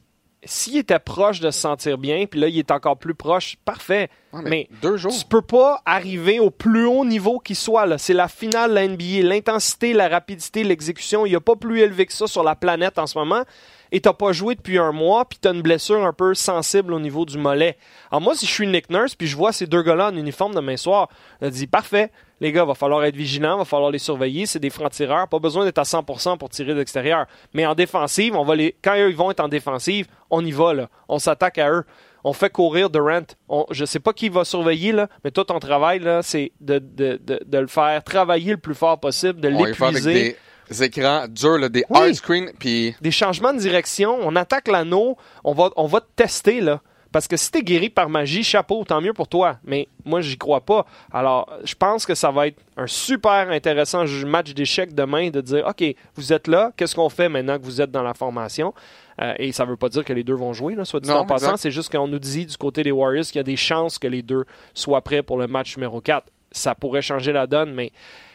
s'il 0.46 0.76
était 0.76 0.98
proche 0.98 1.40
de 1.40 1.50
se 1.50 1.58
sentir 1.58 1.98
bien, 1.98 2.26
puis 2.26 2.40
là, 2.40 2.48
il 2.48 2.58
est 2.58 2.70
encore 2.70 2.96
plus 2.96 3.14
proche, 3.14 3.56
parfait. 3.64 4.08
mais, 4.32 4.68
deux 4.82 4.96
jours. 4.96 5.16
tu 5.16 5.24
peux 5.24 5.42
pas 5.42 5.80
arriver 5.86 6.40
au 6.40 6.50
plus 6.50 6.86
haut 6.86 7.04
niveau 7.04 7.38
qui 7.38 7.54
soit. 7.54 7.98
C'est 7.98 8.14
la 8.14 8.28
finale 8.28 8.70
de 8.70 8.74
la 8.74 8.88
NBA. 8.88 9.28
L'intensité, 9.28 9.92
la 9.92 10.08
rapidité, 10.08 10.64
l'exécution, 10.64 11.26
il 11.26 11.30
n'y 11.30 11.36
a 11.36 11.40
pas 11.40 11.56
plus 11.56 11.80
élevé 11.80 12.06
que 12.06 12.12
ça 12.12 12.26
sur 12.26 12.42
la 12.42 12.56
planète 12.56 12.98
en 12.98 13.06
ce 13.06 13.18
moment. 13.18 13.44
Et 13.92 14.00
t'as 14.00 14.12
pas 14.12 14.32
joué 14.32 14.56
depuis 14.56 14.78
un 14.78 14.90
mois, 14.90 15.24
puis 15.24 15.38
tu 15.40 15.46
as 15.46 15.52
une 15.52 15.62
blessure 15.62 16.04
un 16.04 16.12
peu 16.12 16.34
sensible 16.34 16.92
au 16.92 16.98
niveau 16.98 17.24
du 17.24 17.38
mollet. 17.38 17.76
Alors 18.10 18.20
moi, 18.20 18.34
si 18.34 18.44
je 18.44 18.50
suis 18.50 18.66
Nick 18.66 18.90
Nurse, 18.90 19.14
puis 19.14 19.28
je 19.28 19.36
vois 19.36 19.52
ces 19.52 19.68
deux 19.68 19.82
gars-là 19.82 20.08
en 20.08 20.16
uniforme 20.16 20.52
demain 20.54 20.76
soir, 20.76 21.08
je 21.40 21.48
dis 21.48 21.68
parfait, 21.68 22.10
les 22.40 22.52
gars, 22.52 22.64
va 22.64 22.74
falloir 22.74 23.04
être 23.04 23.16
vigilant, 23.16 23.58
va 23.58 23.64
falloir 23.64 23.90
les 23.90 23.98
surveiller. 23.98 24.46
C'est 24.46 24.58
des 24.58 24.70
francs-tireurs. 24.70 25.28
Pas 25.28 25.38
besoin 25.38 25.64
d'être 25.64 25.78
à 25.78 25.82
100% 25.82 26.38
pour 26.38 26.48
tirer 26.48 26.72
de 26.72 26.78
l'extérieur. 26.78 27.26
Mais 27.52 27.64
en 27.66 27.74
défensive, 27.74 28.34
on 28.34 28.44
va 28.44 28.56
les... 28.56 28.74
quand 28.82 28.94
ils 28.94 29.14
vont 29.14 29.30
être 29.30 29.40
en 29.40 29.48
défensive, 29.48 30.06
on 30.30 30.44
y 30.44 30.52
va. 30.52 30.74
Là. 30.74 30.88
On 31.08 31.18
s'attaque 31.18 31.58
à 31.58 31.70
eux. 31.70 31.84
On 32.24 32.32
fait 32.32 32.50
courir 32.50 32.90
Durant. 32.90 33.26
On... 33.48 33.66
Je 33.70 33.84
sais 33.84 34.00
pas 34.00 34.12
qui 34.12 34.28
va 34.28 34.44
surveiller, 34.44 34.92
là, 34.92 35.08
mais 35.22 35.30
toi, 35.30 35.44
ton 35.44 35.58
travail, 35.58 36.00
là, 36.00 36.22
c'est 36.22 36.52
de, 36.60 36.78
de, 36.78 37.20
de, 37.22 37.58
le 37.58 37.66
faire 37.66 38.02
travailler 38.02 38.52
le 38.52 38.58
plus 38.58 38.74
fort 38.74 38.98
possible, 38.98 39.40
de 39.40 39.48
l'épuiser 39.48 40.36
des 40.68 40.82
écrans 40.82 41.26
durs, 41.28 41.68
des 41.70 41.84
hard 41.90 42.14
screen, 42.14 42.50
puis 42.58 42.96
des 43.00 43.10
changements 43.10 43.52
de 43.52 43.58
direction. 43.58 44.18
On 44.22 44.34
attaque 44.36 44.68
l'anneau, 44.68 45.16
on 45.44 45.52
va, 45.52 45.70
on 45.76 45.86
va 45.86 46.00
te 46.00 46.06
tester 46.16 46.60
là. 46.60 46.80
Parce 47.14 47.28
que 47.28 47.36
si 47.36 47.48
t'es 47.52 47.62
guéri 47.62 47.90
par 47.90 48.08
magie, 48.08 48.42
chapeau, 48.42 48.82
tant 48.82 49.00
mieux 49.00 49.12
pour 49.12 49.28
toi. 49.28 49.58
Mais 49.62 49.86
moi, 50.04 50.20
j'y 50.20 50.36
crois 50.36 50.62
pas. 50.62 50.84
Alors, 51.12 51.48
je 51.62 51.76
pense 51.76 52.06
que 52.06 52.16
ça 52.16 52.32
va 52.32 52.48
être 52.48 52.60
un 52.76 52.88
super 52.88 53.50
intéressant 53.50 54.04
match 54.26 54.52
d'échecs 54.52 54.92
demain 54.96 55.30
de 55.30 55.40
dire, 55.40 55.64
OK, 55.64 55.84
vous 56.16 56.32
êtes 56.32 56.48
là, 56.48 56.72
qu'est-ce 56.76 56.96
qu'on 56.96 57.08
fait 57.08 57.28
maintenant 57.28 57.56
que 57.56 57.62
vous 57.62 57.80
êtes 57.80 57.92
dans 57.92 58.02
la 58.02 58.14
formation? 58.14 58.74
Euh, 59.22 59.32
et 59.38 59.52
ça 59.52 59.64
ne 59.64 59.70
veut 59.70 59.76
pas 59.76 59.88
dire 59.90 60.04
que 60.04 60.12
les 60.12 60.24
deux 60.24 60.34
vont 60.34 60.52
jouer, 60.52 60.74
là, 60.74 60.84
soit 60.84 60.98
dit 60.98 61.12
en 61.12 61.24
passant. 61.24 61.56
C'est 61.56 61.70
juste 61.70 61.92
qu'on 61.92 62.08
nous 62.08 62.18
dit 62.18 62.46
du 62.46 62.56
côté 62.56 62.82
des 62.82 62.90
Warriors 62.90 63.26
qu'il 63.26 63.36
y 63.36 63.38
a 63.38 63.44
des 63.44 63.54
chances 63.54 64.00
que 64.00 64.08
les 64.08 64.22
deux 64.22 64.44
soient 64.74 65.02
prêts 65.02 65.22
pour 65.22 65.38
le 65.38 65.46
match 65.46 65.76
numéro 65.76 66.00
4. 66.00 66.26
Ça 66.50 66.74
pourrait 66.74 67.00
changer 67.00 67.30
la 67.30 67.46
donne, 67.46 67.72
mais. 67.74 67.92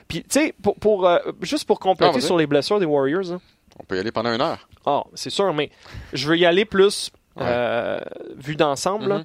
Puis, 0.07 0.23
tu 0.23 0.39
sais, 0.39 0.55
pour, 0.79 1.05
euh, 1.05 1.17
juste 1.41 1.65
pour 1.65 1.81
compléter 1.81 2.21
sur 2.21 2.37
les 2.37 2.47
blessures 2.47 2.79
des 2.79 2.85
Warriors. 2.85 3.29
Hein. 3.29 3.41
On 3.77 3.83
peut 3.83 3.97
y 3.97 3.99
aller 3.99 4.13
pendant 4.13 4.33
une 4.33 4.41
heure. 4.41 4.69
Ah, 4.85 5.03
c'est 5.15 5.29
sûr, 5.29 5.53
mais 5.53 5.69
je 6.13 6.29
veux 6.29 6.37
y 6.37 6.45
aller 6.45 6.63
plus 6.63 7.11
euh, 7.41 7.99
vu 8.37 8.55
d'ensemble, 8.55 9.13
mhm. 9.13 9.23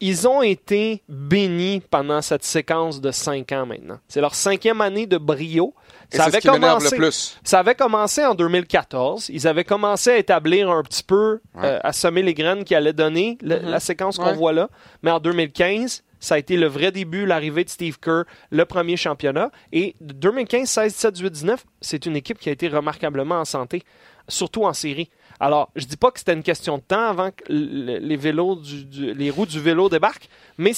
ils 0.00 0.28
ont 0.28 0.42
été 0.42 1.02
bénis 1.08 1.82
pendant 1.90 2.22
cette 2.22 2.44
séquence 2.44 3.00
de 3.00 3.10
cinq 3.10 3.52
ans 3.52 3.66
maintenant. 3.66 3.98
C'est 4.08 4.20
leur 4.20 4.34
cinquième 4.34 4.80
année 4.80 5.06
de 5.06 5.18
brio. 5.18 5.74
Ça 6.12 6.24
avait, 6.24 6.40
commencé, 6.40 6.98
ça 7.44 7.60
avait 7.60 7.76
commencé 7.76 8.24
en 8.24 8.34
2014. 8.34 9.28
Ils 9.28 9.46
avaient 9.46 9.64
commencé 9.64 10.10
à 10.10 10.16
établir 10.16 10.68
un 10.68 10.82
petit 10.82 11.04
peu, 11.04 11.40
euh, 11.62 11.78
à 11.84 11.92
semer 11.92 12.22
les 12.22 12.34
graines 12.34 12.64
qui 12.64 12.74
allaient 12.74 12.92
donner 12.92 13.38
mhm. 13.42 13.60
la 13.62 13.80
séquence 13.80 14.18
qu'on 14.18 14.34
voit 14.34 14.52
là. 14.52 14.68
Mais 15.02 15.12
en 15.12 15.20
2015, 15.20 16.02
ça 16.20 16.34
a 16.34 16.38
été 16.38 16.56
le 16.56 16.66
vrai 16.66 16.92
début, 16.92 17.24
l'arrivée 17.26 17.64
de 17.64 17.70
Steve 17.70 17.98
Kerr, 17.98 18.24
le 18.50 18.64
premier 18.66 18.96
championnat. 18.96 19.50
Et 19.72 19.96
2015, 20.00 20.68
16, 20.68 20.92
17, 20.92 21.14
18, 21.14 21.30
19, 21.30 21.64
c'est 21.80 22.06
une 22.06 22.14
équipe 22.14 22.38
qui 22.38 22.50
a 22.50 22.52
été 22.52 22.68
remarquablement 22.68 23.36
en 23.36 23.44
santé, 23.46 23.82
surtout 24.28 24.64
en 24.64 24.74
série. 24.74 25.08
Alors, 25.40 25.70
je 25.74 25.86
dis 25.86 25.96
pas 25.96 26.10
que 26.10 26.18
c'était 26.18 26.34
une 26.34 26.42
question 26.42 26.76
de 26.76 26.82
temps 26.82 27.08
avant 27.08 27.30
que 27.30 27.44
les 27.48 28.16
vélos, 28.16 28.56
du, 28.56 29.14
les 29.14 29.30
roues 29.30 29.46
du 29.46 29.58
vélo 29.58 29.88
débarquent, 29.88 30.28
mais 30.58 30.72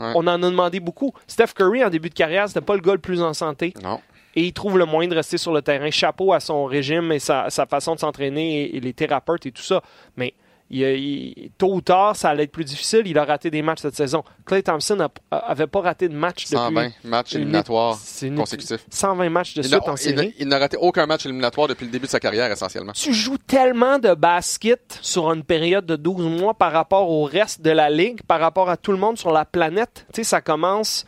on 0.00 0.26
en 0.26 0.42
a 0.42 0.50
demandé 0.50 0.80
beaucoup. 0.80 1.12
Steph 1.26 1.48
Curry, 1.54 1.84
en 1.84 1.90
début 1.90 2.08
de 2.08 2.14
carrière, 2.14 2.48
c'était 2.48 2.62
pas 2.62 2.74
le 2.74 2.80
gars 2.80 2.94
le 2.94 2.98
plus 2.98 3.20
en 3.20 3.34
santé. 3.34 3.74
Non. 3.82 4.00
Et 4.34 4.46
il 4.46 4.52
trouve 4.52 4.78
le 4.78 4.86
moyen 4.86 5.10
de 5.10 5.14
rester 5.14 5.36
sur 5.36 5.52
le 5.52 5.60
terrain. 5.60 5.90
Chapeau 5.90 6.32
à 6.32 6.40
son 6.40 6.64
régime 6.64 7.12
et 7.12 7.18
sa, 7.18 7.50
façon 7.50 7.94
de 7.96 8.00
s'entraîner 8.00 8.74
et, 8.74 8.80
les 8.80 8.94
thérapeutes 8.94 9.44
et 9.46 9.52
tout 9.52 9.62
ça. 9.62 9.82
Mais 10.16 10.32
il, 10.70 11.50
tôt 11.56 11.74
ou 11.74 11.80
tard, 11.80 12.14
ça 12.14 12.30
allait 12.30 12.44
être 12.44 12.52
plus 12.52 12.64
difficile. 12.64 13.02
Il 13.06 13.18
a 13.18 13.24
raté 13.24 13.50
des 13.50 13.62
matchs 13.62 13.80
cette 13.80 13.96
saison. 13.96 14.22
Clay 14.44 14.62
Thompson 14.62 14.96
n'avait 15.30 15.66
pas 15.66 15.80
raté 15.80 16.08
de 16.08 16.14
match 16.14 16.44
120 16.46 16.90
matchs 17.04 17.34
éliminatoires 17.34 17.98
consécutifs. 18.36 18.84
120 18.90 19.30
matchs 19.30 19.54
de 19.54 19.62
suite 19.62 19.88
en 19.88 19.96
série. 19.96 20.34
Il, 20.38 20.48
n'a 20.48 20.58
raté 20.58 20.76
aucun 20.76 21.06
match 21.06 21.24
éliminatoire 21.24 21.68
depuis 21.68 21.86
le 21.86 21.90
début 21.90 22.06
de 22.06 22.10
sa 22.10 22.20
carrière, 22.20 22.50
essentiellement. 22.50 22.92
Tu 22.92 23.14
joues 23.14 23.38
tellement 23.38 23.98
de 23.98 24.14
basket 24.14 24.98
sur 25.00 25.32
une 25.32 25.42
période 25.42 25.86
de 25.86 25.96
12 25.96 26.26
mois 26.40 26.54
par 26.54 26.72
rapport 26.72 27.10
au 27.10 27.24
reste 27.24 27.62
de 27.62 27.70
la 27.70 27.88
ligue, 27.88 28.22
par 28.22 28.40
rapport 28.40 28.68
à 28.68 28.76
tout 28.76 28.92
le 28.92 28.98
monde 28.98 29.16
sur 29.16 29.32
la 29.32 29.44
planète. 29.44 30.06
Tu 30.12 30.22
sais, 30.22 30.24
ça 30.24 30.40
commence 30.40 31.06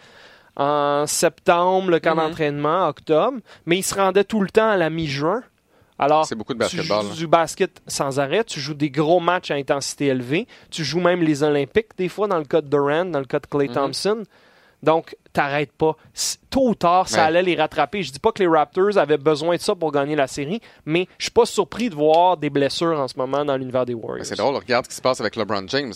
en 0.56 1.06
septembre, 1.06 1.90
le 1.90 2.00
camp 2.00 2.14
mm-hmm. 2.14 2.16
d'entraînement, 2.16 2.88
octobre, 2.88 3.38
mais 3.66 3.78
il 3.78 3.82
se 3.82 3.94
rendait 3.94 4.24
tout 4.24 4.40
le 4.40 4.48
temps 4.48 4.70
à 4.70 4.76
la 4.76 4.90
mi-juin. 4.90 5.42
Alors, 6.02 6.24
C'est 6.26 6.34
beaucoup 6.34 6.54
de 6.54 6.58
tu 6.66 6.76
basketball. 6.76 7.06
joues 7.06 7.14
du 7.14 7.26
basket 7.26 7.82
sans 7.86 8.18
arrêt, 8.18 8.42
tu 8.44 8.58
joues 8.58 8.72
des 8.74 8.88
gros 8.90 9.20
matchs 9.20 9.50
à 9.50 9.54
intensité 9.54 10.06
élevée, 10.06 10.46
tu 10.70 10.82
joues 10.82 11.00
même 11.00 11.22
les 11.22 11.42
Olympiques 11.42 11.88
des 11.98 12.08
fois 12.08 12.26
dans 12.26 12.38
le 12.38 12.44
cas 12.46 12.62
de 12.62 12.68
Durant, 12.68 13.04
dans 13.04 13.18
le 13.18 13.26
cas 13.26 13.38
de 13.38 13.46
Clay 13.46 13.68
Mhm. 13.68 13.74
Thompson. 13.74 14.22
Donc, 14.82 15.14
t'arrêtes 15.34 15.72
pas. 15.72 15.94
Tôt 16.48 16.70
ou 16.70 16.74
tard, 16.74 17.06
ça 17.06 17.18
Ouais. 17.18 17.22
allait 17.26 17.42
les 17.42 17.54
rattraper. 17.54 18.02
Je 18.02 18.12
dis 18.12 18.18
pas 18.18 18.32
que 18.32 18.42
les 18.42 18.48
Raptors 18.48 18.96
avaient 18.96 19.18
besoin 19.18 19.56
de 19.56 19.60
ça 19.60 19.74
pour 19.74 19.92
gagner 19.92 20.16
la 20.16 20.26
série, 20.26 20.62
mais 20.86 21.06
je 21.18 21.24
suis 21.24 21.30
pas 21.32 21.44
surpris 21.44 21.90
de 21.90 21.94
voir 21.94 22.38
des 22.38 22.48
blessures 22.48 22.98
en 22.98 23.06
ce 23.06 23.12
moment 23.18 23.44
dans 23.44 23.58
l'univers 23.58 23.84
des 23.84 23.92
Warriors. 23.92 24.24
C'est 24.24 24.36
drôle, 24.38 24.56
regarde 24.56 24.86
ce 24.86 24.88
qui 24.88 24.96
se 24.96 25.02
passe 25.02 25.20
avec 25.20 25.36
LeBron 25.36 25.64
James. 25.68 25.92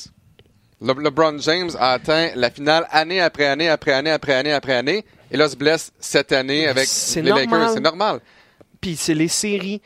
Le- 0.82 1.02
LeBron 1.02 1.38
James 1.38 1.70
a 1.78 1.92
atteint 1.92 2.28
la 2.34 2.50
finale 2.50 2.86
année 2.90 3.22
après 3.22 3.46
année, 3.46 3.70
après 3.70 3.92
année, 3.92 4.10
après 4.10 4.34
année, 4.34 4.52
après 4.52 4.74
année, 4.74 5.02
et 5.30 5.38
là 5.38 5.48
se 5.48 5.56
blesse 5.56 5.90
cette 5.98 6.32
année 6.32 6.66
avec 6.66 6.86
les 7.16 7.22
normal. 7.22 7.44
Lakers. 7.46 7.70
C'est 7.72 7.80
normal. 7.80 8.20
Puis 8.82 8.96
c'est 8.96 9.14
les 9.14 9.28
séries, 9.28 9.80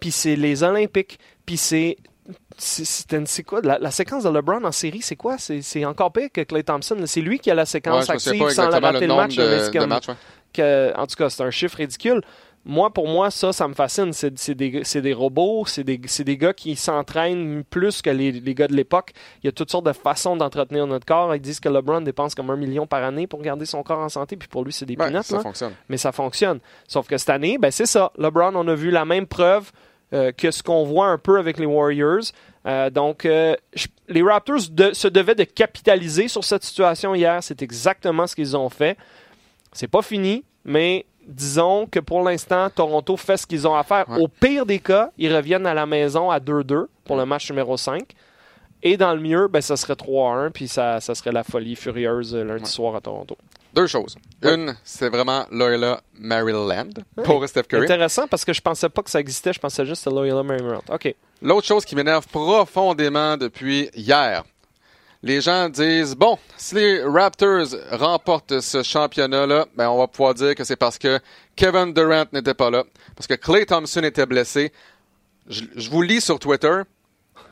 puis 0.00 0.10
c'est 0.10 0.36
les 0.36 0.62
Olympiques, 0.62 1.18
puis 1.44 1.56
c'est. 1.56 1.96
C'est 2.58 3.42
quoi? 3.44 3.60
La, 3.62 3.78
la 3.78 3.90
séquence 3.90 4.24
de 4.24 4.30
LeBron 4.30 4.64
en 4.64 4.72
série, 4.72 5.00
c'est 5.02 5.14
quoi? 5.16 5.36
C'est 5.38 5.84
encore 5.84 6.12
pire 6.12 6.28
que 6.32 6.40
Clay 6.40 6.62
Thompson. 6.64 6.96
C'est 7.06 7.20
lui 7.20 7.38
qui 7.38 7.50
a 7.50 7.54
la 7.54 7.66
séquence 7.66 8.10
active 8.10 8.48
sans 8.50 8.68
la 8.68 8.80
rater 8.80 9.06
le 9.06 9.14
match. 9.14 9.36
de, 9.36 9.42
ouais. 10.10 10.14
que- 10.52 10.92
en 10.96 11.06
tout 11.06 11.16
cas, 11.16 11.30
c'est 11.30 11.42
un 11.42 11.50
chiffre 11.50 11.76
ridicule. 11.76 12.20
Moi, 12.68 12.90
pour 12.92 13.06
moi, 13.06 13.30
ça, 13.30 13.52
ça 13.52 13.68
me 13.68 13.74
fascine. 13.74 14.12
C'est 14.12 14.54
des, 14.54 15.12
robots, 15.12 15.66
c'est 15.66 15.84
des, 15.84 15.98
des 15.98 16.36
gars 16.36 16.52
qui 16.52 16.74
s'entraînent 16.74 17.62
plus 17.62 18.02
que 18.02 18.10
les, 18.10 18.32
les 18.32 18.54
gars 18.56 18.66
de 18.66 18.74
l'époque. 18.74 19.12
Il 19.44 19.46
y 19.46 19.48
a 19.48 19.52
toutes 19.52 19.70
sortes 19.70 19.86
de 19.86 19.92
façons 19.92 20.34
d'entretenir 20.36 20.84
notre 20.88 21.06
corps. 21.06 21.32
Ils 21.36 21.40
disent 21.40 21.60
que 21.60 21.68
LeBron 21.68 22.00
dépense 22.00 22.34
comme 22.34 22.50
un 22.50 22.56
million 22.56 22.88
par 22.88 23.04
année 23.04 23.28
pour 23.28 23.40
garder 23.40 23.66
son 23.66 23.84
corps 23.84 24.00
en 24.00 24.08
santé, 24.08 24.36
puis 24.36 24.48
pour 24.48 24.64
lui, 24.64 24.72
c'est 24.72 24.84
des 24.86 24.96
Ouais, 24.96 25.06
peanuts, 25.12 25.22
ça 25.22 25.36
là. 25.36 25.42
fonctionne. 25.42 25.74
Mais 25.88 25.96
ça 25.96 26.10
fonctionne. 26.10 26.58
Sauf 26.88 27.06
que 27.06 27.16
cette 27.18 27.30
année, 27.30 27.56
ben, 27.58 27.70
c'est 27.70 27.86
ça. 27.86 28.10
LeBron, 28.18 28.52
on 28.56 28.66
a 28.66 28.74
vu 28.74 28.90
la 28.90 29.04
même 29.04 29.26
preuve 29.28 29.70
euh, 30.12 30.32
que 30.32 30.50
ce 30.50 30.62
qu'on 30.62 30.84
voit 30.84 31.08
un 31.08 31.18
peu 31.18 31.38
avec 31.38 31.58
les 31.58 31.66
Warriors. 31.66 32.22
Euh, 32.66 32.90
donc, 32.90 33.24
euh, 33.24 33.54
je- 33.74 33.86
les 34.08 34.22
Raptors 34.22 34.60
de- 34.70 34.92
se 34.92 35.08
devaient 35.08 35.34
de 35.34 35.44
capitaliser 35.44 36.28
sur 36.28 36.44
cette 36.44 36.64
situation 36.64 37.14
hier. 37.14 37.42
C'est 37.42 37.62
exactement 37.62 38.26
ce 38.26 38.34
qu'ils 38.34 38.56
ont 38.56 38.68
fait. 38.68 38.96
C'est 39.72 39.88
pas 39.88 40.02
fini, 40.02 40.44
mais 40.64 41.04
disons 41.26 41.86
que 41.86 41.98
pour 42.00 42.22
l'instant, 42.22 42.70
Toronto 42.70 43.16
fait 43.16 43.36
ce 43.36 43.46
qu'ils 43.46 43.66
ont 43.66 43.74
à 43.74 43.82
faire. 43.82 44.08
Ouais. 44.08 44.18
Au 44.20 44.28
pire 44.28 44.64
des 44.66 44.78
cas, 44.78 45.10
ils 45.18 45.34
reviennent 45.34 45.66
à 45.66 45.74
la 45.74 45.86
maison 45.86 46.30
à 46.30 46.38
2-2 46.40 46.88
pour 47.04 47.16
le 47.16 47.26
match 47.26 47.50
numéro 47.50 47.76
5. 47.76 48.04
Et 48.82 48.96
dans 48.96 49.12
le 49.14 49.20
mieux, 49.20 49.48
ben, 49.48 49.60
ça 49.60 49.76
serait 49.76 49.96
3-1, 49.96 50.50
puis 50.50 50.68
ça, 50.68 51.00
ça 51.00 51.14
serait 51.14 51.32
la 51.32 51.42
folie 51.42 51.74
furieuse 51.76 52.34
lundi 52.36 52.62
Ouais. 52.62 52.68
soir 52.68 52.94
à 52.94 53.00
Toronto. 53.00 53.36
Deux 53.76 53.86
choses. 53.86 54.16
Une, 54.42 54.74
c'est 54.84 55.10
vraiment 55.10 55.44
Loyola 55.50 56.00
Maryland 56.18 56.88
pour 57.24 57.46
Steph 57.46 57.64
Curry. 57.64 57.84
Intéressant 57.84 58.26
parce 58.26 58.42
que 58.42 58.54
je 58.54 58.62
pensais 58.62 58.88
pas 58.88 59.02
que 59.02 59.10
ça 59.10 59.20
existait, 59.20 59.52
je 59.52 59.60
pensais 59.60 59.84
juste 59.84 60.06
à 60.06 60.10
Loyola 60.10 60.42
Marymount. 60.42 60.80
OK. 60.88 61.14
L'autre 61.42 61.66
chose 61.66 61.84
qui 61.84 61.94
m'énerve 61.94 62.26
profondément 62.26 63.36
depuis 63.36 63.90
hier, 63.94 64.44
les 65.22 65.42
gens 65.42 65.68
disent 65.68 66.14
bon, 66.14 66.38
si 66.56 66.74
les 66.74 67.02
Raptors 67.02 67.66
remportent 67.90 68.60
ce 68.60 68.82
championnat-là, 68.82 69.66
ben 69.76 69.90
on 69.90 69.98
va 69.98 70.06
pouvoir 70.06 70.32
dire 70.32 70.54
que 70.54 70.64
c'est 70.64 70.76
parce 70.76 70.96
que 70.96 71.20
Kevin 71.54 71.92
Durant 71.92 72.24
n'était 72.32 72.54
pas 72.54 72.70
là, 72.70 72.82
parce 73.14 73.26
que 73.26 73.34
Clay 73.34 73.66
Thompson 73.66 74.02
était 74.04 74.24
blessé. 74.24 74.72
Je, 75.48 75.64
je 75.74 75.90
vous 75.90 76.00
lis 76.00 76.22
sur 76.22 76.38
Twitter 76.38 76.80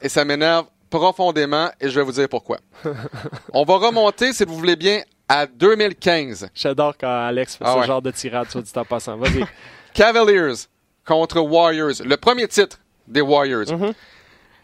et 0.01 0.09
ça 0.09 0.25
m'énerve 0.25 0.65
profondément 0.89 1.71
et 1.81 1.91
je 1.91 2.01
vais 2.01 2.05
vous 2.07 2.13
dire 2.13 2.31
pourquoi. 2.31 2.61
on 3.53 3.65
va 3.65 3.77
remonter, 3.77 4.33
si 4.33 4.45
vous 4.45 4.57
voulez 4.57 4.77
bien, 4.77 5.03
à 5.29 5.47
2015. 5.47 6.49
J'adore 6.55 6.95
quand 6.99 7.27
Alex 7.27 7.57
fait 7.57 7.65
Ah 7.67 7.75
ce 7.75 7.79
ouais. 7.81 7.87
genre 7.87 8.03
de 8.03 8.11
tirade, 8.11 8.49
soit 8.51 8.63
dit 8.63 8.73
en 8.77 8.85
passant. 8.85 9.17
Vas-y. 9.17 9.45
Cavaliers 9.95 10.55
contre 11.07 11.41
Warriors, 11.41 12.03
le 12.05 12.17
premier 12.17 12.49
titre 12.49 12.79
des 13.07 13.21
Warriors. 13.21 13.71
Mhm. 13.73 13.93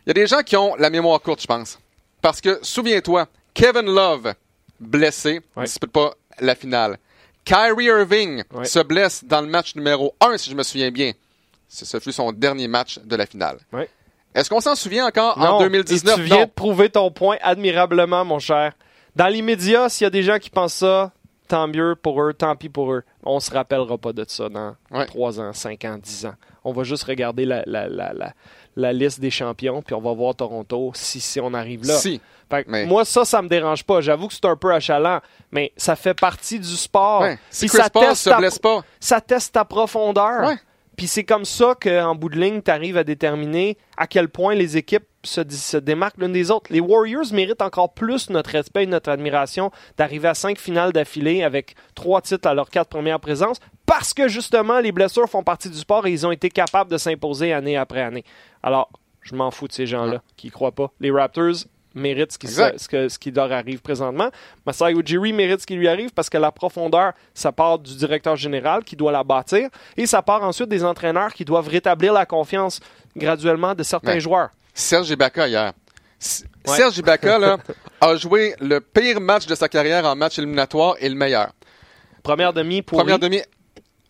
Il 0.06 0.08
y 0.08 0.10
a 0.10 0.14
des 0.14 0.26
gens 0.26 0.40
qui 0.42 0.56
ont 0.56 0.74
la 0.76 0.90
mémoire 0.90 1.20
courte, 1.20 1.42
je 1.42 1.46
pense. 1.46 1.78
Parce 2.22 2.40
que, 2.40 2.58
souviens-toi, 2.62 3.26
Kevin 3.54 3.86
Love, 3.94 4.34
blessé, 4.78 5.34
ne 5.56 5.60
Ouais. 5.60 5.66
dispute 5.66 5.92
pas 5.92 6.14
la 6.40 6.54
finale. 6.54 6.98
Kyrie 7.44 7.86
Irving 7.86 8.42
Ouais. 8.52 8.64
se 8.64 8.78
blesse 8.80 9.24
dans 9.24 9.40
le 9.40 9.46
match 9.46 9.74
numéro 9.74 10.14
1, 10.20 10.36
si 10.38 10.50
je 10.50 10.54
me 10.56 10.62
souviens 10.62 10.90
bien. 10.90 11.12
Ce 11.68 11.84
ce 11.84 12.00
fut 12.00 12.12
son 12.12 12.32
dernier 12.32 12.66
match 12.68 12.98
de 12.98 13.16
la 13.16 13.26
finale. 13.26 13.58
Est-ce 14.34 14.48
qu'on 14.50 14.60
s'en 14.60 14.74
souvient 14.74 15.06
encore 15.06 15.38
Non, 15.38 15.46
en 15.46 15.60
et 15.60 15.64
2019? 15.64 16.16
tu 16.16 16.22
viens 16.22 16.36
Non. 16.40 16.44
de 16.44 16.50
prouver 16.50 16.90
ton 16.90 17.10
point 17.10 17.36
admirablement, 17.42 18.24
mon 18.24 18.38
cher. 18.38 18.72
Dans 19.16 19.26
l'immédiat, 19.28 19.88
s'il 19.88 20.04
y 20.04 20.06
a 20.06 20.10
des 20.10 20.22
gens 20.22 20.38
qui 20.38 20.50
pensent 20.50 20.74
ça, 20.74 21.12
tant 21.48 21.66
mieux 21.66 21.96
pour 22.00 22.22
eux, 22.22 22.32
tant 22.32 22.54
pis 22.56 22.68
pour 22.68 22.92
eux. 22.92 23.02
On 23.24 23.40
se 23.40 23.50
rappellera 23.50 23.98
pas 23.98 24.12
de 24.12 24.24
ça 24.28 24.48
dans 24.48 24.76
Ouais. 24.90 25.06
3 25.06 25.40
ans, 25.40 25.52
5 25.52 25.84
ans, 25.84 25.98
10 26.00 26.26
ans. 26.26 26.34
On 26.64 26.72
va 26.72 26.84
juste 26.84 27.04
regarder 27.04 27.44
la, 27.44 27.62
la, 27.66 27.88
la, 27.88 28.12
la, 28.12 28.32
la 28.76 28.92
liste 28.92 29.18
des 29.20 29.30
champions, 29.30 29.82
puis 29.82 29.94
on 29.94 30.00
va 30.00 30.12
voir 30.12 30.34
Toronto 30.34 30.92
si, 30.94 31.18
si 31.20 31.40
on 31.40 31.52
arrive 31.54 31.84
là. 31.86 31.94
Si. 31.96 32.20
Fait 32.50 32.64
que 32.64 32.70
Mais- 32.70 32.86
Moi, 32.86 33.04
ça, 33.04 33.24
ça 33.24 33.42
me 33.42 33.48
dérange 33.48 33.84
pas. 33.84 34.00
J'avoue 34.00 34.28
que 34.28 34.34
c'est 34.34 34.44
un 34.44 34.56
peu 34.56 34.72
achalant, 34.72 35.20
mais 35.50 35.72
ça 35.76 35.96
fait 35.96 36.14
partie 36.18 36.58
du 36.60 36.76
sport. 36.76 37.22
Ouais. 37.22 37.38
Si 37.50 37.66
Chris 37.68 37.78
ça 37.78 37.90
Paul 37.90 38.02
teste 38.08 38.22
se 38.22 38.30
ta- 38.30 38.38
blesse 38.38 38.58
pas, 38.58 38.82
ça 39.00 39.20
teste 39.20 39.52
ta 39.54 39.64
profondeur. 39.64 40.46
Ouais. 40.48 40.56
Puis 41.00 41.06
c'est 41.06 41.24
comme 41.24 41.46
ça 41.46 41.74
qu'en 41.80 42.14
bout 42.14 42.28
de 42.28 42.38
ligne, 42.38 42.60
tu 42.60 42.70
arrives 42.70 42.98
à 42.98 43.04
déterminer 43.04 43.78
à 43.96 44.06
quel 44.06 44.28
point 44.28 44.54
les 44.54 44.76
équipes 44.76 45.06
se, 45.24 45.78
démarquent 45.78 46.18
l'une 46.18 46.34
des 46.34 46.50
autres. 46.50 46.70
Les 46.70 46.80
Warriors 46.80 47.32
méritent 47.32 47.62
encore 47.62 47.94
plus 47.94 48.28
notre 48.28 48.50
respect 48.50 48.82
et 48.82 48.86
notre 48.86 49.08
admiration 49.08 49.70
d'arriver 49.96 50.28
à 50.28 50.34
cinq 50.34 50.58
finales 50.58 50.92
d'affilée 50.92 51.42
avec 51.42 51.74
trois 51.94 52.20
titres 52.20 52.46
à 52.46 52.52
leurs 52.52 52.68
quatre 52.68 52.90
premières 52.90 53.18
présences 53.18 53.60
parce 53.86 54.12
que 54.12 54.28
justement, 54.28 54.80
les 54.80 54.92
blessures 54.92 55.26
font 55.26 55.42
partie 55.42 55.70
du 55.70 55.78
sport 55.78 56.06
et 56.06 56.12
ils 56.12 56.26
ont 56.26 56.32
été 56.32 56.50
capables 56.50 56.90
de 56.90 56.98
s'imposer 56.98 57.54
année 57.54 57.78
après 57.78 58.02
année. 58.02 58.24
Alors, 58.62 58.90
je 59.22 59.34
m'en 59.34 59.50
fous 59.50 59.68
de 59.68 59.72
ces 59.72 59.86
gens-là 59.86 60.20
qui 60.36 60.48
y 60.48 60.50
croient 60.50 60.72
pas. 60.72 60.92
Les 61.00 61.10
Raptors 61.10 61.64
méritent 61.94 62.32
ce 62.32 62.38
qui, 62.38 62.48
se- 62.48 62.72
ce, 62.76 62.88
que- 62.88 63.08
ce 63.08 63.18
qui 63.18 63.30
leur 63.30 63.50
arrive 63.52 63.80
présentement. 63.80 64.30
Masai 64.66 64.92
Ujiri 64.92 65.32
mérite 65.32 65.60
ce 65.60 65.66
qui 65.66 65.74
lui 65.74 65.88
arrive 65.88 66.10
parce 66.12 66.30
que 66.30 66.38
la 66.38 66.52
profondeur, 66.52 67.12
ça 67.34 67.52
part 67.52 67.78
du 67.78 67.94
directeur 67.96 68.36
général 68.36 68.84
qui 68.84 68.96
doit 68.96 69.12
la 69.12 69.24
bâtir 69.24 69.68
et 69.96 70.06
ça 70.06 70.22
part 70.22 70.42
ensuite 70.42 70.68
des 70.68 70.84
entraîneurs 70.84 71.32
qui 71.34 71.44
doivent 71.44 71.68
rétablir 71.68 72.12
la 72.12 72.26
confiance 72.26 72.80
graduellement 73.16 73.74
de 73.74 73.82
certains 73.82 74.12
Ouais. 74.14 74.20
joueurs. 74.20 74.50
Serge 74.74 75.10
Ibaka 75.10 75.48
hier. 75.48 75.72
S- 76.20 76.44
Ouais. 76.66 76.76
Serge 76.76 76.98
Ibaka 76.98 77.38
là, 77.38 77.56
a 78.02 78.14
joué 78.16 78.54
le 78.60 78.80
pire 78.80 79.20
match 79.20 79.46
de 79.46 79.54
sa 79.54 79.68
carrière 79.68 80.04
en 80.04 80.14
match 80.14 80.38
éliminatoire 80.38 80.94
et 81.00 81.08
le 81.08 81.14
meilleur. 81.14 81.52
Première 82.22 82.52
demi 82.52 82.82
pour 82.82 82.98
Première 82.98 83.18
demi, 83.18 83.40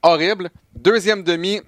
horrible. 0.03 0.51
Deuxième 0.75 1.23
demi, 1.23 1.61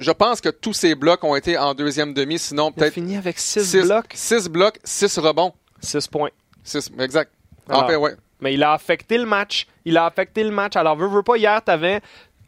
je 0.00 0.10
pense 0.10 0.40
que 0.40 0.48
tous 0.48 0.72
ces 0.72 0.94
blocs 0.94 1.22
ont 1.24 1.34
été 1.36 1.56
en 1.58 1.74
deuxième 1.74 2.14
demi, 2.14 2.38
sinon 2.38 2.72
peut-être 2.72 2.94
fini 2.94 3.16
avec 3.16 3.38
6 3.38 3.64
six 3.64 3.82
blocs, 3.86 4.06
six 4.14 4.48
blocs, 4.48 4.78
six 4.84 5.18
rebonds. 5.18 5.54
6 5.80 6.06
points. 6.08 6.30
Six- 6.64 6.90
exact. 6.98 7.30
Alors, 7.68 7.84
en 7.84 7.86
fait, 7.88 7.96
ouais. 7.96 8.14
Mais 8.40 8.54
il 8.54 8.62
a 8.62 8.72
affecté 8.72 9.16
le 9.18 9.26
match. 9.26 9.66
Il 9.84 9.96
a 9.96 10.06
affecté 10.06 10.42
le 10.44 10.50
match. 10.50 10.76
Alors, 10.76 10.96
veux, 10.96 11.06
veux 11.08 11.22
pas, 11.22 11.36
hier, 11.36 11.62
t'avais... 11.62 12.00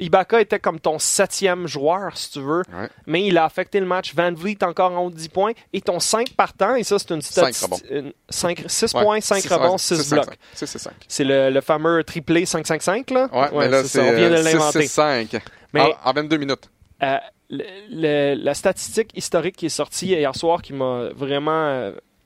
Ibaka 0.02 0.40
était 0.40 0.58
comme 0.58 0.80
ton 0.80 0.98
septième 0.98 1.66
joueur, 1.66 2.16
si 2.16 2.30
tu 2.30 2.40
veux. 2.40 2.62
Ouais. 2.72 2.88
Mais 3.06 3.26
il 3.26 3.36
a 3.36 3.44
affecté 3.44 3.78
le 3.80 3.84
match. 3.86 4.14
Van 4.14 4.32
Vliet 4.32 4.64
encore 4.64 4.92
en 4.92 5.04
haut 5.04 5.10
de 5.10 5.14
10 5.14 5.28
points. 5.28 5.52
Et 5.74 5.82
ton 5.82 6.00
5 6.00 6.30
partant, 6.34 6.74
et 6.74 6.84
ça, 6.84 6.98
c'est 6.98 7.10
une 7.10 7.20
Cinq 7.20 7.52
statistique. 7.52 7.84
6 8.30 8.94
Ouais. 8.94 9.02
points, 9.04 9.20
5 9.20 9.42
Six- 9.42 9.52
rebonds, 9.52 9.72
ouais, 9.72 9.78
6 9.78 10.02
six, 10.02 10.10
blocs. 10.10 10.38
Six, 10.54 10.66
six. 10.66 10.88
C'est 11.06 11.24
le, 11.24 11.50
le 11.50 11.60
fameux 11.60 12.02
triplé 12.02 12.44
5-5-5, 12.46 13.12
là? 13.12 13.28
Ouais, 13.30 13.48
mais 13.58 13.68
là, 13.68 13.84
c'est. 13.84 14.00
On 14.00 14.12
vient 14.16 14.30
de 14.30 14.34
euh, 14.36 14.42
six, 14.42 14.52
l'inventer. 14.54 14.82
six, 14.82 14.88
cinq. 14.88 15.42
Mais- 15.74 15.82
En, 15.82 16.10
en 16.10 16.12
22 16.14 16.36
minutes. 16.38 16.70
Euh, 17.02 17.16
le- 17.50 17.64
le- 17.90 18.34
la 18.42 18.54
statistique 18.54 19.10
historique 19.16 19.56
qui 19.56 19.66
est 19.66 19.70
sortie 19.70 20.06
hier 20.06 20.34
soir 20.36 20.62
qui 20.62 20.72
m'a 20.72 21.08
vraiment 21.14 21.50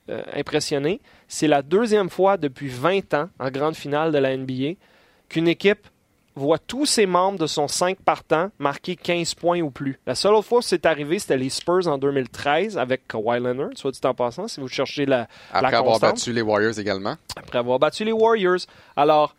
euh, 0.07 0.21
impressionné, 0.33 1.01
c'est 1.27 1.47
la 1.47 1.61
deuxième 1.63 2.09
fois 2.09 2.37
depuis 2.37 2.67
20 2.67 3.13
ans 3.15 3.29
en 3.39 3.49
grande 3.49 3.75
finale 3.75 4.11
de 4.11 4.19
la 4.19 4.37
NBA 4.37 4.73
qu'une 5.29 5.47
équipe 5.47 5.87
voit 6.35 6.59
tous 6.59 6.85
ses 6.85 7.05
membres 7.05 7.39
de 7.39 7.47
son 7.47 7.67
5 7.67 7.97
partants 8.01 8.51
marquer 8.59 8.95
15 8.97 9.33
points 9.35 9.61
ou 9.61 9.71
plus. 9.71 9.97
La 10.05 10.13
seule 10.15 10.33
autre 10.33 10.45
fois 10.47 10.59
où 10.59 10.61
c'est 10.61 10.85
arrivé, 10.85 11.17
c'était 11.17 11.37
les 11.37 11.49
Spurs 11.49 11.87
en 11.87 11.97
2013 11.97 12.77
avec 12.77 13.07
Kawhi 13.07 13.39
Leonard, 13.39 13.69
soit 13.75 13.91
dit 13.91 13.99
en 14.03 14.13
passant, 14.13 14.47
si 14.47 14.59
vous 14.59 14.67
cherchez 14.67 15.05
la, 15.05 15.27
Après 15.51 15.71
la 15.71 15.77
avoir 15.79 15.97
battu 15.99 16.33
les 16.33 16.41
Warriors 16.41 16.77
également. 16.77 17.15
après 17.37 17.57
avoir 17.57 17.79
battu 17.79 18.03
les 18.03 18.11
Warriors. 18.11 18.59
Alors, 18.97 19.33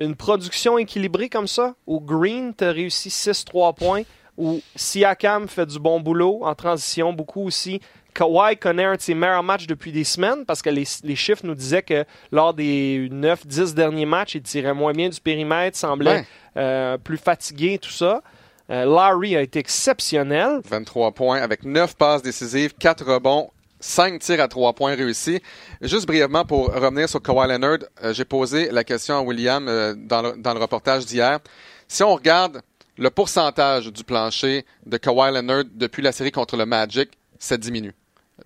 une 0.00 0.14
production 0.16 0.78
équilibrée 0.78 1.28
comme 1.28 1.48
ça, 1.48 1.74
où 1.86 2.00
Green 2.00 2.54
te 2.54 2.64
réussit 2.64 3.12
6-3 3.12 3.74
points, 3.74 4.02
où 4.36 4.60
Siakam 4.76 5.48
fait 5.48 5.66
du 5.66 5.78
bon 5.78 6.00
boulot 6.00 6.40
en 6.42 6.54
transition, 6.54 7.12
beaucoup 7.12 7.44
aussi. 7.46 7.80
Kawhi 8.14 8.56
connaît 8.56 8.84
un 8.84 8.94
de 8.94 9.00
ses 9.00 9.14
meilleurs 9.14 9.42
matchs 9.42 9.66
depuis 9.66 9.90
des 9.90 10.04
semaines 10.04 10.44
parce 10.46 10.62
que 10.62 10.70
les, 10.70 10.84
les 11.02 11.16
chiffres 11.16 11.44
nous 11.44 11.54
disaient 11.56 11.82
que 11.82 12.04
lors 12.30 12.54
des 12.54 13.08
9-10 13.10 13.74
derniers 13.74 14.06
matchs, 14.06 14.36
il 14.36 14.42
tirait 14.42 14.72
moins 14.74 14.92
bien 14.92 15.08
du 15.08 15.20
périmètre, 15.20 15.76
semblait 15.76 16.18
Ouais. 16.18 16.24
euh, 16.56 16.96
plus 16.98 17.18
fatigué, 17.18 17.78
tout 17.78 17.90
ça. 17.90 18.22
Euh, 18.70 18.84
Larry 18.84 19.36
a 19.36 19.42
été 19.42 19.58
exceptionnel. 19.58 20.60
23 20.64 21.12
points 21.12 21.40
avec 21.40 21.64
9 21.64 21.96
passes 21.96 22.22
décisives, 22.22 22.72
4 22.78 23.04
rebonds, 23.04 23.50
5 23.80 24.20
tirs 24.20 24.40
à 24.40 24.48
3 24.48 24.72
points 24.74 24.94
réussis. 24.94 25.42
Juste 25.82 26.06
brièvement 26.06 26.44
pour 26.44 26.72
revenir 26.72 27.08
sur 27.08 27.20
Kawhi 27.20 27.48
Leonard, 27.48 27.78
euh, 28.04 28.14
j'ai 28.14 28.24
posé 28.24 28.70
la 28.70 28.84
question 28.84 29.18
à 29.18 29.22
William 29.22 29.66
euh, 29.68 29.94
dans, 29.96 30.22
le, 30.22 30.34
dans 30.38 30.54
le 30.54 30.60
reportage 30.60 31.04
d'hier. 31.04 31.40
Si 31.88 32.02
on 32.04 32.14
regarde 32.14 32.62
le 32.96 33.10
pourcentage 33.10 33.92
du 33.92 34.04
plancher 34.04 34.64
de 34.86 34.96
Kawhi 34.96 35.32
Leonard 35.32 35.64
depuis 35.72 36.02
la 36.02 36.12
série 36.12 36.30
contre 36.32 36.56
le 36.56 36.66
Magic, 36.66 37.10
ça 37.38 37.56
diminue. 37.56 37.92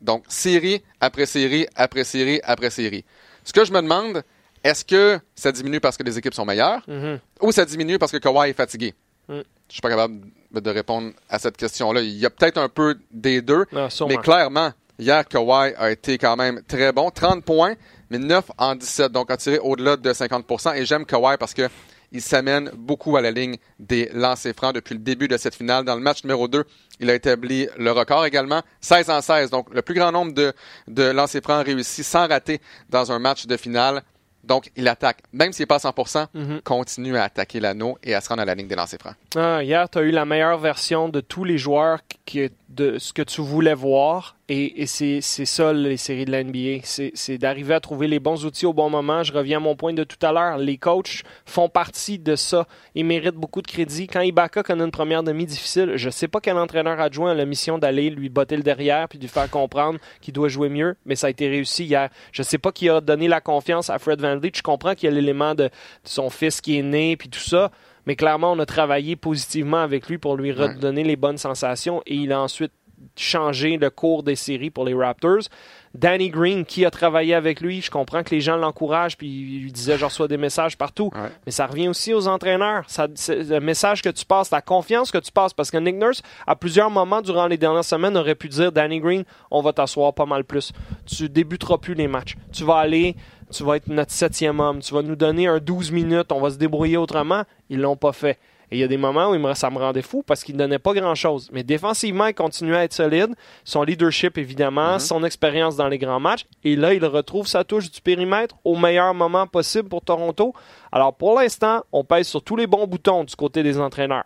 Donc, 0.00 0.24
série 0.28 0.82
après 1.00 1.26
série 1.26 1.66
après 1.74 2.04
série 2.04 2.40
après 2.44 2.70
série. 2.70 3.04
Ce 3.44 3.52
que 3.52 3.64
je 3.64 3.72
me 3.72 3.80
demande, 3.80 4.22
est-ce 4.64 4.84
que 4.84 5.18
ça 5.34 5.52
diminue 5.52 5.80
parce 5.80 5.96
que 5.96 6.02
les 6.02 6.18
équipes 6.18 6.34
sont 6.34 6.44
meilleures 6.44 6.82
Mhm. 6.88 7.18
ou 7.40 7.52
ça 7.52 7.64
diminue 7.64 7.98
parce 7.98 8.12
que 8.12 8.18
Kawhi 8.18 8.50
est 8.50 8.54
fatigué? 8.54 8.94
Mm. 9.28 9.40
Je 9.68 9.72
suis 9.72 9.80
pas 9.82 9.90
capable 9.90 10.20
de 10.52 10.70
répondre 10.70 11.12
à 11.28 11.38
cette 11.38 11.56
question-là. 11.56 12.00
Il 12.00 12.16
y 12.16 12.24
a 12.26 12.30
peut-être 12.30 12.58
un 12.58 12.68
peu 12.70 12.98
des 13.10 13.42
deux, 13.42 13.66
Ah, 13.74 13.88
mais 14.08 14.16
clairement, 14.16 14.72
hier, 14.98 15.26
Kawhi 15.28 15.74
a 15.76 15.90
été 15.90 16.16
quand 16.18 16.36
même 16.36 16.62
très 16.66 16.90
bon. 16.92 17.10
30 17.10 17.44
points, 17.44 17.74
mais 18.10 18.18
9 18.18 18.44
en 18.56 18.74
17, 18.74 19.12
donc 19.12 19.30
a 19.30 19.36
tiré 19.36 19.58
au-delà 19.58 19.96
de 19.96 20.12
50% 20.12 20.72
Et 20.74 20.86
j'aime 20.86 21.04
Kawhi 21.04 21.36
parce 21.38 21.52
que 21.52 21.68
il 22.12 22.22
s'amène 22.22 22.70
beaucoup 22.74 23.16
à 23.16 23.20
la 23.20 23.30
ligne 23.30 23.56
des 23.78 24.08
lancers 24.14 24.54
francs 24.54 24.74
depuis 24.74 24.94
le 24.94 25.00
début 25.00 25.28
de 25.28 25.36
cette 25.36 25.54
finale. 25.54 25.84
Dans 25.84 25.94
le 25.94 26.00
match 26.00 26.24
numéro 26.24 26.48
2, 26.48 26.64
il 27.00 27.10
a 27.10 27.14
établi 27.14 27.68
le 27.76 27.92
record 27.92 28.24
également, 28.24 28.62
16 28.80 29.10
en 29.10 29.20
16, 29.20 29.50
donc 29.50 29.72
le 29.74 29.82
plus 29.82 29.94
grand 29.94 30.10
nombre 30.12 30.32
de, 30.32 30.52
de 30.88 31.02
lancers 31.04 31.42
francs 31.42 31.64
réussis 31.66 32.04
sans 32.04 32.26
rater 32.28 32.60
dans 32.88 33.12
un 33.12 33.18
match 33.18 33.46
de 33.46 33.56
finale. 33.56 34.02
Donc, 34.44 34.70
il 34.76 34.88
attaque. 34.88 35.18
Même 35.32 35.52
s'il 35.52 35.64
n'est 35.64 35.66
pas 35.66 35.74
à 35.74 35.78
100 36.06 36.28
Mhm. 36.32 36.60
continue 36.62 37.16
à 37.18 37.24
attaquer 37.24 37.60
l'anneau 37.60 37.98
et 38.02 38.14
à 38.14 38.20
se 38.22 38.28
rendre 38.30 38.40
à 38.40 38.44
la 38.46 38.54
ligne 38.54 38.68
des 38.68 38.76
lancers 38.76 38.98
francs. 38.98 39.14
Ah, 39.36 39.62
hier, 39.62 39.90
tu 39.90 39.98
as 39.98 40.02
eu 40.02 40.10
la 40.10 40.24
meilleure 40.24 40.58
version 40.58 41.08
de 41.10 41.20
tous 41.20 41.44
les 41.44 41.58
joueurs 41.58 41.98
qui, 42.24 42.48
de 42.68 42.98
ce 42.98 43.12
que 43.12 43.22
tu 43.22 43.40
voulais 43.40 43.74
voir. 43.74 44.36
Et, 44.50 44.82
et 44.82 44.86
c'est 44.86 45.20
ça, 45.20 45.72
les 45.72 45.96
séries 45.96 46.24
de 46.24 46.30
la 46.30 46.44
NBA. 46.44 46.80
C'est 46.84 47.38
d'arriver 47.38 47.74
à 47.74 47.80
trouver 47.80 48.08
les 48.08 48.18
bons 48.18 48.44
outils 48.44 48.66
au 48.66 48.72
bon 48.72 48.90
moment. 48.90 49.22
Je 49.22 49.32
reviens 49.32 49.58
à 49.58 49.60
mon 49.60 49.74
point 49.74 49.92
de 49.92 50.04
tout 50.04 50.24
à 50.24 50.32
l'heure. 50.32 50.58
Les 50.58 50.76
coachs 50.76 51.22
font 51.46 51.68
partie 51.68 52.18
de 52.18 52.36
ça. 52.36 52.66
Ils 52.94 53.04
méritent 53.04 53.34
beaucoup 53.34 53.62
de 53.62 53.66
crédit. 53.66 54.06
Quand 54.06 54.20
Ibaka 54.20 54.62
connaît 54.62 54.84
une 54.84 54.90
première 54.90 55.22
demi 55.22 55.46
difficile, 55.46 55.92
je 55.96 56.10
sais 56.10 56.28
pas 56.28 56.40
quel 56.40 56.56
entraîneur 56.56 57.00
adjoint 57.00 57.32
a 57.32 57.34
la 57.34 57.46
mission 57.46 57.78
d'aller 57.78 58.10
lui 58.10 58.28
botter 58.28 58.56
le 58.56 58.62
derrière 58.62 59.08
puis 59.08 59.18
de 59.18 59.24
lui 59.24 59.30
faire 59.30 59.50
comprendre 59.50 59.98
qu'il 60.20 60.34
doit 60.34 60.48
jouer 60.48 60.68
mieux, 60.68 60.96
mais 61.04 61.16
ça 61.16 61.28
a 61.28 61.30
été 61.30 61.48
réussi 61.48 61.84
hier. 61.84 62.10
Je 62.32 62.42
sais 62.42 62.58
pas 62.58 62.72
qui 62.72 62.88
a 62.88 63.00
donné 63.00 63.28
la 63.28 63.40
confiance 63.40 63.90
à 63.90 63.98
Fred 63.98 64.20
Van 64.20 64.38
Je 64.40 64.62
comprends 64.62 64.94
qu'il 64.94 65.08
y 65.08 65.12
a 65.12 65.14
l'élément 65.14 65.54
de, 65.54 65.64
de 65.64 65.70
son 66.04 66.30
fils 66.30 66.60
qui 66.60 66.78
est 66.78 66.82
né 66.82 67.16
puis 67.16 67.28
tout 67.28 67.38
ça. 67.38 67.70
Mais 68.08 68.16
clairement, 68.16 68.52
on 68.52 68.58
a 68.58 68.64
travaillé 68.64 69.16
positivement 69.16 69.76
avec 69.82 70.08
lui 70.08 70.16
pour 70.16 70.38
lui 70.38 70.50
Ouais. 70.50 70.68
redonner 70.68 71.04
les 71.04 71.16
bonnes 71.16 71.36
sensations 71.36 72.02
et 72.06 72.14
il 72.14 72.32
a 72.32 72.40
ensuite 72.40 72.72
changé 73.16 73.76
le 73.76 73.90
cours 73.90 74.22
des 74.22 74.36
séries 74.36 74.70
pour 74.70 74.84
les 74.84 74.94
Raptors. 74.94 75.48
Danny 75.94 76.28
Green, 76.28 76.64
qui 76.64 76.84
a 76.84 76.90
travaillé 76.90 77.34
avec 77.34 77.60
lui, 77.60 77.80
je 77.80 77.90
comprends 77.90 78.22
que 78.22 78.30
les 78.30 78.40
gens 78.40 78.56
l'encouragent, 78.56 79.16
puis 79.16 79.26
il 79.26 79.62
lui 79.62 79.72
disait 79.72 79.96
je 79.96 80.04
reçois 80.04 80.28
des 80.28 80.36
messages 80.36 80.76
partout. 80.76 81.10
Ouais. 81.14 81.30
Mais 81.46 81.52
ça 81.52 81.66
revient 81.66 81.88
aussi 81.88 82.12
aux 82.12 82.28
entraîneurs. 82.28 82.84
Ça, 82.88 83.06
le 83.08 83.58
message 83.58 84.02
que 84.02 84.08
tu 84.10 84.24
passes, 84.24 84.50
la 84.50 84.60
confiance 84.60 85.10
que 85.10 85.18
tu 85.18 85.32
passes. 85.32 85.54
Parce 85.54 85.70
que 85.70 85.78
Nick 85.78 85.96
Nurse, 85.96 86.22
à 86.46 86.56
plusieurs 86.56 86.90
moments 86.90 87.22
durant 87.22 87.46
les 87.46 87.56
dernières 87.56 87.84
semaines, 87.84 88.16
aurait 88.16 88.34
pu 88.34 88.48
dire 88.48 88.70
Danny 88.70 89.00
Green, 89.00 89.24
on 89.50 89.62
va 89.62 89.72
t'asseoir 89.72 90.12
pas 90.14 90.26
mal 90.26 90.44
plus. 90.44 90.72
Tu 91.06 91.28
débuteras 91.28 91.78
plus 91.78 91.94
les 91.94 92.06
matchs. 92.06 92.36
Tu 92.52 92.64
vas 92.64 92.76
aller, 92.76 93.16
tu 93.50 93.64
vas 93.64 93.76
être 93.76 93.88
notre 93.88 94.12
septième 94.12 94.60
homme. 94.60 94.80
Tu 94.80 94.92
vas 94.92 95.02
nous 95.02 95.16
donner 95.16 95.46
un 95.46 95.58
12 95.58 95.90
minutes, 95.90 96.32
on 96.32 96.40
va 96.40 96.50
se 96.50 96.58
débrouiller 96.58 96.96
autrement. 96.96 97.42
Ils 97.70 97.80
l'ont 97.80 97.96
pas 97.96 98.12
fait. 98.12 98.38
Et 98.70 98.76
il 98.76 98.80
y 98.80 98.84
a 98.84 98.88
des 98.88 98.98
moments 98.98 99.30
où 99.30 99.34
il 99.34 99.40
me- 99.40 99.54
ça 99.54 99.70
me 99.70 99.78
rendait 99.78 100.02
fou 100.02 100.22
parce 100.26 100.44
qu'il 100.44 100.54
ne 100.54 100.58
donnait 100.60 100.78
pas 100.78 100.92
grand-chose. 100.92 101.48
Mais 101.52 101.62
défensivement, 101.62 102.26
il 102.26 102.34
continuait 102.34 102.76
à 102.76 102.84
être 102.84 102.92
solide. 102.92 103.34
Son 103.64 103.82
leadership, 103.82 104.36
évidemment, 104.36 104.94
Mhm. 104.94 104.98
son 104.98 105.24
expérience 105.24 105.76
dans 105.76 105.88
les 105.88 105.96
grands 105.98 106.20
matchs. 106.20 106.44
Et 106.64 106.76
là, 106.76 106.92
il 106.92 107.04
retrouve 107.04 107.46
sa 107.46 107.64
touche 107.64 107.90
du 107.90 108.00
périmètre 108.02 108.56
au 108.64 108.76
meilleur 108.76 109.14
moment 109.14 109.46
possible 109.46 109.88
pour 109.88 110.02
Toronto. 110.02 110.52
Alors, 110.92 111.14
pour 111.14 111.38
l'instant, 111.40 111.82
on 111.92 112.04
pèse 112.04 112.28
sur 112.28 112.42
tous 112.42 112.56
les 112.56 112.66
bons 112.66 112.86
boutons 112.86 113.24
du 113.24 113.34
côté 113.36 113.62
des 113.62 113.80
entraîneurs. 113.80 114.24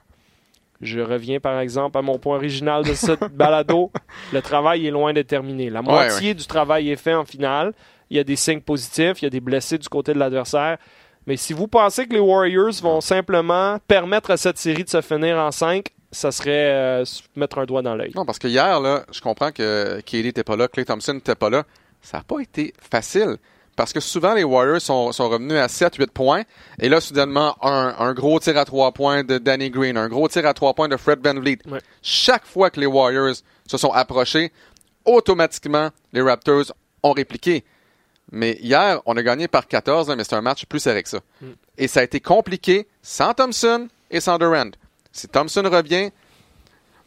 Je 0.81 0.99
reviens, 0.99 1.39
par 1.39 1.61
exemple, 1.61 1.97
à 1.97 2.03
mon 2.03 2.19
point 2.19 2.35
original 2.37 2.83
de 2.85 2.95
ce 2.95 3.13
balado. 3.33 3.93
Le 4.33 4.43
travail 4.43 4.87
est 4.87 4.91
loin 4.91 5.13
d'être 5.13 5.29
terminé. 5.29 5.71
La 5.71 5.81
moitié 5.83 6.35
du 6.35 6.45
travail 6.47 6.91
est 6.91 6.97
fait 6.97 7.15
en 7.15 7.25
finale. 7.25 7.73
Il 8.11 8.17
y 8.17 8.21
a 8.21 8.25
des 8.25 8.35
signes 8.37 8.61
positifs, 8.61 9.23
il 9.23 9.25
y 9.25 9.27
a 9.27 9.31
des 9.31 9.41
blessés 9.41 9.79
du 9.79 9.89
côté 9.89 10.13
de 10.13 10.19
l'adversaire. 10.19 10.79
Mais 11.27 11.37
si 11.37 11.53
vous 11.53 11.69
pensez 11.69 12.07
que 12.07 12.15
les 12.15 12.21
Warriors 12.21 12.73
vont 12.83 13.01
simplement 13.01 13.79
permettre 13.87 14.31
à 14.31 14.37
cette 14.37 14.59
série 14.59 14.85
de 14.85 14.89
se 14.89 15.01
finir 15.01 15.37
en 15.39 15.53
5, 15.53 15.87
ça 16.11 16.31
serait 16.33 16.73
euh, 16.73 17.05
mettre 17.37 17.59
un 17.59 17.65
doigt 17.65 17.83
dans 17.83 17.95
l'œil. 17.95 18.13
Non, 18.15 18.25
parce 18.25 18.39
que 18.39 18.49
hier, 18.49 18.81
là, 18.81 19.05
je 19.13 19.21
comprends 19.21 19.51
que 19.51 20.01
Kelly 20.05 20.25
n'était 20.25 20.45
pas 20.45 20.57
là, 20.57 20.69
Clay 20.69 20.85
Thompson 20.85 21.15
n'était 21.15 21.35
pas 21.35 21.49
là. 21.51 21.65
Ça 22.03 22.19
n'a 22.19 22.25
pas 22.25 22.41
été 22.41 22.75
facile. 22.81 23.37
Parce 23.77 23.93
que 23.95 24.01
souvent, 24.01 24.35
les 24.35 24.45
Warriors 24.45 24.83
sont, 24.83 25.13
sont 25.13 25.31
revenus 25.31 25.59
à 25.59 25.67
7-8 25.67 26.09
points. 26.09 26.43
Et 26.79 26.91
là, 26.91 27.01
soudainement, 27.01 27.57
un, 27.65 27.95
un 27.99 28.13
gros 28.13 28.39
tir 28.39 28.59
à 28.59 28.67
3 28.67 28.93
points 28.93 29.25
de 29.25 29.39
Danny 29.39 29.71
Green, 29.71 29.97
un 29.97 30.09
gros 30.09 30.29
tir 30.29 30.45
à 30.47 30.53
3 30.53 30.75
points 30.75 30.89
de 30.89 30.97
Fred 30.99 31.21
VanVleet. 31.25 31.59
Ouais. 31.71 31.81
Chaque 32.03 32.45
fois 32.45 32.69
que 32.71 32.81
les 32.81 32.87
Warriors 32.87 33.37
se 33.67 33.79
sont 33.79 33.91
approchés, 33.91 34.53
automatiquement, 35.07 35.89
les 36.13 36.21
Raptors 36.21 36.73
ont 37.03 37.13
répliqué. 37.13 37.65
Mais 38.33 38.57
hier, 38.61 39.01
on 39.05 39.17
a 39.17 39.23
gagné 39.23 39.47
par 39.47 39.69
14, 39.69 40.11
hein, 40.11 40.17
mais 40.17 40.25
c'est 40.25 40.35
un 40.35 40.41
match 40.41 40.65
plus 40.67 40.81
serré 40.81 41.03
que 41.03 41.09
ça. 41.11 41.21
Mm. 41.41 41.47
Et 41.79 41.87
ça 41.87 42.01
a 42.01 42.03
été 42.03 42.19
compliqué 42.21 42.89
sans 43.03 43.35
Thompson 43.35 43.89
et 44.11 44.21
sans 44.21 44.39
Durant. 44.39 44.71
Si 45.13 45.29
Thompson 45.29 45.63
revient, 45.71 46.11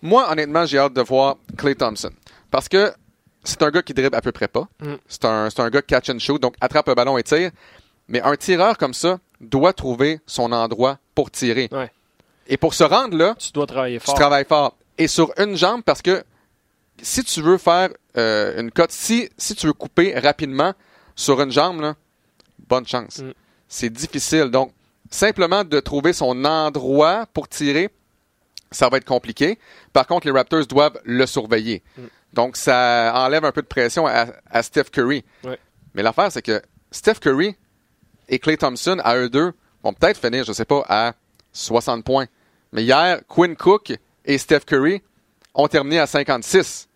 moi, 0.01 0.32
honnêtement, 0.32 0.65
j'ai 0.65 0.78
hâte 0.78 0.93
de 0.93 1.01
voir 1.01 1.38
Clay 1.57 1.73
Thompson. 1.76 2.11
Parce 2.51 2.69
que 2.69 2.93
c'est 3.43 3.61
un 3.63 3.71
gars 3.71 3.82
qui 3.82 3.93
dribble 3.93 4.15
à 4.15 4.21
peu 4.21 4.32
près 4.32 4.47
pas. 4.47 4.67
Mm. 4.80 4.93
C'est 5.07 5.26
un, 5.26 5.49
un 5.57 5.69
gars 5.69 5.82
catch 5.82 6.09
and 6.11 6.19
shoot, 6.19 6.39
donc 6.41 6.55
attrape 6.61 6.88
le 6.88 6.93
ballon 6.95 7.17
et 7.17 7.23
tire. 7.23 7.49
Mais 8.07 8.21
un 8.21 8.36
tireur 8.36 8.78
comme 8.78 8.93
ça 8.93 9.19
doit 9.41 9.73
trouver 9.73 10.19
son 10.28 10.51
endroit 10.51 10.99
pour 11.15 11.32
tirer. 11.32 11.69
Ouais. 11.71 11.91
Et 12.47 12.57
pour 12.57 12.76
se 12.76 12.84
rendre 12.84 13.17
là, 13.17 13.36
Tu 13.39 13.51
dois 13.51 13.65
travailler 13.65 13.97
tu 13.99 14.05
fort. 14.05 14.13
travailles 14.15 14.45
fort. 14.45 14.78
Et 14.99 15.07
sur 15.07 15.32
une 15.39 15.57
jambe, 15.57 15.82
parce 15.84 16.03
que 16.03 16.23
si 17.01 17.23
tu 17.23 17.41
veux 17.41 17.57
faire 17.57 17.89
euh, 18.15 18.61
une 18.61 18.69
cote, 18.71 18.91
si, 18.91 19.28
si 19.38 19.55
tu 19.55 19.65
veux 19.65 19.73
couper 19.73 20.17
rapidement 20.19 20.73
sur 21.16 21.41
une 21.41 21.51
jambe, 21.51 21.82
là, 21.82 21.95
bonne 22.68 22.86
chance. 22.86 23.20
Mm. 23.20 23.32
C'est 23.68 23.89
difficile. 23.89 24.45
Donc, 24.45 24.72
simplement 25.09 25.63
de 25.63 25.80
trouver 25.80 26.13
son 26.13 26.45
endroit 26.45 27.26
pour 27.34 27.47
tirer, 27.47 27.89
ça 28.72 28.89
va 28.89 28.97
être 28.97 29.05
compliqué. 29.05 29.59
Par 29.93 30.07
contre, 30.07 30.28
les 30.28 30.34
Raptors 30.34 30.66
doivent 30.66 30.99
le 31.03 31.26
surveiller. 31.26 31.84
Mm. 31.97 32.03
Donc, 32.34 32.57
ça 32.57 33.13
enlève 33.16 33.45
un 33.45 33.51
peu 33.51 33.61
de 33.61 33.68
pression 33.68 34.05
à, 34.05 34.28
à 34.49 34.63
Steph 34.63 34.86
Curry. 34.91 35.24
Ouais. 35.43 35.57
Mais 35.93 36.03
l'affaire, 36.03 36.32
c'est 36.32 36.41
que 36.41 36.61
Steph 36.91 37.16
Curry 37.16 37.55
et 38.28 38.39
Clay 38.39 38.57
Thompson, 38.57 38.99
à 39.03 39.18
eux 39.18 39.30
deux, 39.30 39.53
vont 39.84 39.93
peut-être 39.93 40.20
finir, 40.20 40.43
je 40.43 40.51
sais 40.51 40.66
pas, 40.66 40.84
à 40.88 41.13
60 41.53 42.03
points. 42.03 42.26
Mais 42.74 42.84
hier, 42.84 43.22
Quinn 43.28 43.55
Cook 43.55 43.93
et 44.26 44.38
Steph 44.38 44.61
Curry 44.61 45.01
ont 45.53 45.68
terminé 45.68 45.99
à 45.99 46.07
56. 46.07 46.89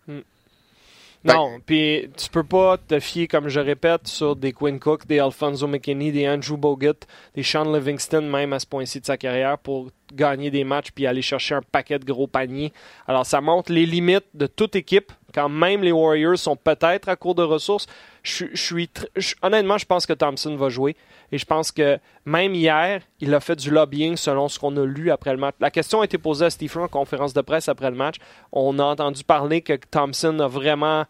Non, 1.22 1.60
puis 1.64 2.08
tu 2.16 2.30
peux 2.30 2.44
pas 2.44 2.78
te 2.78 2.98
fier, 2.98 3.28
comme 3.28 3.48
je 3.48 3.60
répète, 3.60 4.08
sur 4.08 4.36
des 4.36 4.52
Quinn 4.52 4.80
Cook, 4.80 5.06
des 5.06 5.18
Alfonso 5.18 5.66
McKinney, 5.66 6.12
des 6.12 6.26
Andrew 6.26 6.56
Bogut, 6.56 7.06
des 7.34 7.42
Sean 7.42 7.70
Livingston, 7.70 8.22
même 8.22 8.54
à 8.54 8.58
ce 8.58 8.66
point-ci 8.66 9.00
de 9.00 9.06
sa 9.06 9.18
carrière, 9.18 9.58
pour 9.58 9.90
gagner 10.14 10.50
des 10.50 10.64
matchs 10.64 10.90
puis 10.94 11.06
aller 11.06 11.22
chercher 11.22 11.54
un 11.54 11.62
paquet 11.62 11.98
de 11.98 12.04
gros 12.04 12.26
paniers. 12.26 12.72
Alors, 13.06 13.26
ça 13.26 13.40
montre 13.40 13.72
les 13.72 13.86
limites 13.86 14.26
de 14.34 14.46
toute 14.46 14.76
équipe. 14.76 15.12
Quand 15.34 15.48
même 15.48 15.82
les 15.82 15.92
Warriors 15.92 16.38
sont 16.38 16.56
peut-être 16.56 17.08
à 17.08 17.16
court 17.16 17.34
de 17.34 17.42
ressources, 17.42 17.86
je, 18.22 18.46
je 18.52 18.60
suis 18.62 18.90
je- 19.16 19.34
honnêtement, 19.42 19.78
je 19.78 19.86
pense 19.86 20.04
que 20.06 20.12
Thompson 20.12 20.56
va 20.56 20.68
jouer. 20.68 20.96
Et 21.32 21.38
je 21.38 21.44
pense 21.46 21.70
que 21.70 21.98
même 22.24 22.54
hier, 22.56 23.02
il 23.20 23.32
a 23.34 23.38
fait 23.40 23.54
du 23.54 23.70
lobbying 23.70 24.16
selon 24.16 24.48
ce 24.48 24.58
qu'on 24.58 24.76
a 24.76 24.84
lu 24.84 25.12
après 25.12 25.30
le 25.30 25.38
match. 25.38 25.54
La 25.60 25.70
question 25.70 26.00
a 26.00 26.04
été 26.04 26.18
posée 26.18 26.46
à 26.46 26.50
Stephen 26.50 26.82
en 26.82 26.88
conférence 26.88 27.32
de 27.32 27.40
presse 27.40 27.68
après 27.68 27.88
le 27.90 27.96
match. 27.96 28.16
On 28.50 28.78
a 28.80 28.84
entendu 28.84 29.22
parler 29.22 29.60
que 29.62 29.74
Thompson 29.90 30.38
a 30.40 30.48
vraiment 30.48 31.04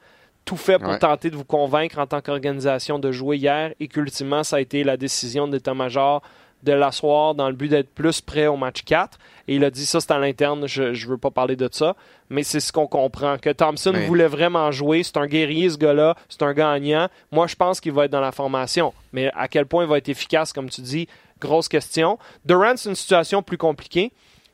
tout 0.44 0.56
fait 0.58 0.78
pour 0.78 0.90
Ouais. 0.90 0.98
tenter 0.98 1.30
de 1.30 1.36
vous 1.36 1.44
convaincre 1.44 1.98
en 1.98 2.06
tant 2.06 2.20
qu'organisation 2.20 2.98
de 2.98 3.10
jouer 3.12 3.38
hier 3.38 3.72
et 3.80 3.88
qu'ultimement, 3.88 4.42
ça 4.42 4.56
a 4.56 4.60
été 4.60 4.84
la 4.84 4.96
décision 4.98 5.46
de 5.48 5.52
l'état-major 5.54 6.22
de 6.62 6.72
l'asseoir 6.72 7.34
dans 7.34 7.48
le 7.48 7.54
but 7.54 7.68
d'être 7.68 7.90
plus 7.94 8.20
prêt 8.20 8.46
au 8.46 8.56
match 8.56 8.82
4. 8.82 9.18
Et 9.48 9.56
il 9.56 9.64
a 9.64 9.70
dit 9.70 9.86
ça, 9.86 10.00
c'est 10.00 10.10
à 10.10 10.18
l'interne, 10.18 10.66
je 10.66 10.82
ne 10.82 11.10
veux 11.10 11.18
pas 11.18 11.30
parler 11.30 11.56
de 11.56 11.68
ça. 11.70 11.96
Mais 12.28 12.42
c'est 12.42 12.60
ce 12.60 12.72
qu'on 12.72 12.86
comprend, 12.86 13.38
que 13.38 13.50
Thompson 13.50 13.92
voulait 14.06 14.28
vraiment 14.28 14.70
jouer. 14.70 15.02
C'est 15.02 15.16
un 15.16 15.26
guerrier, 15.26 15.68
ce 15.70 15.78
gars-là. 15.78 16.14
C'est 16.28 16.42
un 16.42 16.52
gagnant. 16.52 17.08
Moi, 17.32 17.46
je 17.46 17.56
pense 17.56 17.80
qu'il 17.80 17.92
va 17.92 18.04
être 18.04 18.10
dans 18.12 18.20
la 18.20 18.32
formation. 18.32 18.92
Mais 19.12 19.30
à 19.34 19.48
quel 19.48 19.66
point 19.66 19.84
il 19.84 19.88
va 19.88 19.98
être 19.98 20.08
efficace, 20.08 20.52
comme 20.52 20.70
tu 20.70 20.80
dis, 20.80 21.08
grosse 21.40 21.68
question. 21.68 22.18
Durant, 22.44 22.76
c'est 22.76 22.88
une 22.88 22.94
situation 22.94 23.42
plus 23.42 23.58
compliquée. 23.58 24.12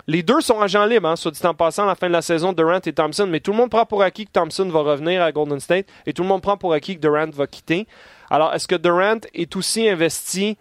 Les 0.08 0.22
deux 0.22 0.40
sont 0.40 0.60
agents 0.60 0.86
libres, 0.86 1.08
hein, 1.08 1.16
soit 1.16 1.32
dit 1.32 1.44
en 1.44 1.54
passant, 1.54 1.82
à 1.82 1.86
la 1.86 1.94
fin 1.96 2.06
de 2.06 2.12
la 2.12 2.22
saison, 2.22 2.52
Durant 2.52 2.78
et 2.78 2.92
Thompson. 2.92 3.26
Mais 3.26 3.40
tout 3.40 3.50
le 3.50 3.56
monde 3.56 3.70
prend 3.70 3.84
pour 3.84 4.02
acquis 4.02 4.24
que 4.24 4.30
Thompson 4.30 4.68
va 4.68 4.80
revenir 4.80 5.20
à 5.20 5.32
Golden 5.32 5.58
State 5.58 5.86
et 6.06 6.12
tout 6.12 6.22
le 6.22 6.28
monde 6.28 6.42
prend 6.42 6.56
pour 6.56 6.72
acquis 6.72 6.94
que 6.94 7.00
Durant 7.00 7.30
va 7.30 7.46
quitter. 7.48 7.88
Alors, 8.30 8.54
est-ce 8.54 8.68
que 8.68 8.76
Durant 8.76 9.20
est 9.34 9.56
aussi 9.56 9.88
investi 9.88 10.56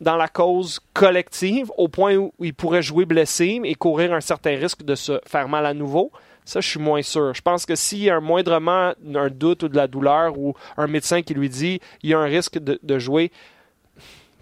dans 0.00 0.16
la 0.16 0.28
cause 0.28 0.80
collective 0.92 1.70
au 1.76 1.88
point 1.88 2.16
où 2.16 2.32
il 2.40 2.54
pourrait 2.54 2.82
jouer 2.82 3.04
blessé 3.04 3.60
et 3.64 3.74
courir 3.74 4.12
un 4.12 4.20
certain 4.20 4.56
risque 4.56 4.82
de 4.82 4.94
se 4.94 5.20
faire 5.26 5.48
mal 5.48 5.66
à 5.66 5.74
nouveau? 5.74 6.10
Ça, 6.44 6.60
je 6.60 6.68
suis 6.68 6.80
moins 6.80 7.02
sûr. 7.02 7.34
Je 7.34 7.42
pense 7.42 7.66
que 7.66 7.74
s'il 7.74 8.04
y 8.04 8.10
a 8.10 8.16
un 8.16 8.20
moindrement 8.20 8.94
un 9.14 9.28
doute 9.28 9.64
ou 9.64 9.68
de 9.68 9.76
la 9.76 9.86
douleur 9.86 10.38
ou 10.38 10.54
un 10.78 10.86
médecin 10.86 11.20
qui 11.20 11.34
lui 11.34 11.50
dit 11.50 11.80
il 12.02 12.10
y 12.10 12.14
a 12.14 12.18
un 12.18 12.24
risque 12.24 12.58
de, 12.58 12.78
de 12.82 12.98
jouer, 12.98 13.30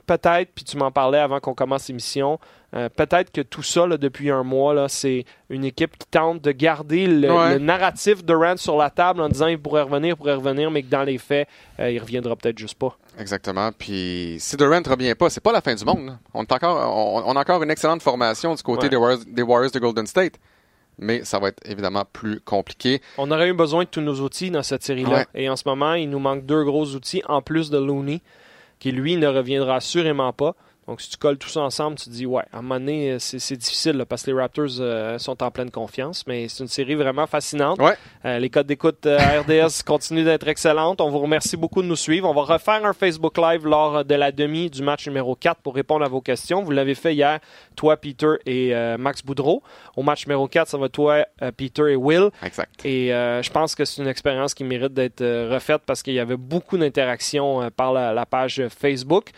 peut-être, 0.06 0.50
puis 0.54 0.64
tu 0.64 0.76
m'en 0.76 0.90
parlais 0.90 1.18
avant 1.18 1.40
qu'on 1.40 1.54
commence 1.54 1.88
l'émission, 1.88 2.38
euh, 2.74 2.88
peut-être 2.88 3.30
que 3.32 3.40
tout 3.40 3.62
ça, 3.62 3.86
là, 3.86 3.96
depuis 3.96 4.30
un 4.30 4.42
mois, 4.42 4.74
là, 4.74 4.88
c'est 4.88 5.24
une 5.50 5.64
équipe 5.64 5.96
qui 5.98 6.06
tente 6.08 6.40
de 6.42 6.52
garder 6.52 7.06
le, 7.06 7.32
Ouais. 7.32 7.54
le 7.54 7.58
narratif 7.58 8.22
de 8.24 8.26
Durant 8.26 8.56
sur 8.56 8.76
la 8.76 8.90
table 8.90 9.20
en 9.22 9.28
disant 9.28 9.46
il 9.46 9.58
pourrait 9.58 9.82
revenir, 9.82 10.10
il 10.14 10.16
pourrait 10.16 10.34
revenir, 10.34 10.70
mais 10.70 10.82
que 10.82 10.88
dans 10.88 11.02
les 11.04 11.18
faits, 11.18 11.48
euh, 11.80 11.90
il 11.90 11.98
reviendra 11.98 12.36
peut-être 12.36 12.58
juste 12.58 12.78
pas. 12.78 12.96
Exactement. 13.18 13.70
Puis 13.76 14.36
si 14.38 14.56
Durant 14.56 14.80
ne 14.80 14.88
revient 14.88 15.14
pas, 15.14 15.30
c'est 15.30 15.42
pas 15.42 15.52
la 15.52 15.60
fin 15.60 15.74
du 15.74 15.84
monde. 15.84 16.18
On, 16.34 16.42
est 16.42 16.52
encore, 16.52 16.96
on, 16.96 17.22
on 17.26 17.36
a 17.36 17.40
encore 17.40 17.62
une 17.62 17.70
excellente 17.70 18.02
formation 18.02 18.54
du 18.54 18.62
côté 18.62 18.84
Ouais. 18.84 18.88
des, 18.90 18.96
Warriors, 18.96 19.20
des 19.26 19.42
Warriors 19.42 19.70
de 19.72 19.78
Golden 19.78 20.06
State. 20.06 20.34
Mais 20.98 21.24
ça 21.24 21.38
va 21.38 21.48
être 21.48 21.60
évidemment 21.68 22.04
plus 22.10 22.40
compliqué. 22.40 23.02
On 23.18 23.30
aurait 23.30 23.48
eu 23.48 23.52
besoin 23.52 23.84
de 23.84 23.88
tous 23.88 24.00
nos 24.00 24.14
outils 24.20 24.50
dans 24.50 24.62
cette 24.62 24.82
série-là. 24.82 25.10
Ouais. 25.18 25.26
Et 25.34 25.50
en 25.50 25.56
ce 25.56 25.64
moment, 25.66 25.92
il 25.92 26.08
nous 26.08 26.18
manque 26.18 26.46
deux 26.46 26.64
gros 26.64 26.86
outils 26.94 27.22
en 27.28 27.42
plus 27.42 27.68
de 27.68 27.76
Looney, 27.76 28.22
qui 28.78 28.92
lui 28.92 29.16
ne 29.16 29.26
reviendra 29.26 29.76
assurément 29.76 30.32
pas. 30.32 30.54
Donc, 30.86 31.00
si 31.00 31.10
tu 31.10 31.16
colles 31.16 31.36
tout 31.36 31.48
ça 31.48 31.62
ensemble, 31.62 31.96
tu 31.96 32.04
te 32.04 32.10
dis, 32.10 32.26
ouais, 32.26 32.44
à 32.52 32.58
un 32.58 32.62
moment 32.62 32.78
donné, 32.78 33.12
euh, 33.12 33.18
c'est 33.18 33.56
difficile 33.56 33.96
là, 33.96 34.06
parce 34.06 34.22
que 34.22 34.30
les 34.30 34.40
Raptors 34.40 34.78
euh, 34.78 35.18
sont 35.18 35.42
en 35.42 35.50
pleine 35.50 35.70
confiance. 35.70 36.24
Mais 36.28 36.46
c'est 36.48 36.62
une 36.62 36.68
série 36.68 36.94
vraiment 36.94 37.26
fascinante. 37.26 37.80
Ouais. 37.80 37.94
Euh, 38.24 38.38
les 38.38 38.50
codes 38.50 38.68
d'écoute 38.68 39.04
euh, 39.06 39.18
RDS 39.40 39.82
continuent 39.86 40.24
d'être 40.24 40.46
excellentes. 40.46 41.00
On 41.00 41.10
vous 41.10 41.18
remercie 41.18 41.56
beaucoup 41.56 41.82
de 41.82 41.88
nous 41.88 41.96
suivre. 41.96 42.28
On 42.28 42.34
va 42.34 42.42
refaire 42.42 42.84
un 42.84 42.92
Facebook 42.92 43.36
Live 43.36 43.66
lors 43.66 44.04
de 44.04 44.14
la 44.14 44.30
demi 44.30 44.70
du 44.70 44.82
match 44.82 45.08
numéro 45.08 45.34
4 45.34 45.60
pour 45.60 45.74
répondre 45.74 46.04
à 46.04 46.08
vos 46.08 46.20
questions. 46.20 46.62
Vous 46.62 46.70
l'avez 46.70 46.94
fait 46.94 47.14
hier, 47.14 47.40
toi, 47.74 47.96
Peter 47.96 48.34
et 48.46 48.72
Max 48.98 49.24
Boudreau. 49.24 49.62
Au 49.96 50.02
match 50.02 50.26
numéro 50.26 50.46
4, 50.46 50.68
ça 50.68 50.78
va 50.78 50.86
être 50.86 50.92
toi, 50.92 51.24
Peter 51.56 51.92
et 51.92 51.96
Will. 51.96 52.30
Exact. 52.44 52.84
Et 52.84 53.08
je 53.08 53.50
pense 53.50 53.74
que 53.74 53.84
c'est 53.84 54.02
une 54.02 54.08
expérience 54.08 54.54
qui 54.54 54.64
mérite 54.64 54.92
d'être 54.92 55.22
refaite 55.52 55.82
parce 55.84 56.02
qu'il 56.02 56.14
y 56.14 56.20
avait 56.20 56.36
beaucoup 56.36 56.78
d'interactions 56.78 57.70
par 57.76 57.92
la, 57.92 58.12
la 58.12 58.26
page 58.26 58.62
Facebook. 58.68 59.30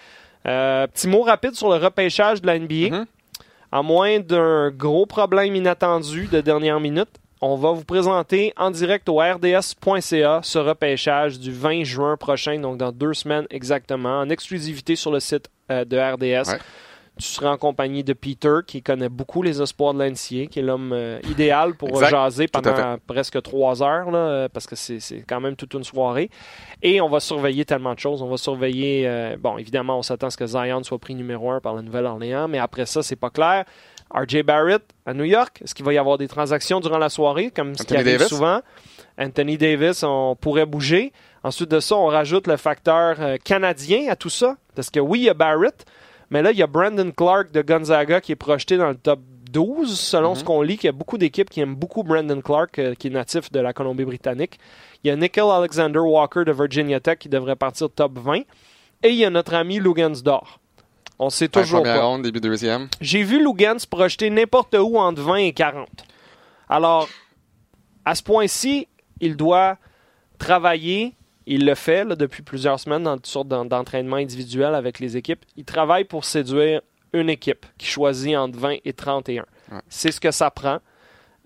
Euh, 0.46 0.86
petit 0.86 1.08
mot 1.08 1.22
rapide 1.22 1.54
sur 1.54 1.68
le 1.68 1.76
repêchage 1.76 2.40
de 2.40 2.46
la 2.46 2.58
NBA. 2.58 2.96
Mhm. 2.96 3.06
À 3.70 3.82
moins 3.82 4.18
d'un 4.20 4.70
gros 4.70 5.04
problème 5.04 5.54
inattendu 5.54 6.26
de 6.26 6.40
dernière 6.40 6.80
minute, 6.80 7.10
on 7.40 7.54
va 7.56 7.72
vous 7.72 7.84
présenter 7.84 8.52
en 8.56 8.70
direct 8.70 9.08
au 9.08 9.18
rds.ca 9.18 10.40
ce 10.42 10.58
repêchage 10.58 11.38
du 11.38 11.52
20 11.52 11.84
juin 11.84 12.16
prochain, 12.16 12.58
donc 12.58 12.78
dans 12.78 12.92
deux 12.92 13.14
semaines 13.14 13.46
exactement, 13.50 14.20
en 14.20 14.28
exclusivité 14.30 14.96
sur 14.96 15.12
le 15.12 15.20
site 15.20 15.48
euh, 15.70 15.84
de 15.84 15.96
RDS. 15.98 16.50
Ouais. 16.50 16.58
Tu 17.18 17.26
seras 17.26 17.50
en 17.50 17.56
compagnie 17.58 18.04
de 18.04 18.12
Peter, 18.12 18.58
qui 18.66 18.82
connaît 18.82 19.08
beaucoup 19.08 19.42
les 19.42 19.60
espoirs 19.60 19.92
de 19.94 20.02
l'NCA, 20.02 20.46
qui 20.50 20.58
est 20.58 20.62
l'homme 20.62 20.92
euh, 20.92 21.18
idéal 21.28 21.74
pour 21.74 21.88
Exact. 21.88 22.10
jaser 22.10 22.46
pendant 22.48 22.96
presque 23.06 23.42
trois 23.42 23.82
heures, 23.82 24.10
là, 24.10 24.18
euh, 24.18 24.48
parce 24.52 24.66
que 24.66 24.76
c'est 24.76 25.00
c'est 25.00 25.24
quand 25.26 25.40
même 25.40 25.56
toute 25.56 25.74
une 25.74 25.84
soirée. 25.84 26.30
Et 26.82 27.00
on 27.00 27.08
va 27.08 27.20
surveiller 27.20 27.64
tellement 27.64 27.94
de 27.94 27.98
choses. 27.98 28.22
On 28.22 28.28
va 28.28 28.36
surveiller, 28.36 29.04
euh, 29.06 29.36
bon, 29.38 29.58
évidemment, 29.58 29.98
on 29.98 30.02
s'attend 30.02 30.28
à 30.28 30.30
ce 30.30 30.36
que 30.36 30.46
Zion 30.46 30.82
soit 30.84 30.98
pris 30.98 31.14
numéro 31.14 31.50
un 31.50 31.60
par 31.60 31.74
la 31.74 31.82
Nouvelle-Orléans, 31.82 32.46
mais 32.48 32.58
après 32.58 32.86
ça, 32.86 33.02
c'est 33.02 33.16
pas 33.16 33.30
clair. 33.30 33.64
RJ 34.14 34.42
Barrett 34.42 34.82
à 35.04 35.12
New 35.12 35.24
York, 35.24 35.60
est-ce 35.62 35.74
qu'il 35.74 35.84
va 35.84 35.92
y 35.92 35.98
avoir 35.98 36.16
des 36.16 36.28
transactions 36.28 36.80
durant 36.80 36.96
la 36.98 37.10
soirée, 37.10 37.50
comme 37.50 37.74
ce 37.74 37.82
qui 37.82 37.92
Anthony 37.94 38.00
arrive 38.00 38.18
Davis? 38.20 38.28
souvent? 38.28 38.60
Anthony 39.18 39.58
Davis, 39.58 40.02
on 40.02 40.36
pourrait 40.40 40.64
bouger. 40.66 41.12
Ensuite 41.42 41.70
de 41.70 41.80
ça, 41.80 41.96
on 41.96 42.06
rajoute 42.06 42.46
le 42.46 42.56
facteur 42.56 43.16
euh, 43.20 43.36
canadien 43.42 44.08
à 44.08 44.16
tout 44.16 44.30
ça. 44.30 44.56
Parce 44.74 44.90
que 44.90 45.00
oui, 45.00 45.20
il 45.20 45.24
y 45.24 45.28
a 45.28 45.34
Barrett, 45.34 45.84
mais 46.30 46.42
là, 46.42 46.52
il 46.52 46.58
y 46.58 46.62
a 46.62 46.66
Brandon 46.66 47.10
Clark 47.10 47.50
de 47.52 47.62
Gonzaga 47.62 48.20
qui 48.20 48.32
est 48.32 48.36
projeté 48.36 48.76
dans 48.76 48.88
le 48.88 48.96
top 48.96 49.20
12, 49.50 49.98
selon 49.98 50.30
Mhm. 50.30 50.34
ce 50.36 50.44
qu'on 50.44 50.60
lit, 50.62 50.76
qu'il 50.76 50.86
y 50.86 50.90
a 50.90 50.92
beaucoup 50.92 51.16
d'équipes 51.18 51.48
qui 51.48 51.60
aiment 51.60 51.74
beaucoup 51.74 52.02
Brandon 52.02 52.40
Clark, 52.42 52.78
euh, 52.78 52.94
qui 52.94 53.06
est 53.06 53.10
natif 53.10 53.50
de 53.50 53.60
la 53.60 53.72
Colombie-Britannique. 53.72 54.58
Il 55.04 55.08
y 55.08 55.10
a 55.10 55.16
Nickel 55.16 55.44
Alexander 55.50 56.00
Walker 56.00 56.44
de 56.44 56.52
Virginia 56.52 57.00
Tech 57.00 57.18
qui 57.18 57.28
devrait 57.30 57.56
partir 57.56 57.88
top 57.90 58.18
20. 58.18 58.42
Et 59.02 59.08
il 59.10 59.14
y 59.14 59.24
a 59.24 59.30
notre 59.30 59.54
ami 59.54 59.78
Lugansdor. 59.78 60.58
On 61.20 61.30
sait 61.30 61.48
toujours 61.48 61.82
pas. 61.82 62.04
ronde, 62.04 62.22
début 62.22 62.40
deuxième. 62.40 62.88
J'ai 63.00 63.22
vu 63.22 63.42
Lugans 63.42 63.78
projeter 63.88 64.28
n'importe 64.30 64.74
où 64.78 64.98
entre 64.98 65.22
20 65.22 65.36
et 65.36 65.52
40. 65.52 65.88
Alors, 66.68 67.08
à 68.04 68.14
ce 68.14 68.22
point-ci, 68.22 68.86
il 69.20 69.34
doit 69.36 69.78
travailler. 70.38 71.14
Il 71.50 71.64
le 71.64 71.74
fait 71.74 72.04
là, 72.04 72.14
depuis 72.14 72.42
plusieurs 72.42 72.78
semaines 72.78 73.04
dans 73.04 73.16
toutes 73.16 73.26
sortes 73.26 73.48
d'en- 73.48 73.64
d'entraînements 73.64 74.16
individuels 74.16 74.74
avec 74.74 74.98
les 75.00 75.16
équipes. 75.16 75.44
Il 75.56 75.64
travaille 75.64 76.04
pour 76.04 76.24
séduire 76.24 76.82
une 77.14 77.30
équipe 77.30 77.64
qui 77.78 77.86
choisit 77.86 78.36
entre 78.36 78.58
20 78.58 78.76
et 78.84 78.92
31. 78.92 79.44
Ouais. 79.72 79.78
C'est 79.88 80.12
ce 80.12 80.20
que 80.20 80.30
ça 80.30 80.50
prend. 80.50 80.78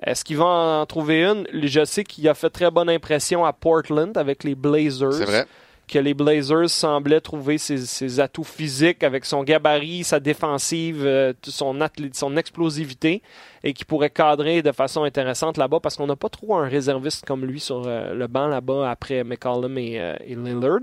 Est-ce 0.05 0.25
qu'il 0.25 0.37
va 0.37 0.45
en 0.45 0.87
trouver 0.87 1.23
une? 1.25 1.47
Je 1.53 1.85
sais 1.85 2.03
qu'il 2.03 2.29
a 2.29 2.35
fait 2.35 2.51
très 2.51 2.71
bonne 2.73 2.91
impression 2.91 3.45
à 3.45 3.53
Portland 3.53 4.17
avec 4.19 4.43
les 4.43 4.57
Blazers 4.57 5.13
C'est 5.13 5.25
vrai. 5.25 5.47
Que 5.89 5.99
les 5.99 6.15
Blazers 6.15 6.71
semblaient 6.71 7.21
trouver 7.21 7.59
ses, 7.59 7.79
ses 7.79 8.19
atouts 8.21 8.45
physiques 8.45 9.03
avec 9.05 9.25
son 9.25 9.43
gabarit, 9.43 10.05
sa 10.05 10.21
défensive, 10.21 11.03
euh, 11.05 11.33
son, 11.45 11.79
son 12.13 12.37
explosivité 12.37 13.23
et 13.63 13.73
qui 13.75 13.85
pourrait 13.85 14.11
cadrer 14.11 14.63
de 14.63 14.73
façon 14.73 15.03
intéressante 15.05 15.59
là-bas 15.59 15.81
parce 15.81 15.97
qu'on 15.97 16.07
n'a 16.07 16.17
pas 16.17 16.29
trop 16.31 16.57
un 16.57 16.67
réserviste 16.69 17.25
comme 17.27 17.45
lui 17.45 17.61
sur 17.61 17.83
euh, 17.87 18.15
le 18.15 18.27
banc 18.27 18.47
là-bas 18.49 18.91
après 18.91 19.23
McCollum 19.25 19.77
et, 19.79 20.01
euh, 20.01 20.15
et 20.27 20.35
Lillard. 20.35 20.79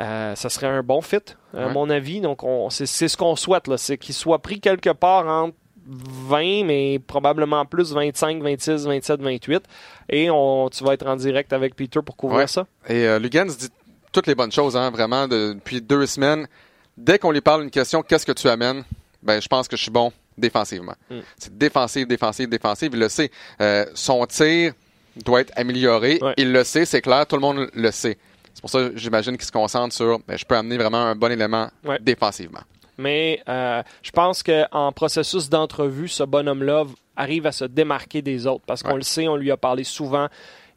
Euh, 0.00 0.34
ça 0.34 0.48
serait 0.48 0.66
un 0.66 0.82
bon 0.82 1.00
fit, 1.00 1.18
à 1.56 1.66
Ouais. 1.68 1.72
mon 1.72 1.88
avis. 1.88 2.20
Donc, 2.20 2.42
on- 2.42 2.68
c'est 2.70 2.86
ce 2.86 3.16
qu'on 3.16 3.36
souhaite, 3.36 3.70
c'est 3.76 3.96
qu'il 3.96 4.14
soit 4.14 4.40
pris 4.40 4.58
quelque 4.60 4.90
part 4.90 5.26
entre 5.28 5.54
20, 5.86 6.64
mais 6.64 6.98
probablement 6.98 7.64
plus 7.64 7.92
25, 7.92 8.42
26, 8.42 8.86
27, 8.86 9.20
28. 9.20 9.62
Et 10.08 10.30
on, 10.30 10.68
tu 10.70 10.82
vas 10.82 10.94
être 10.94 11.06
en 11.06 11.14
direct 11.14 11.52
avec 11.52 11.76
Peter 11.76 12.00
pour 12.04 12.16
couvrir 12.16 12.40
Ouais. 12.40 12.46
ça. 12.48 12.66
Et 12.88 13.06
euh, 13.06 13.18
Lugans 13.20 13.44
dit 13.46 13.68
toutes 14.14 14.26
les 14.26 14.34
bonnes 14.34 14.52
choses, 14.52 14.76
hein, 14.76 14.90
vraiment, 14.90 15.28
de- 15.28 15.52
depuis 15.54 15.80
deux 15.82 16.06
semaines. 16.06 16.46
Dès 16.96 17.18
qu'on 17.18 17.32
lui 17.32 17.40
parle 17.40 17.64
une 17.64 17.70
question, 17.70 18.02
qu'est-ce 18.02 18.24
que 18.24 18.32
tu 18.32 18.48
amènes? 18.48 18.84
Ben, 19.22 19.42
je 19.42 19.48
pense 19.48 19.68
que 19.68 19.76
je 19.76 19.82
suis 19.82 19.90
bon 19.90 20.12
défensivement. 20.38 20.94
Mm. 21.10 21.18
C'est 21.38 21.56
défensif, 21.58 22.06
défensif, 22.06 22.48
défensif. 22.48 22.88
Il 22.92 22.98
le 23.00 23.08
sait. 23.08 23.30
Euh, 23.60 23.84
son 23.94 24.24
tir 24.26 24.72
doit 25.24 25.40
être 25.40 25.52
amélioré. 25.56 26.18
Ouais. 26.22 26.34
Il 26.36 26.52
le 26.52 26.64
sait, 26.64 26.84
c'est 26.84 27.02
clair. 27.02 27.26
Tout 27.26 27.36
le 27.36 27.42
monde 27.42 27.68
le 27.74 27.90
sait. 27.90 28.16
C'est 28.52 28.60
pour 28.60 28.70
ça, 28.70 28.90
j'imagine 28.94 29.36
qu'il 29.36 29.46
se 29.46 29.52
concentre 29.52 29.94
sur, 29.94 30.20
ben, 30.26 30.38
je 30.38 30.44
peux 30.44 30.56
amener 30.56 30.76
vraiment 30.78 30.98
un 31.04 31.14
bon 31.16 31.30
élément 31.32 31.68
Ouais. 31.84 31.98
défensivement. 32.00 32.60
Mais 32.96 33.40
euh, 33.48 33.82
je 34.02 34.10
pense 34.12 34.42
qu'en 34.44 34.92
processus 34.92 35.48
d'entrevue, 35.50 36.06
ce 36.08 36.22
bonhomme-là 36.22 36.84
arrive 37.16 37.46
à 37.46 37.52
se 37.52 37.64
démarquer 37.64 38.22
des 38.22 38.46
autres. 38.46 38.62
Parce 38.66 38.82
qu'on 38.84 38.90
Ouais. 38.90 38.96
le 38.98 39.02
sait, 39.02 39.26
on 39.26 39.34
lui 39.36 39.50
a 39.50 39.56
parlé 39.56 39.82
souvent. 39.82 40.28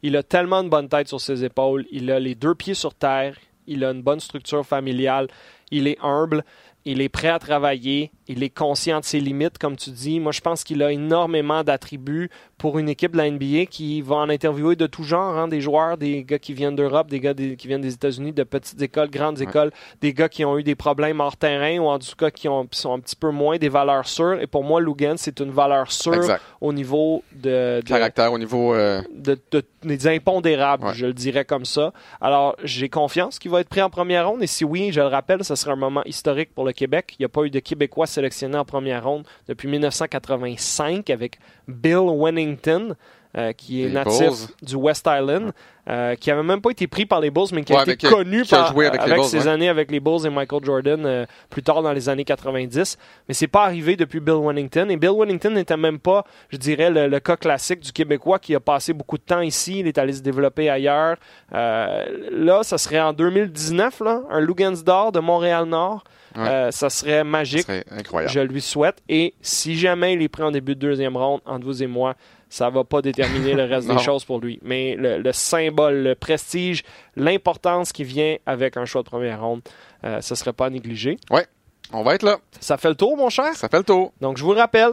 Il 0.02 0.16
a 0.16 0.22
tellement 0.22 0.62
de 0.62 0.68
bonne 0.68 0.88
tête 0.88 1.08
sur 1.08 1.20
ses 1.20 1.44
épaules. 1.44 1.86
Il 1.90 2.10
a 2.10 2.20
les 2.20 2.34
deux 2.34 2.54
pieds 2.54 2.74
sur 2.74 2.94
terre. 2.94 3.36
Il 3.66 3.84
a 3.84 3.90
une 3.90 4.02
bonne 4.02 4.20
structure 4.20 4.64
familiale. 4.64 5.28
Il 5.70 5.86
est 5.86 5.98
humble. 6.02 6.44
Il 6.84 7.00
est 7.00 7.08
prêt 7.08 7.28
à 7.28 7.38
travailler. 7.38 8.12
Il 8.28 8.42
est 8.42 8.50
conscient 8.50 9.00
de 9.00 9.04
ses 9.04 9.20
limites, 9.20 9.58
comme 9.58 9.76
tu 9.76 9.90
dis. 9.90 10.20
Moi, 10.20 10.32
je 10.32 10.40
pense 10.40 10.62
qu'il 10.64 10.82
a 10.82 10.92
énormément 10.92 11.64
d'attributs 11.64 12.30
pour 12.58 12.78
une 12.78 12.88
équipe 12.88 13.12
de 13.12 13.16
la 13.18 13.30
NBA 13.30 13.66
qui 13.66 14.00
va 14.02 14.16
en 14.16 14.28
interviewer 14.28 14.76
de 14.76 14.86
tout 14.86 15.04
genre, 15.04 15.36
hein, 15.38 15.48
des 15.48 15.60
joueurs, 15.60 15.96
des 15.96 16.24
gars 16.24 16.38
qui 16.38 16.52
viennent 16.52 16.74
d'Europe, 16.76 17.08
des 17.08 17.20
gars 17.20 17.32
des- 17.34 17.56
qui 17.56 17.68
viennent 17.68 17.80
des 17.80 17.94
États-Unis, 17.94 18.32
de 18.32 18.42
petites 18.42 18.82
écoles, 18.82 19.10
grandes 19.10 19.38
Ouais. 19.38 19.44
écoles, 19.44 19.70
des 20.00 20.12
gars 20.12 20.28
qui 20.28 20.44
ont 20.44 20.58
eu 20.58 20.62
des 20.62 20.74
problèmes 20.74 21.20
hors 21.20 21.36
terrain 21.36 21.78
ou 21.78 21.86
en 21.86 21.98
tout 21.98 22.16
cas 22.18 22.30
qui 22.30 22.48
ont, 22.48 22.66
qui 22.66 22.78
sont 22.78 22.92
un 22.92 22.98
petit 23.00 23.16
peu 23.16 23.30
moins 23.30 23.56
des 23.58 23.68
valeurs 23.68 24.06
sûres. 24.08 24.40
Et 24.40 24.46
pour 24.46 24.64
moi, 24.64 24.80
Lugan, 24.80 25.14
c'est 25.16 25.38
une 25.40 25.50
valeur 25.52 25.90
sûre 25.92 26.14
Exact. 26.14 26.42
au 26.60 26.72
niveau 26.72 27.22
de, 27.32 27.80
de- 27.80 27.88
Caractère 27.88 28.32
au 28.32 28.38
niveau. 28.38 28.74
euh, 28.74 29.00
de- 29.14 29.38
de- 29.52 29.62
des 29.84 30.06
impondérables, 30.08 30.86
Ouais. 30.86 30.94
je 30.94 31.06
le 31.06 31.12
dirais 31.14 31.44
comme 31.44 31.64
ça. 31.64 31.92
Alors, 32.20 32.56
j'ai 32.64 32.88
confiance 32.88 33.38
qu'il 33.38 33.50
va 33.52 33.60
être 33.60 33.68
pris 33.68 33.80
en 33.82 33.90
première 33.90 34.28
ronde. 34.28 34.42
Et 34.42 34.46
si 34.48 34.64
oui, 34.64 34.90
je 34.92 35.00
le 35.00 35.06
rappelle, 35.06 35.44
ce 35.44 35.54
sera 35.54 35.72
un 35.72 35.76
moment 35.76 36.02
historique 36.04 36.52
pour 36.54 36.64
le 36.64 36.72
Québec. 36.72 37.14
Il 37.18 37.22
n'y 37.22 37.26
a 37.26 37.28
pas 37.28 37.44
eu 37.44 37.50
de 37.50 37.60
Québécois 37.60 38.06
sélectionnés 38.18 38.58
en 38.58 38.64
première 38.64 39.04
ronde 39.04 39.24
depuis 39.48 39.68
1985 39.68 41.10
avec 41.10 41.38
Bill 41.68 41.98
Wennington. 42.08 42.94
euh, 43.36 43.52
qui 43.52 43.82
est 43.84 43.88
Les 43.88 43.92
natif 43.92 44.20
Bulls. 44.26 44.36
du 44.62 44.74
West 44.74 45.06
Island, 45.06 45.52
euh, 45.86 46.14
qui 46.14 46.30
avait 46.30 46.42
même 46.42 46.62
pas 46.62 46.70
été 46.70 46.86
pris 46.86 47.04
par 47.04 47.20
les 47.20 47.30
Bulls, 47.30 47.48
mais 47.52 47.62
qui 47.62 47.74
Ouais, 47.74 47.80
a 47.80 47.82
été 47.82 47.96
qui 47.98 48.06
a- 48.06 48.10
connu 48.10 48.42
qui 48.42 48.54
a 48.54 48.64
avec 48.64 49.02
Bulls, 49.04 49.24
ses 49.24 49.40
ouais. 49.40 49.48
années 49.48 49.68
avec 49.68 49.90
les 49.90 50.00
Bulls 50.00 50.24
et 50.26 50.30
Michael 50.30 50.64
Jordan 50.64 51.04
euh, 51.04 51.26
plus 51.50 51.62
tard 51.62 51.82
dans 51.82 51.92
les 51.92 52.08
années 52.08 52.24
90. 52.24 52.96
Mais 53.28 53.34
c'est 53.34 53.46
pas 53.46 53.64
arrivé 53.64 53.96
depuis 53.96 54.18
Bill 54.20 54.36
Wennington. 54.36 54.88
Et 54.88 54.96
Bill 54.96 55.10
Wennington 55.10 55.50
n'était 55.50 55.76
même 55.76 55.98
pas, 55.98 56.24
je 56.48 56.56
dirais, 56.56 56.88
le, 56.90 57.06
le 57.06 57.20
cas 57.20 57.36
classique 57.36 57.80
du 57.80 57.92
Québécois 57.92 58.38
qui 58.38 58.54
a 58.54 58.60
passé 58.60 58.94
beaucoup 58.94 59.18
de 59.18 59.22
temps 59.24 59.42
ici. 59.42 59.80
Il 59.80 59.86
est 59.86 59.98
allé 59.98 60.14
se 60.14 60.22
développer 60.22 60.70
ailleurs. 60.70 61.16
Là, 61.52 62.62
ça 62.62 62.78
serait 62.78 63.00
en 63.00 63.12
2019, 63.12 64.00
là, 64.00 64.22
un 64.30 64.40
Lugansdor 64.40 65.12
de 65.12 65.20
Montréal-Nord. 65.20 66.02
Ouais. 66.38 66.48
Euh, 66.48 66.70
ça 66.70 66.88
serait 66.88 67.24
magique. 67.24 67.62
serait 67.62 67.84
incroyable. 67.90 68.32
Je 68.32 68.40
lui 68.40 68.60
souhaite. 68.60 69.02
Et 69.08 69.34
si 69.42 69.76
jamais 69.76 70.14
il 70.14 70.22
est 70.22 70.28
pris 70.28 70.42
en 70.42 70.50
début 70.50 70.74
de 70.74 70.80
deuxième 70.80 71.16
ronde, 71.16 71.40
entre 71.44 71.64
vous 71.66 71.82
et 71.82 71.86
moi, 71.86 72.14
ça 72.48 72.70
va 72.70 72.84
pas 72.84 73.02
déterminer 73.02 73.54
le 73.54 73.64
reste 73.64 73.88
des 73.92 73.98
choses 73.98 74.24
pour 74.24 74.40
lui. 74.40 74.58
Mais 74.62 74.94
le, 74.96 75.18
le 75.18 75.32
symbole, 75.32 75.96
le 76.02 76.14
prestige, 76.14 76.82
l'importance 77.16 77.92
qui 77.92 78.04
vient 78.04 78.36
avec 78.46 78.76
un 78.76 78.84
choix 78.84 79.02
de 79.02 79.08
première 79.08 79.40
ronde, 79.42 79.62
euh, 80.04 80.20
ce 80.20 80.34
serait 80.34 80.52
pas 80.52 80.66
à 80.66 80.70
négliger. 80.70 81.18
On 81.92 82.02
va 82.02 82.14
être 82.14 82.22
là. 82.22 82.38
Ça 82.60 82.76
fait 82.76 82.90
le 82.90 82.94
tour, 82.94 83.16
mon 83.16 83.30
cher. 83.30 83.54
Ça 83.54 83.68
fait 83.68 83.78
le 83.78 83.84
tour. 83.84 84.12
Donc, 84.20 84.36
je 84.36 84.44
vous 84.44 84.52
le 84.52 84.58
rappelle, 84.58 84.92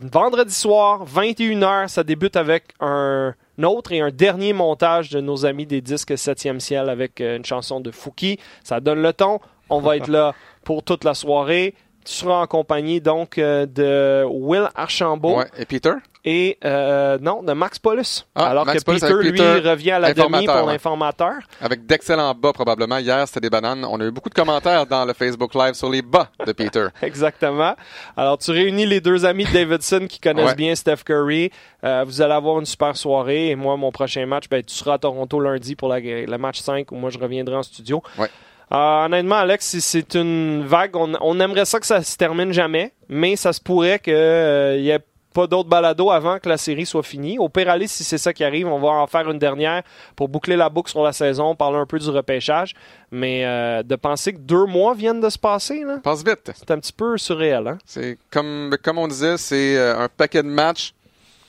vendredi 0.00 0.54
soir, 0.54 1.04
21h, 1.04 1.88
ça 1.88 2.04
débute 2.04 2.36
avec 2.36 2.64
un 2.80 3.34
autre 3.62 3.92
et 3.92 4.00
un 4.00 4.10
dernier 4.10 4.52
montage 4.52 5.10
de 5.10 5.20
nos 5.20 5.46
amis 5.46 5.66
des 5.66 5.80
disques 5.80 6.12
7e 6.12 6.60
ciel 6.60 6.88
avec 6.88 7.20
euh, 7.20 7.36
une 7.36 7.44
chanson 7.44 7.80
de 7.80 7.90
Fouki. 7.90 8.38
Ça 8.64 8.80
donne 8.80 9.02
le 9.02 9.12
ton. 9.12 9.40
On 9.68 9.80
va 9.80 9.96
être 9.96 10.08
là 10.08 10.34
pour 10.64 10.82
toute 10.82 11.04
la 11.04 11.14
soirée. 11.14 11.74
Tu 12.04 12.12
seras 12.14 12.42
en 12.42 12.46
compagnie 12.48 13.00
donc 13.00 13.38
euh, 13.38 13.64
de 13.64 14.24
Will 14.28 14.68
Archambault 14.74 15.36
Ouais. 15.38 15.46
Et 15.56 15.64
Peter? 15.66 15.92
et 16.24 16.56
euh, 16.64 17.18
non 17.20 17.42
de 17.42 17.52
Max 17.52 17.80
Paulus. 17.80 18.26
Ah, 18.36 18.46
Alors 18.50 18.64
Max 18.64 18.78
que 18.80 18.84
Paulus 18.84 19.00
Peter, 19.00 19.14
lui, 19.14 19.30
Peter, 19.32 19.68
revient 19.68 19.90
à 19.92 19.98
la 19.98 20.14
demi 20.14 20.46
pour 20.46 20.54
ouais. 20.66 20.72
l'informateur. 20.72 21.34
Avec 21.60 21.84
d'excellents 21.86 22.32
bas, 22.34 22.52
probablement. 22.52 22.98
Hier, 22.98 23.26
c'était 23.26 23.40
des 23.40 23.50
bananes. 23.50 23.84
On 23.84 24.00
a 24.00 24.04
eu 24.04 24.10
beaucoup 24.12 24.28
de 24.28 24.34
commentaires 24.34 24.86
dans 24.86 25.04
le 25.04 25.12
Facebook 25.14 25.52
Live 25.54 25.74
sur 25.74 25.90
les 25.90 26.02
bas 26.02 26.28
de 26.46 26.52
Peter. 26.52 26.86
Exactement. 27.02 27.74
Alors, 28.16 28.38
tu 28.38 28.50
réunis 28.52 28.86
les 28.86 29.00
deux 29.00 29.24
amis 29.24 29.44
de 29.44 29.52
Davidson 29.52 30.06
qui 30.08 30.20
connaissent 30.20 30.46
Ouais. 30.50 30.54
bien 30.54 30.74
Steph 30.76 30.98
Curry. 31.04 31.50
Euh, 31.84 32.04
vous 32.06 32.20
allez 32.22 32.34
avoir 32.34 32.58
une 32.60 32.66
super 32.66 32.96
soirée. 32.96 33.48
Et 33.50 33.56
moi, 33.56 33.76
mon 33.76 33.90
prochain 33.90 34.24
match, 34.26 34.48
ben, 34.48 34.62
tu 34.62 34.74
seras 34.76 34.94
à 34.94 34.98
Toronto 34.98 35.40
lundi 35.40 35.74
pour 35.76 35.88
la- 35.88 35.98
le 36.00 36.36
match 36.38 36.60
5 36.60 36.90
où 36.92 36.96
moi, 36.96 37.10
je 37.10 37.18
reviendrai 37.18 37.56
en 37.56 37.62
studio. 37.64 38.00
Ouais. 38.18 38.28
Euh, 38.70 39.04
honnêtement, 39.06 39.36
Alex, 39.36 39.78
c'est- 39.80 40.14
une 40.14 40.64
vague. 40.64 40.96
On, 40.96 41.12
on 41.20 41.40
aimerait 41.40 41.64
ça 41.64 41.80
que 41.80 41.86
ça 41.86 42.02
se 42.02 42.16
termine 42.16 42.52
jamais, 42.52 42.92
mais 43.08 43.36
ça 43.36 43.52
se 43.52 43.60
pourrait 43.60 43.98
qu'il 43.98 44.12
n'y 44.14 44.88
ait 44.90 45.00
pas 45.34 45.46
d'autres 45.46 45.68
balados 45.68 46.10
avant 46.10 46.38
que 46.38 46.48
la 46.48 46.58
série 46.58 46.84
soit 46.84 47.02
finie. 47.02 47.38
Au 47.38 47.48
pire, 47.48 47.70
aller, 47.70 47.86
si 47.86 48.04
c'est 48.04 48.18
ça 48.18 48.34
qui 48.34 48.44
arrive, 48.44 48.66
on 48.68 48.78
va 48.78 48.88
en 48.88 49.06
faire 49.06 49.30
une 49.30 49.38
dernière 49.38 49.82
pour 50.14 50.28
boucler 50.28 50.56
la 50.56 50.68
boucle 50.68 50.90
sur 50.90 51.02
la 51.02 51.12
saison, 51.14 51.54
parler 51.54 51.78
un 51.78 51.86
peu 51.86 51.98
du 51.98 52.10
repêchage. 52.10 52.74
Mais 53.10 53.44
euh, 53.46 53.82
de 53.82 53.96
penser 53.96 54.34
que 54.34 54.38
deux 54.38 54.66
mois 54.66 54.92
viennent 54.94 55.20
de 55.20 55.30
se 55.30 55.38
passer, 55.38 55.84
là, 55.84 55.98
Passe 56.02 56.22
vite. 56.22 56.50
c'est 56.54 56.70
un 56.70 56.78
petit 56.78 56.92
peu 56.92 57.16
surréel. 57.16 57.66
Hein? 57.66 57.78
C'est 57.86 58.18
comme, 58.30 58.76
comme 58.82 58.98
on 58.98 59.08
disait, 59.08 59.38
c'est 59.38 59.76
euh, 59.78 59.98
un 60.04 60.08
paquet 60.08 60.42
de 60.42 60.48
matchs 60.48 60.92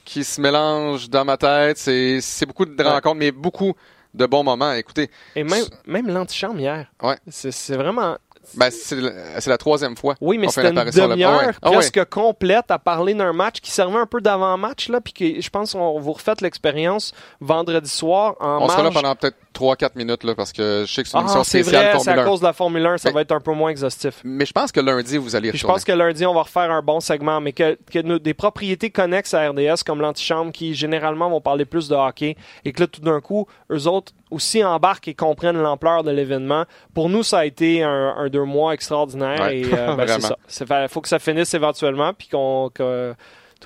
qui 0.05 0.24
se 0.26 0.39
mélangent 0.41 1.09
dans 1.09 1.26
ma 1.26 1.36
tête. 1.38 1.78
C'est 1.78 2.20
c'est 2.22 2.45
beaucoup 2.45 2.66
de 2.66 2.82
Ouais. 2.82 2.89
rencontres, 2.89 3.16
mais 3.20 3.32
beaucoup 3.32 3.74
de 4.14 4.26
bons 4.26 4.43
moments. 4.43 4.74
Écoutez, 4.74 5.09
Et 5.36 5.43
même, 5.43 5.66
même 5.86 6.07
l'antichambre 6.07 6.59
hier. 6.59 6.88
Ouais. 7.01 7.18
C'est 7.28 7.51
c'est 7.51 7.76
vraiment. 7.76 8.18
ben, 8.55 8.70
c'est 8.72 8.95
la, 8.99 9.41
c'est 9.41 9.49
la 9.49 9.57
troisième 9.57 9.95
fois. 9.95 10.16
Oui, 10.22 10.38
mais 10.38 10.47
c'était 10.49 10.70
une 10.70 10.76
demi-heure 10.76 11.39
ouais. 11.39 11.53
Ah 11.61 11.70
ouais. 11.70 11.76
presque 11.78 12.03
complète 12.09 12.70
à 12.70 12.78
parler 12.80 13.14
d'un 13.14 13.34
match 13.34 13.59
qui 13.61 13.72
servait 13.72 13.97
un 13.97 14.05
peu 14.05 14.22
d'avant-match. 14.22 14.89
là, 14.89 15.01
Puis 15.01 15.14
que 15.14 15.41
je 15.41 15.49
pense 15.49 15.74
qu'on 15.74 15.99
vous 15.99 16.14
refait 16.14 16.34
l'expérience 16.41 17.14
vendredi 17.39 17.89
soir 17.89 18.36
en 18.39 18.64
On 18.64 18.70
sera 18.70 18.84
là 18.84 18.91
pendant 18.91 19.16
peut-être 19.16 19.38
3-4 19.54 19.91
minutes 19.95 20.24
là, 20.24 20.36
parce 20.36 20.51
que 20.51 20.84
je 20.88 20.93
sais 20.93 21.04
que 21.04 21.10
c'est 21.10 21.16
une 21.18 21.22
Ah, 21.22 21.24
émission 21.24 21.43
c'est 21.43 21.62
spéciale 21.64 21.84
vrai, 21.86 21.99
c'est 21.99 22.04
Formule 22.06 22.20
à 22.20 22.24
1. 22.24 22.26
cause 22.26 22.39
de 22.39 22.45
la 22.45 22.54
Formule 22.54 22.86
1, 22.86 22.97
ça 22.97 23.10
Mais- 23.10 23.14
va 23.14 23.22
être 23.22 23.32
un 23.32 23.39
peu 23.39 23.54
moins 23.54 23.70
exhaustif. 23.70 24.20
Mais 24.24 24.45
je 24.45 24.51
pense 24.51 24.72
que 24.72 24.80
lundi, 24.80 25.18
vous 25.18 25.30
Puis 25.38 25.58
je 25.58 25.66
pense 25.68 25.84
que 25.84 25.91
lundi, 25.91 26.26
on 26.26 26.34
va 26.34 26.41
refaire 26.43 26.72
un 26.72 26.82
bon 26.82 26.99
segment, 26.99 27.39
mais 27.41 27.54
que, 27.54 27.78
que 27.91 27.99
nous- 27.99 28.20
des 28.20 28.34
propriétés 28.34 28.89
connexes 28.89 29.34
à 29.34 29.49
RDS, 29.49 29.84
comme 29.86 30.01
l'antichambre, 30.01 30.51
qui 30.51 30.74
généralement 30.74 31.30
vont 31.30 31.41
parler 31.41 31.66
plus 31.66 31.88
de 31.89 31.95
hockey, 31.95 32.36
et 32.66 32.72
que 32.74 32.82
là, 32.82 32.88
tout 32.88 33.01
d'un 33.01 33.22
coup, 33.22 33.47
eux 33.72 33.88
autres 33.88 34.12
aussi 34.32 34.64
embarquent 34.64 35.08
et 35.10 35.14
comprennent 35.14 35.62
l'ampleur 35.62 36.04
de 36.04 36.12
l'événement. 36.12 36.66
Pour 36.93 37.10
nous, 37.10 37.22
ça 37.24 37.39
a 37.39 37.45
été 37.45 37.84
un, 37.84 38.16
un 38.18 38.30
deux 38.30 38.43
mois 38.45 38.74
extraordinaire, 38.74 39.39
Ouais, 39.41 39.60
et 39.60 39.66
euh, 39.74 39.95
ben, 39.95 40.08
c'est 40.47 40.66
ça. 40.66 40.84
Il 40.84 40.89
faut 40.89 41.01
que 41.01 41.08
ça 41.10 41.20
finisse 41.20 41.54
éventuellement, 41.54 42.14
puis 42.14 42.28
qu'on 42.30 42.72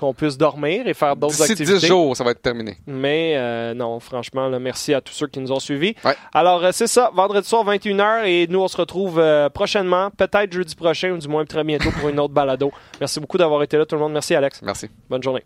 qu'on 0.00 0.14
puisse 0.14 0.36
dormir 0.36 0.86
et 0.86 0.94
faire 0.94 1.16
d'autres 1.16 1.42
activités. 1.42 1.78
10 1.78 1.86
jours, 1.86 2.16
ça 2.16 2.24
va 2.24 2.30
être 2.32 2.42
terminé. 2.42 2.76
Mais 2.86 3.34
euh, 3.36 3.74
non, 3.74 4.00
franchement, 4.00 4.48
là, 4.48 4.58
merci 4.58 4.94
à 4.94 5.00
tous 5.00 5.12
ceux 5.12 5.26
qui 5.26 5.40
nous 5.40 5.52
ont 5.52 5.60
suivis. 5.60 5.94
Ouais. 6.04 6.14
Alors, 6.32 6.64
euh, 6.64 6.70
c'est 6.72 6.86
ça, 6.86 7.10
vendredi 7.14 7.46
soir, 7.48 7.64
21h, 7.64 8.26
et 8.26 8.46
nous, 8.48 8.60
on 8.60 8.68
se 8.68 8.76
retrouve 8.76 9.18
euh, 9.18 9.48
prochainement, 9.48 10.10
peut-être 10.10 10.52
jeudi 10.52 10.74
prochain, 10.74 11.10
ou 11.10 11.18
du 11.18 11.28
moins 11.28 11.44
très 11.44 11.64
bientôt 11.64 11.90
pour 11.90 12.08
une 12.08 12.20
autre 12.20 12.34
balado. 12.34 12.72
Merci 13.00 13.20
beaucoup 13.20 13.38
d'avoir 13.38 13.62
été 13.62 13.76
là, 13.76 13.86
tout 13.86 13.94
le 13.94 14.00
monde. 14.00 14.12
Merci, 14.12 14.34
Alex. 14.34 14.62
Merci. 14.62 14.88
Bonne 15.08 15.22
journée. 15.22 15.44